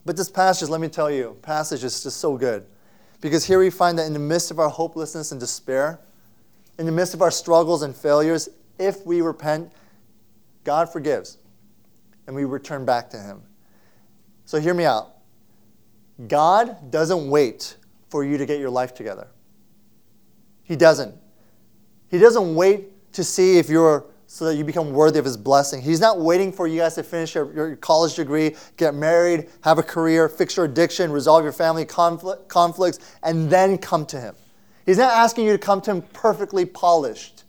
But 0.05 0.17
this 0.17 0.31
passage, 0.31 0.69
let 0.69 0.81
me 0.81 0.88
tell 0.88 1.11
you, 1.11 1.37
passage 1.43 1.83
is 1.83 2.03
just 2.03 2.19
so 2.19 2.37
good. 2.37 2.67
Because 3.21 3.45
here 3.45 3.59
we 3.59 3.71
find 3.71 3.99
that 3.99 4.07
in 4.07 4.12
the 4.12 4.19
midst 4.19 4.51
of 4.51 4.61
our 4.61 4.69
hopelessness 4.69 5.33
and 5.33 5.41
despair, 5.41 5.99
in 6.79 6.87
the 6.87 6.93
midst 6.93 7.14
of 7.14 7.23
our 7.23 7.31
struggles 7.31 7.83
and 7.83 7.97
failures, 7.97 8.49
if 8.79 9.05
we 9.05 9.23
repent, 9.23 9.73
God 10.62 10.93
forgives 10.93 11.38
and 12.29 12.37
we 12.37 12.45
return 12.45 12.85
back 12.85 13.11
to 13.11 13.19
Him. 13.19 13.43
So 14.45 14.61
hear 14.61 14.75
me 14.75 14.85
out. 14.85 15.17
God 16.29 16.91
doesn't 16.91 17.29
wait 17.29 17.77
for 18.11 18.23
you 18.23 18.38
to 18.38 18.47
get 18.47 18.61
your 18.61 18.71
life 18.71 18.95
together. 18.95 19.29
He 20.62 20.77
doesn't. 20.77 21.14
He 22.11 22.19
doesn't 22.19 22.55
wait 22.55 23.12
to 23.14 23.25
see 23.25 23.59
if 23.59 23.69
you're 23.69 24.05
so 24.27 24.45
that 24.45 24.57
you 24.57 24.64
become 24.64 24.93
worthy 24.93 25.19
of 25.19 25.25
his 25.25 25.38
blessing. 25.38 25.81
He's 25.81 26.01
not 26.01 26.21
waiting 26.21 26.53
for 26.53 26.67
you 26.67 26.81
guys 26.81 26.95
to 26.97 27.03
finish 27.03 27.35
your, 27.35 27.51
your 27.55 27.77
college 27.77 28.14
degree, 28.14 28.57
get 28.77 28.95
married, 28.95 29.49
have 29.62 29.79
a 29.79 29.83
career, 29.83 30.29
fix 30.29 30.59
your 30.59 30.67
addiction, 30.67 31.11
resolve 31.11 31.45
your 31.45 31.53
family 31.53 31.87
conflict, 31.87 32.47
conflicts, 32.47 32.99
and 33.23 33.49
then 33.49 33.79
come 33.79 34.05
to 34.07 34.21
him. 34.21 34.35
He's 34.85 34.99
not 34.99 35.14
asking 35.14 35.47
you 35.47 35.53
to 35.53 35.59
come 35.59 35.81
to 35.81 35.93
him 35.93 36.03
perfectly 36.12 36.67
polished. 36.67 37.45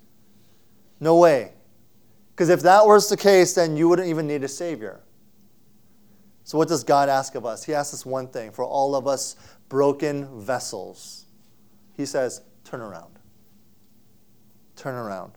No 1.02 1.18
way. 1.18 1.52
Because 2.40 2.48
if 2.48 2.62
that 2.62 2.88
was 2.88 3.10
the 3.10 3.18
case, 3.18 3.52
then 3.52 3.76
you 3.76 3.90
wouldn't 3.90 4.08
even 4.08 4.26
need 4.26 4.46
a 4.46 4.48
Savior. 4.48 5.02
So, 6.46 6.58
what 6.58 6.70
does 6.70 6.86
God 6.86 7.10
ask 7.10 7.36
of 7.36 7.46
us? 7.46 7.66
He 7.66 7.74
asks 7.74 7.94
us 7.94 8.06
one 8.06 8.30
thing 8.30 8.54
for 8.54 8.64
all 8.64 8.96
of 8.96 9.08
us 9.08 9.36
broken 9.68 10.40
vessels. 10.40 11.26
He 11.98 12.06
says, 12.06 12.40
Turn 12.64 12.80
around. 12.80 13.20
Turn 14.78 14.96
around. 14.96 15.34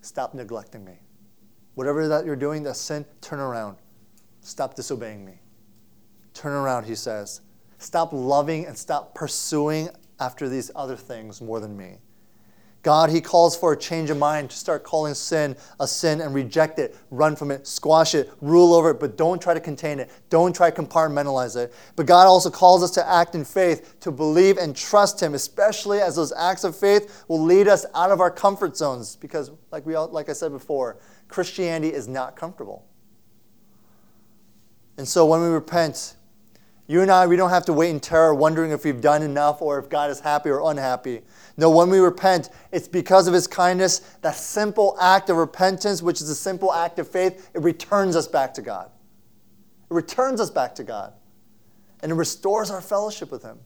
Stop 0.00 0.32
neglecting 0.32 0.84
me. 0.84 1.00
Whatever 1.74 2.06
that 2.06 2.24
you're 2.24 2.36
doing, 2.36 2.62
that's 2.62 2.80
sin, 2.80 3.04
turn 3.20 3.40
around. 3.40 3.78
Stop 4.42 4.76
disobeying 4.76 5.24
me. 5.24 5.40
Turn 6.34 6.52
around, 6.52 6.84
he 6.84 6.94
says. 6.94 7.40
Stop 7.78 8.12
loving 8.12 8.64
and 8.66 8.78
stop 8.78 9.12
pursuing 9.12 9.88
after 10.20 10.48
these 10.48 10.70
other 10.76 10.94
things 10.94 11.40
more 11.40 11.58
than 11.58 11.76
me. 11.76 11.96
God, 12.82 13.10
He 13.10 13.20
calls 13.20 13.56
for 13.56 13.72
a 13.72 13.76
change 13.76 14.10
of 14.10 14.18
mind 14.18 14.50
to 14.50 14.56
start 14.56 14.82
calling 14.82 15.14
sin 15.14 15.56
a 15.78 15.86
sin 15.86 16.20
and 16.20 16.34
reject 16.34 16.78
it, 16.78 16.96
run 17.10 17.36
from 17.36 17.50
it, 17.50 17.66
squash 17.66 18.14
it, 18.14 18.30
rule 18.40 18.74
over 18.74 18.90
it, 18.90 18.98
but 18.98 19.16
don't 19.16 19.40
try 19.40 19.54
to 19.54 19.60
contain 19.60 20.00
it. 20.00 20.10
Don't 20.30 20.54
try 20.54 20.70
to 20.70 20.82
compartmentalize 20.82 21.56
it. 21.56 21.72
But 21.94 22.06
God 22.06 22.26
also 22.26 22.50
calls 22.50 22.82
us 22.82 22.90
to 22.92 23.08
act 23.08 23.34
in 23.34 23.44
faith, 23.44 24.00
to 24.00 24.10
believe 24.10 24.58
and 24.58 24.74
trust 24.74 25.22
Him, 25.22 25.34
especially 25.34 26.00
as 26.00 26.16
those 26.16 26.32
acts 26.32 26.64
of 26.64 26.76
faith 26.76 27.24
will 27.28 27.42
lead 27.42 27.68
us 27.68 27.86
out 27.94 28.10
of 28.10 28.20
our 28.20 28.30
comfort 28.30 28.76
zones. 28.76 29.14
Because, 29.14 29.52
like, 29.70 29.86
we 29.86 29.94
all, 29.94 30.08
like 30.08 30.28
I 30.28 30.32
said 30.32 30.50
before, 30.50 30.98
Christianity 31.28 31.94
is 31.94 32.08
not 32.08 32.34
comfortable. 32.34 32.84
And 34.98 35.06
so 35.06 35.24
when 35.24 35.40
we 35.40 35.48
repent, 35.48 36.16
you 36.86 37.00
and 37.00 37.10
I, 37.10 37.26
we 37.26 37.36
don't 37.36 37.50
have 37.50 37.64
to 37.66 37.72
wait 37.72 37.90
in 37.90 38.00
terror 38.00 38.34
wondering 38.34 38.72
if 38.72 38.84
we've 38.84 39.00
done 39.00 39.22
enough 39.22 39.62
or 39.62 39.78
if 39.78 39.88
God 39.88 40.10
is 40.10 40.20
happy 40.20 40.50
or 40.50 40.70
unhappy. 40.70 41.22
No, 41.56 41.70
when 41.70 41.90
we 41.90 41.98
repent, 41.98 42.50
it's 42.70 42.88
because 42.88 43.28
of 43.28 43.34
his 43.34 43.46
kindness. 43.46 44.00
That 44.22 44.36
simple 44.36 44.96
act 45.00 45.28
of 45.28 45.36
repentance, 45.36 46.02
which 46.02 46.20
is 46.20 46.30
a 46.30 46.34
simple 46.34 46.72
act 46.72 46.98
of 46.98 47.08
faith, 47.08 47.50
it 47.54 47.62
returns 47.62 48.16
us 48.16 48.26
back 48.26 48.54
to 48.54 48.62
God. 48.62 48.90
It 49.90 49.94
returns 49.94 50.40
us 50.40 50.50
back 50.50 50.74
to 50.76 50.84
God. 50.84 51.12
And 52.02 52.10
it 52.10 52.14
restores 52.14 52.70
our 52.70 52.80
fellowship 52.80 53.30
with 53.30 53.42
him. 53.42 53.58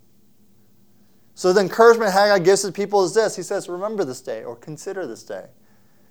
So 1.34 1.52
the 1.52 1.60
encouragement 1.60 2.12
Haggai 2.12 2.38
gives 2.40 2.62
to 2.62 2.72
people 2.72 3.04
is 3.04 3.14
this 3.14 3.36
He 3.36 3.42
says, 3.42 3.68
Remember 3.68 4.04
this 4.04 4.20
day 4.20 4.42
or 4.42 4.56
consider 4.56 5.06
this 5.06 5.22
day. 5.22 5.46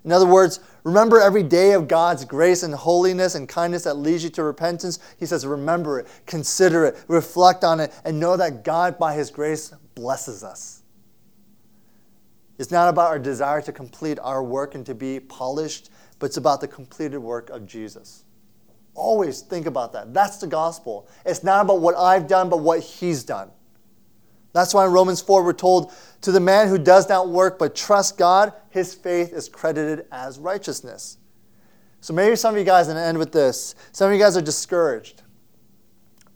In 0.06 0.12
other 0.12 0.28
words, 0.28 0.60
remember 0.84 1.20
every 1.20 1.42
day 1.42 1.72
of 1.72 1.88
God's 1.88 2.26
grace 2.26 2.62
and 2.62 2.76
holiness 2.76 3.34
and 3.34 3.50
kindness 3.50 3.86
that 3.86 3.96
leads 3.96 4.24
you 4.24 4.30
to 4.32 4.44
repentance. 4.44 5.00
He 5.18 5.26
says, 5.26 5.46
Remember 5.48 6.00
it, 6.00 6.08
consider 6.28 6.86
it, 6.86 7.04
reflect 7.08 7.64
on 7.64 7.80
it, 7.80 7.92
and 8.06 8.20
know 8.20 8.38
that 8.38 8.64
God, 8.64 9.00
by 9.00 9.16
His 9.16 9.32
grace, 9.32 9.74
blesses 9.96 10.44
us. 10.44 10.84
It's 12.58 12.72
not 12.72 12.90
about 12.90 13.08
our 13.08 13.20
desire 13.20 13.62
to 13.62 13.72
complete 13.72 14.18
our 14.22 14.44
work 14.44 14.76
and 14.76 14.86
to 14.86 14.96
be 14.96 15.20
polished, 15.20 15.90
but 16.20 16.28
it's 16.28 16.38
about 16.38 16.62
the 16.62 16.68
completed 16.68 17.18
work 17.18 17.50
of 17.50 17.66
Jesus. 17.66 18.24
Always 18.94 19.42
think 19.42 19.66
about 19.66 19.92
that. 19.94 20.14
That's 20.14 20.38
the 20.38 20.48
gospel. 20.48 21.08
It's 21.26 21.44
not 21.44 21.66
about 21.66 21.82
what 21.82 21.96
I've 21.96 22.28
done, 22.28 22.50
but 22.50 22.62
what 22.62 22.80
He's 22.80 23.24
done. 23.24 23.52
That's 24.54 24.74
why 24.74 24.86
in 24.86 24.94
Romans 24.94 25.22
4 25.22 25.44
we're 25.44 25.52
told, 25.52 25.92
to 26.22 26.32
the 26.32 26.40
man 26.40 26.70
who 26.70 26.78
does 26.78 27.10
not 27.10 27.28
work 27.28 27.60
but 27.60 27.76
trusts 27.76 28.14
God, 28.14 28.54
his 28.70 28.94
faith 28.94 29.34
is 29.34 29.50
credited 29.50 30.06
as 30.14 30.40
righteousness. 30.40 31.18
So 32.00 32.14
maybe 32.14 32.38
some 32.38 32.54
of 32.54 32.60
you 32.60 32.64
guys, 32.64 32.88
and 32.88 32.98
I 32.98 33.04
end 33.04 33.18
with 33.18 33.34
this, 33.34 33.76
some 33.92 34.08
of 34.08 34.14
you 34.14 34.20
guys 34.20 34.38
are 34.38 34.42
discouraged 34.42 35.24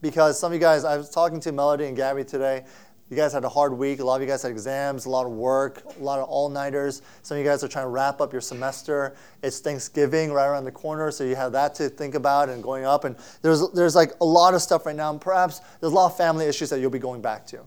because 0.02 0.38
some 0.38 0.52
of 0.52 0.54
you 0.54 0.60
guys, 0.60 0.84
I 0.84 0.98
was 0.98 1.10
talking 1.10 1.40
to 1.42 1.52
Melody 1.54 1.86
and 1.86 1.96
Gabby 1.96 2.26
today. 2.26 2.66
You 3.10 3.16
guys 3.16 3.34
had 3.34 3.44
a 3.44 3.50
hard 3.50 3.74
week. 3.74 4.00
A 4.02 4.04
lot 4.04 4.18
of 4.18 4.22
you 4.22 4.28
guys 4.28 4.44
had 4.44 4.52
exams, 4.52 5.06
a 5.06 5.10
lot 5.10 5.26
of 5.26 5.32
work, 5.32 5.84
a 6.00 6.04
lot 6.04 6.20
of 6.20 6.30
all 6.30 6.48
nighters. 6.48 7.02
Some 7.24 7.38
of 7.38 7.44
you 7.44 7.50
guys 7.50 7.64
are 7.64 7.68
trying 7.68 7.86
to 7.86 7.90
wrap 7.90 8.22
up 8.22 8.32
your 8.32 8.42
semester. 8.42 9.16
It's 9.42 9.60
Thanksgiving 9.60 10.32
right 10.32 10.46
around 10.46 10.66
the 10.66 10.72
corner, 10.72 11.10
so 11.10 11.24
you 11.24 11.36
have 11.36 11.52
that 11.54 11.74
to 11.76 11.90
think 11.90 12.14
about 12.14 12.50
and 12.50 12.62
going 12.62 12.86
up. 12.86 13.06
And 13.06 13.16
there's, 13.42 13.68
there's 13.72 13.96
like 13.96 14.12
a 14.22 14.26
lot 14.26 14.54
of 14.54 14.62
stuff 14.62 14.86
right 14.86 14.96
now. 14.96 15.10
And 15.10 15.20
perhaps 15.20 15.60
there's 15.80 15.92
a 15.92 15.96
lot 15.96 16.06
of 16.06 16.18
family 16.18 16.46
issues 16.46 16.70
that 16.70 16.80
you'll 16.80 16.92
be 16.92 17.00
going 17.00 17.20
back 17.20 17.48
to. 17.48 17.62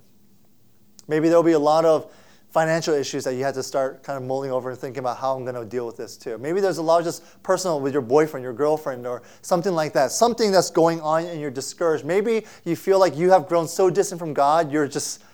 Maybe 1.09 1.29
there'll 1.29 1.43
be 1.43 1.53
a 1.53 1.59
lot 1.59 1.85
of 1.85 2.13
financial 2.53 2.95
issues 2.95 3.25
that 3.25 3.35
you 3.35 3.43
had 3.43 3.55
to 3.55 3.63
start 3.63 4.05
kind 4.05 4.17
of 4.17 4.23
mulling 4.23 4.53
over 4.53 4.71
and 4.71 4.79
thinking 4.79 5.01
about 5.01 5.17
how 5.17 5.35
I'm 5.35 5.43
going 5.43 5.57
to 5.57 5.65
deal 5.65 5.87
with 5.87 5.97
this 5.97 6.17
too. 6.17 6.39
Maybe 6.39 6.61
there's 6.61 6.79
a 6.79 6.83
lot 6.83 6.99
of 6.99 7.05
just 7.05 7.43
personal 7.43 7.81
with 7.81 7.95
your 7.95 8.03
boyfriend, 8.03 8.45
your 8.45 8.53
girlfriend, 8.53 9.07
or 9.07 9.23
something 9.41 9.73
like 9.73 9.95
that. 9.95 10.13
Something 10.13 10.53
that's 10.53 10.71
going 10.71 11.01
on 11.01 11.25
and 11.25 11.41
you're 11.41 11.51
discouraged. 11.51 12.05
Maybe 12.05 12.45
you 12.65 12.77
feel 12.77 13.01
like 13.01 13.17
you 13.17 13.31
have 13.31 13.49
grown 13.49 13.67
so 13.67 13.91
distant 13.91 14.21
from 14.21 14.35
God, 14.35 14.71
you're 14.71 14.87
just 14.87 15.25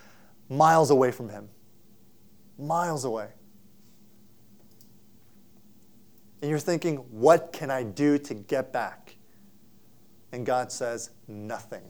miles 0.49 0.91
away 0.91 1.11
from 1.11 1.29
Him. 1.29 1.49
Miles 2.59 3.05
away. 3.05 3.29
And 6.41 6.51
you're 6.51 6.59
thinking, 6.59 6.97
what 7.11 7.53
can 7.53 7.71
I 7.71 7.83
do 7.83 8.19
to 8.19 8.35
get 8.35 8.73
back? 8.73 9.17
And 10.33 10.47
God 10.47 10.71
says, 10.71 11.11
nothing. 11.27 11.83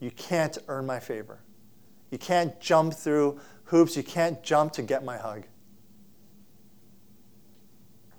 You 0.00 0.10
can't 0.12 0.56
earn 0.68 0.86
my 0.86 1.00
favor. 1.00 1.40
You 2.10 2.18
can't 2.18 2.58
jump 2.60 2.94
through 2.94 3.40
hoops. 3.64 3.96
You 3.96 4.02
can't 4.02 4.42
jump 4.42 4.72
to 4.72 4.82
get 4.82 5.04
my 5.04 5.16
hug. 5.16 5.44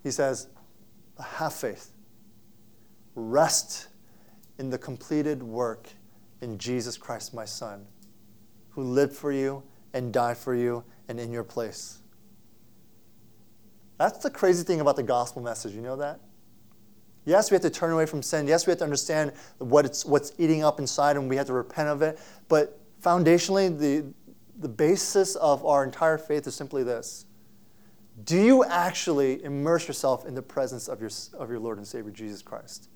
He 0.04 0.12
says, 0.12 0.48
have 1.20 1.54
faith. 1.54 1.92
Rest 3.16 3.88
in 4.60 4.70
the 4.70 4.78
completed 4.78 5.42
work 5.42 5.90
in 6.42 6.58
Jesus 6.58 6.98
Christ, 6.98 7.34
my 7.34 7.46
Son, 7.46 7.86
who 8.78 8.84
lived 8.84 9.16
for 9.16 9.32
you 9.32 9.64
and 9.96 10.14
died 10.14 10.38
for 10.38 10.54
you 10.54 10.84
and 11.08 11.20
in 11.20 11.32
your 11.32 11.44
place. 11.44 11.98
That's 13.98 14.20
the 14.20 14.30
crazy 14.30 14.64
thing 14.64 14.82
about 14.82 14.96
the 14.96 15.02
gospel 15.02 15.42
message. 15.42 15.74
You 15.74 15.82
know 15.82 15.96
that? 15.96 16.20
Yes, 17.26 17.50
we 17.50 17.56
have 17.56 17.64
to 17.64 17.72
turn 17.72 17.92
away 17.92 18.06
from 18.06 18.22
sin. 18.22 18.48
Yes, 18.48 18.68
we 18.68 18.72
have 18.72 18.78
to 18.78 18.84
understand 18.84 19.34
what 19.58 19.84
it's, 19.84 20.06
what's 20.06 20.32
eating 20.38 20.64
up 20.64 20.80
inside 20.80 21.16
and 21.16 21.28
we 21.28 21.36
have 21.38 21.48
to 21.48 21.54
repent 21.54 21.90
of 21.90 22.04
it. 22.04 22.20
But 22.50 22.80
foundationally, 23.02 23.76
the, 23.76 24.06
the 24.60 24.70
basis 24.70 25.36
of 25.38 25.66
our 25.66 25.84
entire 25.84 26.20
faith 26.20 26.46
is 26.46 26.54
simply 26.54 26.84
this 26.84 27.26
Do 28.26 28.40
you 28.40 28.64
actually 28.64 29.44
immerse 29.44 29.88
yourself 29.88 30.28
in 30.28 30.36
the 30.36 30.44
presence 30.44 30.88
of 30.88 31.02
your, 31.02 31.10
of 31.34 31.50
your 31.50 31.60
Lord 31.60 31.80
and 31.80 31.88
Savior, 31.88 32.12
Jesus 32.12 32.44
Christ? 32.44 32.90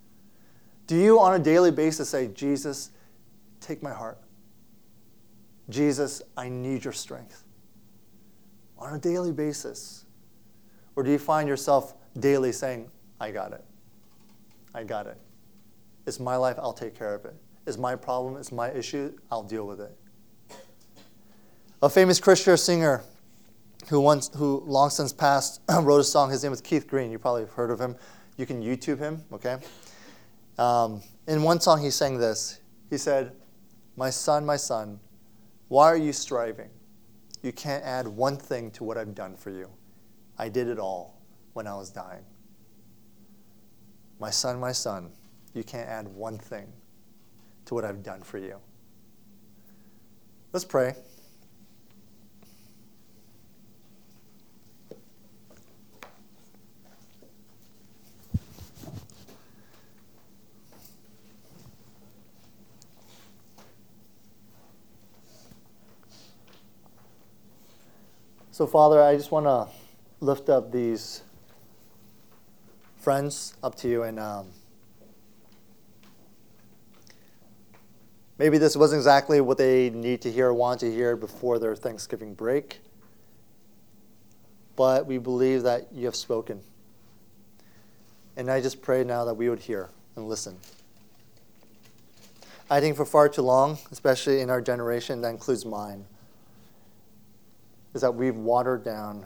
Do 0.86 0.96
you, 0.96 1.20
on 1.20 1.34
a 1.34 1.44
daily 1.44 1.72
basis, 1.72 2.08
say, 2.08 2.28
Jesus, 2.28 2.92
take 3.60 3.82
my 3.82 3.94
heart? 3.94 4.20
Jesus, 5.72 6.22
I 6.38 6.50
need 6.50 6.84
your 6.84 6.94
strength. 6.94 7.44
On 8.78 8.94
a 8.94 9.00
daily 9.00 9.32
basis. 9.32 10.06
Or 10.96 11.04
do 11.04 11.12
you 11.12 11.20
find 11.20 11.48
yourself 11.48 11.96
daily 12.20 12.52
saying, 12.52 12.90
I 13.20 13.32
got 13.32 13.54
it? 13.54 13.64
I 14.74 14.84
got 14.84 15.08
it. 15.08 15.18
It's 16.06 16.20
my 16.20 16.36
life, 16.36 16.58
I'll 16.60 16.74
take 16.74 16.98
care 16.98 17.14
of 17.14 17.26
it. 17.26 17.36
It's 17.66 17.78
my 17.78 17.96
problem, 17.96 18.38
it's 18.38 18.52
my 18.52 18.72
issue, 18.72 19.14
I'll 19.32 19.44
deal 19.44 19.68
with 19.68 19.80
it. 19.80 19.96
A 21.82 21.90
famous 21.90 22.20
Christian 22.20 22.58
singer 22.58 23.04
who 23.90 24.00
once, 24.00 24.30
who 24.36 24.64
long 24.66 24.90
since 24.90 25.14
passed, 25.14 25.62
wrote 25.70 26.00
a 26.00 26.04
song. 26.04 26.30
His 26.30 26.44
name 26.44 26.52
was 26.52 26.62
Keith 26.62 26.88
Green. 26.88 27.12
You 27.12 27.20
probably 27.20 27.42
have 27.42 27.52
heard 27.52 27.72
of 27.72 27.80
him. 27.80 27.96
You 28.38 28.46
can 28.46 28.62
YouTube 28.62 29.00
him, 29.00 29.24
okay? 29.34 29.58
Um, 30.58 31.02
in 31.28 31.44
one 31.44 31.60
song, 31.60 31.82
he 31.82 31.90
sang 31.90 32.18
this. 32.18 32.60
He 32.90 32.98
said, 32.98 33.34
My 33.96 34.10
son, 34.10 34.46
my 34.46 34.58
son, 34.58 35.00
why 35.72 35.90
are 35.90 35.96
you 35.96 36.12
striving? 36.12 36.70
You 37.44 37.54
can't 37.54 37.82
add 37.86 38.06
one 38.06 38.36
thing 38.36 38.72
to 38.72 38.84
what 38.84 38.98
I've 38.98 39.16
done 39.16 39.38
for 39.38 39.52
you. 39.52 39.70
I 40.38 40.50
did 40.50 40.68
it 40.68 40.78
all 40.78 41.22
when 41.54 41.66
I 41.66 41.74
was 41.76 41.90
dying. 41.90 42.26
My 44.20 44.32
son, 44.32 44.60
my 44.60 44.74
son, 44.74 45.14
you 45.54 45.64
can't 45.64 45.88
add 45.88 46.10
one 46.10 46.38
thing 46.38 46.74
to 47.64 47.74
what 47.74 47.86
I've 47.86 48.04
done 48.04 48.22
for 48.22 48.38
you. 48.38 48.58
Let's 50.52 50.66
pray. 50.66 50.94
So, 68.62 68.68
Father, 68.68 69.02
I 69.02 69.18
just 69.18 69.32
want 69.32 69.48
to 69.48 69.68
lift 70.24 70.48
up 70.48 70.72
these 70.72 71.24
friends 72.98 73.56
up 73.64 73.74
to 73.78 73.88
you 73.88 74.04
and 74.04 74.20
um, 74.20 74.50
maybe 78.38 78.60
this 78.60 78.76
wasn't 78.76 79.00
exactly 79.00 79.42
what 79.42 79.58
they 79.58 79.90
need 79.90 80.22
to 80.22 80.32
hear 80.32 80.50
or 80.50 80.54
want 80.54 80.80
to 80.82 80.92
hear 80.92 81.16
before 81.16 81.58
their 81.58 81.76
Thanksgiving 81.76 82.36
break, 82.36 82.82
but 84.76 85.08
we 85.08 85.18
believe 85.18 85.64
that 85.64 85.92
you 85.92 86.06
have 86.06 86.16
spoken. 86.16 86.62
And 88.38 88.52
I 88.52 88.62
just 88.62 88.84
pray 88.84 89.04
now 89.04 89.26
that 89.26 89.34
we 89.34 89.50
would 89.50 89.62
hear 89.62 89.90
and 90.16 90.30
listen. 90.30 90.56
I 92.70 92.80
think 92.80 92.96
for 92.96 93.06
far 93.06 93.28
too 93.28 93.42
long, 93.42 93.80
especially 93.92 94.40
in 94.40 94.52
our 94.52 94.62
generation, 94.62 95.22
that 95.22 95.30
includes 95.30 95.66
mine, 95.66 96.06
is 97.94 98.02
that 98.02 98.14
we've 98.14 98.36
watered 98.36 98.84
down 98.84 99.26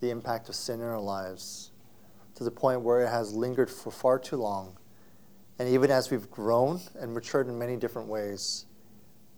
the 0.00 0.10
impact 0.10 0.48
of 0.48 0.54
sin 0.54 0.80
in 0.80 0.86
our 0.86 1.00
lives 1.00 1.70
to 2.34 2.44
the 2.44 2.50
point 2.50 2.82
where 2.82 3.00
it 3.00 3.08
has 3.08 3.32
lingered 3.32 3.70
for 3.70 3.90
far 3.90 4.18
too 4.18 4.36
long. 4.36 4.76
And 5.58 5.68
even 5.68 5.90
as 5.90 6.10
we've 6.10 6.30
grown 6.30 6.80
and 7.00 7.14
matured 7.14 7.48
in 7.48 7.58
many 7.58 7.76
different 7.76 8.08
ways, 8.08 8.66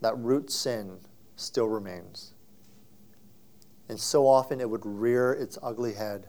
that 0.01 0.19
root 0.19 0.51
sin 0.51 0.99
still 1.37 1.69
remains. 1.69 2.35
And 3.89 3.99
so 3.99 4.27
often 4.27 4.61
it 4.61 4.69
would 4.69 4.85
rear 4.85 5.33
its 5.33 5.57
ugly 5.63 5.95
head 5.95 6.27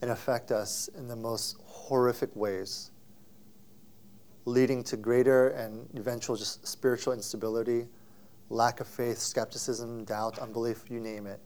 and 0.00 0.12
affect 0.12 0.52
us 0.52 0.88
in 0.96 1.08
the 1.08 1.16
most 1.16 1.56
horrific 1.64 2.34
ways, 2.36 2.92
leading 4.44 4.82
to 4.84 4.96
greater 4.96 5.48
and 5.48 5.88
eventual 5.96 6.36
just 6.36 6.66
spiritual 6.66 7.12
instability 7.12 7.86
lack 8.50 8.80
of 8.80 8.86
faith, 8.86 9.18
skepticism, 9.18 10.04
doubt, 10.04 10.38
unbelief, 10.38 10.84
you 10.90 11.00
name 11.00 11.26
it. 11.26 11.40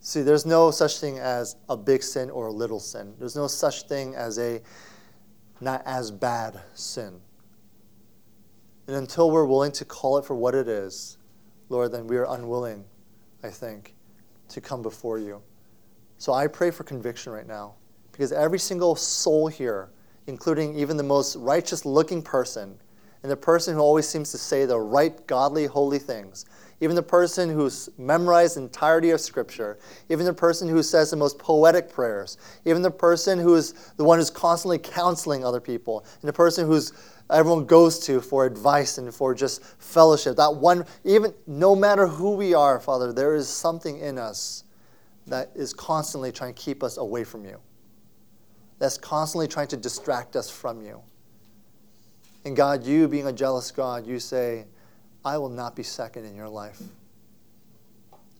See, 0.00 0.22
there's 0.22 0.46
no 0.46 0.70
such 0.70 0.98
thing 0.98 1.18
as 1.18 1.56
a 1.68 1.76
big 1.76 2.02
sin 2.02 2.30
or 2.30 2.46
a 2.46 2.52
little 2.52 2.80
sin. 2.80 3.14
There's 3.18 3.36
no 3.36 3.46
such 3.46 3.82
thing 3.82 4.14
as 4.14 4.38
a 4.38 4.62
not 5.60 5.82
as 5.84 6.10
bad 6.10 6.60
sin. 6.74 7.20
And 8.86 8.96
until 8.96 9.30
we're 9.30 9.44
willing 9.44 9.72
to 9.72 9.84
call 9.84 10.16
it 10.18 10.24
for 10.24 10.36
what 10.36 10.54
it 10.54 10.68
is, 10.68 11.18
Lord, 11.68 11.92
then 11.92 12.06
we 12.06 12.16
are 12.16 12.26
unwilling, 12.30 12.84
I 13.42 13.48
think, 13.50 13.94
to 14.48 14.60
come 14.60 14.80
before 14.80 15.18
you. 15.18 15.42
So 16.18 16.32
I 16.32 16.46
pray 16.46 16.70
for 16.70 16.84
conviction 16.84 17.32
right 17.32 17.46
now 17.46 17.74
because 18.12 18.32
every 18.32 18.60
single 18.60 18.94
soul 18.94 19.48
here, 19.48 19.90
including 20.26 20.78
even 20.78 20.96
the 20.96 21.02
most 21.02 21.36
righteous 21.36 21.84
looking 21.84 22.22
person, 22.22 22.78
and 23.26 23.30
the 23.32 23.36
person 23.36 23.74
who 23.74 23.80
always 23.80 24.08
seems 24.08 24.30
to 24.30 24.38
say 24.38 24.66
the 24.66 24.78
right, 24.78 25.26
godly, 25.26 25.66
holy 25.66 25.98
things, 25.98 26.44
even 26.80 26.94
the 26.94 27.02
person 27.02 27.50
who's 27.50 27.88
memorized 27.98 28.54
the 28.54 28.60
entirety 28.60 29.10
of 29.10 29.20
Scripture, 29.20 29.80
even 30.08 30.24
the 30.24 30.32
person 30.32 30.68
who 30.68 30.80
says 30.80 31.10
the 31.10 31.16
most 31.16 31.36
poetic 31.36 31.90
prayers, 31.90 32.38
even 32.64 32.82
the 32.82 32.90
person 32.90 33.40
who 33.40 33.56
is 33.56 33.72
the 33.96 34.04
one 34.04 34.20
who's 34.20 34.30
constantly 34.30 34.78
counseling 34.78 35.44
other 35.44 35.58
people, 35.58 36.06
and 36.20 36.28
the 36.28 36.32
person 36.32 36.68
who's 36.68 36.92
everyone 37.30 37.64
goes 37.64 37.98
to 37.98 38.20
for 38.20 38.46
advice 38.46 38.96
and 38.98 39.12
for 39.12 39.34
just 39.34 39.64
fellowship. 39.80 40.36
That 40.36 40.54
one, 40.54 40.84
even 41.02 41.34
no 41.48 41.74
matter 41.74 42.06
who 42.06 42.36
we 42.36 42.54
are, 42.54 42.78
Father, 42.78 43.12
there 43.12 43.34
is 43.34 43.48
something 43.48 43.98
in 43.98 44.18
us 44.18 44.62
that 45.26 45.50
is 45.56 45.72
constantly 45.72 46.30
trying 46.30 46.54
to 46.54 46.62
keep 46.62 46.84
us 46.84 46.96
away 46.96 47.24
from 47.24 47.44
you, 47.44 47.58
that's 48.78 48.96
constantly 48.96 49.48
trying 49.48 49.66
to 49.66 49.76
distract 49.76 50.36
us 50.36 50.48
from 50.48 50.80
you. 50.80 51.02
And 52.46 52.54
God, 52.54 52.84
you 52.84 53.08
being 53.08 53.26
a 53.26 53.32
jealous 53.32 53.72
God, 53.72 54.06
you 54.06 54.20
say, 54.20 54.66
I 55.24 55.36
will 55.36 55.48
not 55.48 55.74
be 55.74 55.82
second 55.82 56.26
in 56.26 56.36
your 56.36 56.48
life. 56.48 56.80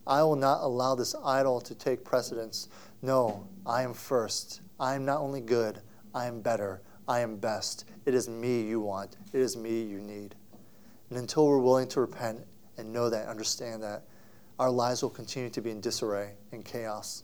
I 0.07 0.23
will 0.23 0.37
not 0.37 0.61
allow 0.61 0.95
this 0.95 1.13
idol 1.25 1.59
to 1.59 1.75
take 1.75 2.05
precedence. 2.05 2.69
No, 3.01 3.45
I 3.65 3.81
am 3.81 3.93
first. 3.93 4.61
I 4.79 4.95
am 4.95 5.03
not 5.03 5.19
only 5.19 5.41
good, 5.41 5.81
I 6.15 6.27
am 6.27 6.39
better. 6.39 6.81
I 7.05 7.19
am 7.19 7.35
best. 7.35 7.83
It 8.05 8.13
is 8.13 8.29
me 8.29 8.61
you 8.61 8.79
want. 8.79 9.17
It 9.33 9.41
is 9.41 9.57
me 9.57 9.83
you 9.83 9.99
need. 9.99 10.35
And 11.09 11.19
until 11.19 11.45
we're 11.45 11.59
willing 11.59 11.89
to 11.89 11.99
repent 11.99 12.39
and 12.77 12.93
know 12.93 13.09
that, 13.09 13.27
understand 13.27 13.83
that, 13.83 14.03
our 14.57 14.71
lives 14.71 15.01
will 15.01 15.09
continue 15.09 15.49
to 15.49 15.61
be 15.61 15.71
in 15.71 15.81
disarray 15.81 16.35
and 16.53 16.63
chaos. 16.63 17.23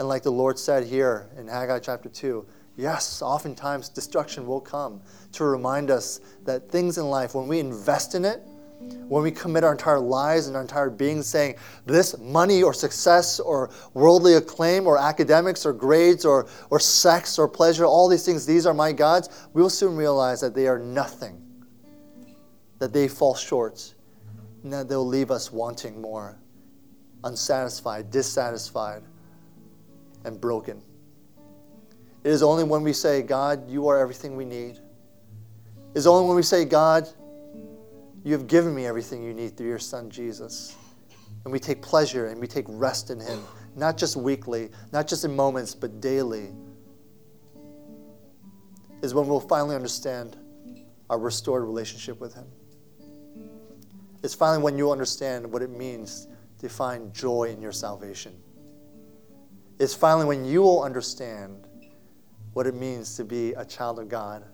And 0.00 0.08
like 0.08 0.24
the 0.24 0.32
Lord 0.32 0.58
said 0.58 0.84
here 0.84 1.30
in 1.36 1.46
Haggai 1.46 1.78
chapter 1.78 2.08
2, 2.08 2.44
yes, 2.78 3.20
oftentimes 3.20 3.90
destruction 3.90 4.46
will 4.46 4.60
come 4.60 5.02
to 5.32 5.44
remind 5.44 5.90
us 5.90 6.20
that 6.44 6.70
things 6.70 6.96
in 6.96 7.10
life, 7.10 7.34
when 7.34 7.48
we 7.48 7.58
invest 7.58 8.14
in 8.14 8.24
it, 8.24 8.40
when 9.08 9.24
we 9.24 9.32
commit 9.32 9.64
our 9.64 9.72
entire 9.72 9.98
lives 9.98 10.46
and 10.46 10.54
our 10.54 10.62
entire 10.62 10.88
being 10.88 11.20
saying 11.20 11.56
this 11.84 12.16
money 12.18 12.62
or 12.62 12.72
success 12.72 13.40
or 13.40 13.70
worldly 13.92 14.34
acclaim 14.34 14.86
or 14.86 14.96
academics 14.96 15.66
or 15.66 15.72
grades 15.72 16.24
or, 16.24 16.46
or 16.70 16.78
sex 16.78 17.38
or 17.38 17.48
pleasure, 17.48 17.84
all 17.84 18.08
these 18.08 18.24
things, 18.24 18.46
these 18.46 18.64
are 18.66 18.74
my 18.74 18.92
gods, 18.92 19.48
we 19.52 19.60
will 19.60 19.68
soon 19.68 19.96
realize 19.96 20.40
that 20.40 20.54
they 20.54 20.68
are 20.68 20.78
nothing, 20.78 21.42
that 22.78 22.92
they 22.92 23.08
fall 23.08 23.34
short, 23.34 23.94
and 24.62 24.72
that 24.72 24.88
they'll 24.88 25.06
leave 25.06 25.32
us 25.32 25.50
wanting 25.50 26.00
more, 26.00 26.38
unsatisfied, 27.24 28.12
dissatisfied, 28.12 29.02
and 30.24 30.40
broken. 30.40 30.80
It 32.24 32.30
is 32.30 32.42
only 32.42 32.64
when 32.64 32.82
we 32.82 32.92
say, 32.92 33.22
God, 33.22 33.70
you 33.70 33.88
are 33.88 33.98
everything 33.98 34.36
we 34.36 34.44
need. 34.44 34.78
It 35.94 35.98
is 35.98 36.06
only 36.06 36.26
when 36.26 36.36
we 36.36 36.42
say, 36.42 36.64
God, 36.64 37.08
you 38.24 38.32
have 38.32 38.46
given 38.46 38.74
me 38.74 38.86
everything 38.86 39.22
you 39.22 39.32
need 39.32 39.56
through 39.56 39.68
your 39.68 39.78
Son, 39.78 40.10
Jesus. 40.10 40.76
And 41.44 41.52
we 41.52 41.60
take 41.60 41.80
pleasure 41.80 42.26
and 42.26 42.40
we 42.40 42.46
take 42.46 42.64
rest 42.68 43.10
in 43.10 43.20
Him, 43.20 43.42
not 43.76 43.96
just 43.96 44.16
weekly, 44.16 44.70
not 44.92 45.06
just 45.06 45.24
in 45.24 45.34
moments, 45.34 45.74
but 45.74 46.00
daily. 46.00 46.48
Is 49.00 49.14
when 49.14 49.28
we'll 49.28 49.40
finally 49.40 49.76
understand 49.76 50.36
our 51.08 51.18
restored 51.18 51.62
relationship 51.62 52.20
with 52.20 52.34
Him. 52.34 52.46
It's 54.24 54.34
finally 54.34 54.62
when 54.62 54.76
you 54.76 54.90
understand 54.90 55.50
what 55.50 55.62
it 55.62 55.70
means 55.70 56.26
to 56.58 56.68
find 56.68 57.14
joy 57.14 57.44
in 57.44 57.62
your 57.62 57.70
salvation. 57.70 58.34
It's 59.78 59.94
finally 59.94 60.26
when 60.26 60.44
you 60.44 60.60
will 60.62 60.82
understand 60.82 61.67
what 62.52 62.66
it 62.66 62.74
means 62.74 63.16
to 63.16 63.24
be 63.24 63.52
a 63.52 63.64
child 63.64 63.98
of 63.98 64.08
God 64.08 64.44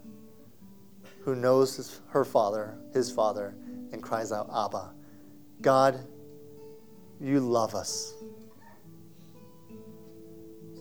who 1.25 1.35
knows 1.35 1.77
his, 1.77 2.01
her 2.09 2.25
father, 2.25 2.77
his 2.93 3.11
father, 3.11 3.55
and 3.93 4.03
cries 4.03 4.31
out, 4.31 4.49
Abba. 4.55 4.93
God, 5.63 5.99
you 7.21 7.41
love 7.41 7.75
us. 7.75 8.15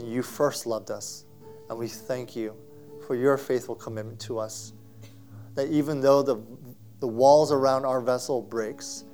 You 0.03 0.21
first 0.21 0.65
loved 0.65 0.91
us. 0.91 1.25
And 1.69 1.79
we 1.79 1.87
thank 1.87 2.35
you 2.35 2.55
for 3.07 3.15
your 3.15 3.37
faithful 3.37 3.75
commitment 3.75 4.19
to 4.21 4.37
us. 4.39 4.73
That 5.55 5.69
even 5.69 6.01
though 6.01 6.23
the, 6.23 6.41
the 6.99 7.07
walls 7.07 7.51
around 7.51 7.85
our 7.85 8.01
vessel 8.01 8.41
breaks, 8.41 9.05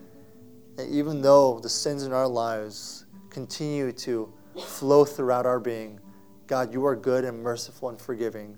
and 0.77 0.89
even 0.89 1.21
though 1.21 1.59
the 1.59 1.69
sins 1.69 2.03
in 2.03 2.13
our 2.13 2.27
lives 2.27 3.05
continue 3.29 3.91
to 3.91 4.33
flow 4.65 5.05
throughout 5.05 5.45
our 5.45 5.59
being, 5.59 5.99
God, 6.49 6.73
you 6.73 6.83
are 6.83 6.95
good 6.95 7.25
and 7.25 7.43
merciful 7.43 7.89
and 7.89 8.01
forgiving. 8.01 8.57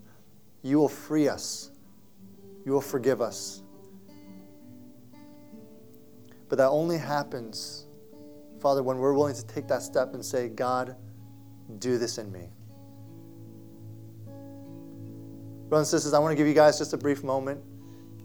You 0.62 0.80
will 0.80 0.88
free 0.88 1.28
us. 1.28 1.72
You 2.66 2.72
will 2.72 2.80
forgive 2.80 3.20
us. 3.20 3.64
But 6.48 6.58
that 6.58 6.70
only 6.70 6.98
happens, 6.98 7.88
Father, 8.62 8.82
when 8.82 8.98
we're 8.98 9.12
willing 9.12 9.36
to 9.36 9.46
take 9.46 9.68
that 9.68 9.82
step 9.82 10.14
and 10.14 10.24
say, 10.24 10.48
God, 10.48 10.96
do 11.80 11.98
this 11.98 12.18
in 12.18 12.32
me. 12.32 12.48
Brothers 15.68 15.92
and 15.92 16.00
sisters, 16.00 16.14
I 16.14 16.20
want 16.20 16.32
to 16.32 16.38
give 16.38 16.48
you 16.48 16.54
guys 16.54 16.78
just 16.78 16.94
a 16.94 16.98
brief 16.98 17.26
moment. 17.26 17.62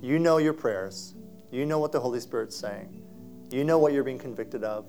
You 0.00 0.20
know 0.20 0.38
your 0.38 0.52
prayers. 0.52 1.16
You 1.50 1.66
know 1.66 1.80
what 1.80 1.90
the 1.90 1.98
Holy 1.98 2.20
Spirit's 2.20 2.54
saying. 2.54 3.02
You 3.50 3.64
know 3.64 3.80
what 3.80 3.92
you're 3.92 4.04
being 4.04 4.18
convicted 4.18 4.62
of. 4.62 4.86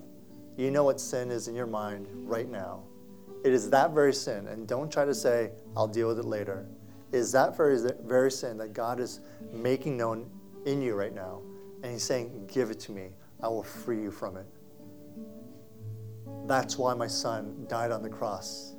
You 0.56 0.70
know 0.70 0.84
what 0.84 1.00
sin 1.00 1.32
is 1.32 1.48
in 1.48 1.56
your 1.56 1.66
mind 1.66 2.06
right 2.12 2.48
now. 2.48 2.84
It 3.44 3.52
is 3.52 3.70
that 3.70 3.92
very 3.92 4.12
sin. 4.12 4.48
And 4.48 4.66
don't 4.66 4.90
try 4.90 5.04
to 5.04 5.14
say, 5.14 5.50
I'll 5.76 5.88
deal 5.88 6.08
with 6.08 6.18
it 6.18 6.24
later. 6.24 6.66
It 7.12 7.18
is 7.18 7.32
that 7.32 7.56
very, 7.56 7.78
very 8.04 8.30
sin 8.30 8.58
that 8.58 8.72
God 8.72 9.00
is 9.00 9.20
making 9.52 9.96
known 9.96 10.28
in 10.66 10.82
you 10.82 10.94
right 10.94 11.14
now. 11.14 11.40
And 11.82 11.92
He's 11.92 12.02
saying, 12.02 12.48
Give 12.52 12.70
it 12.70 12.80
to 12.80 12.92
me. 12.92 13.10
I 13.40 13.48
will 13.48 13.62
free 13.62 14.02
you 14.02 14.10
from 14.10 14.36
it. 14.36 14.46
That's 16.46 16.76
why 16.76 16.94
my 16.94 17.06
son 17.06 17.66
died 17.68 17.92
on 17.92 18.02
the 18.02 18.08
cross, 18.08 18.74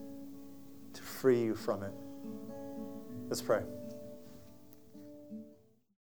to 0.93 1.01
free 1.01 1.41
you 1.41 1.55
from 1.55 1.84
it. 1.84 1.93
Let's 3.30 3.41
pray. 3.41 3.62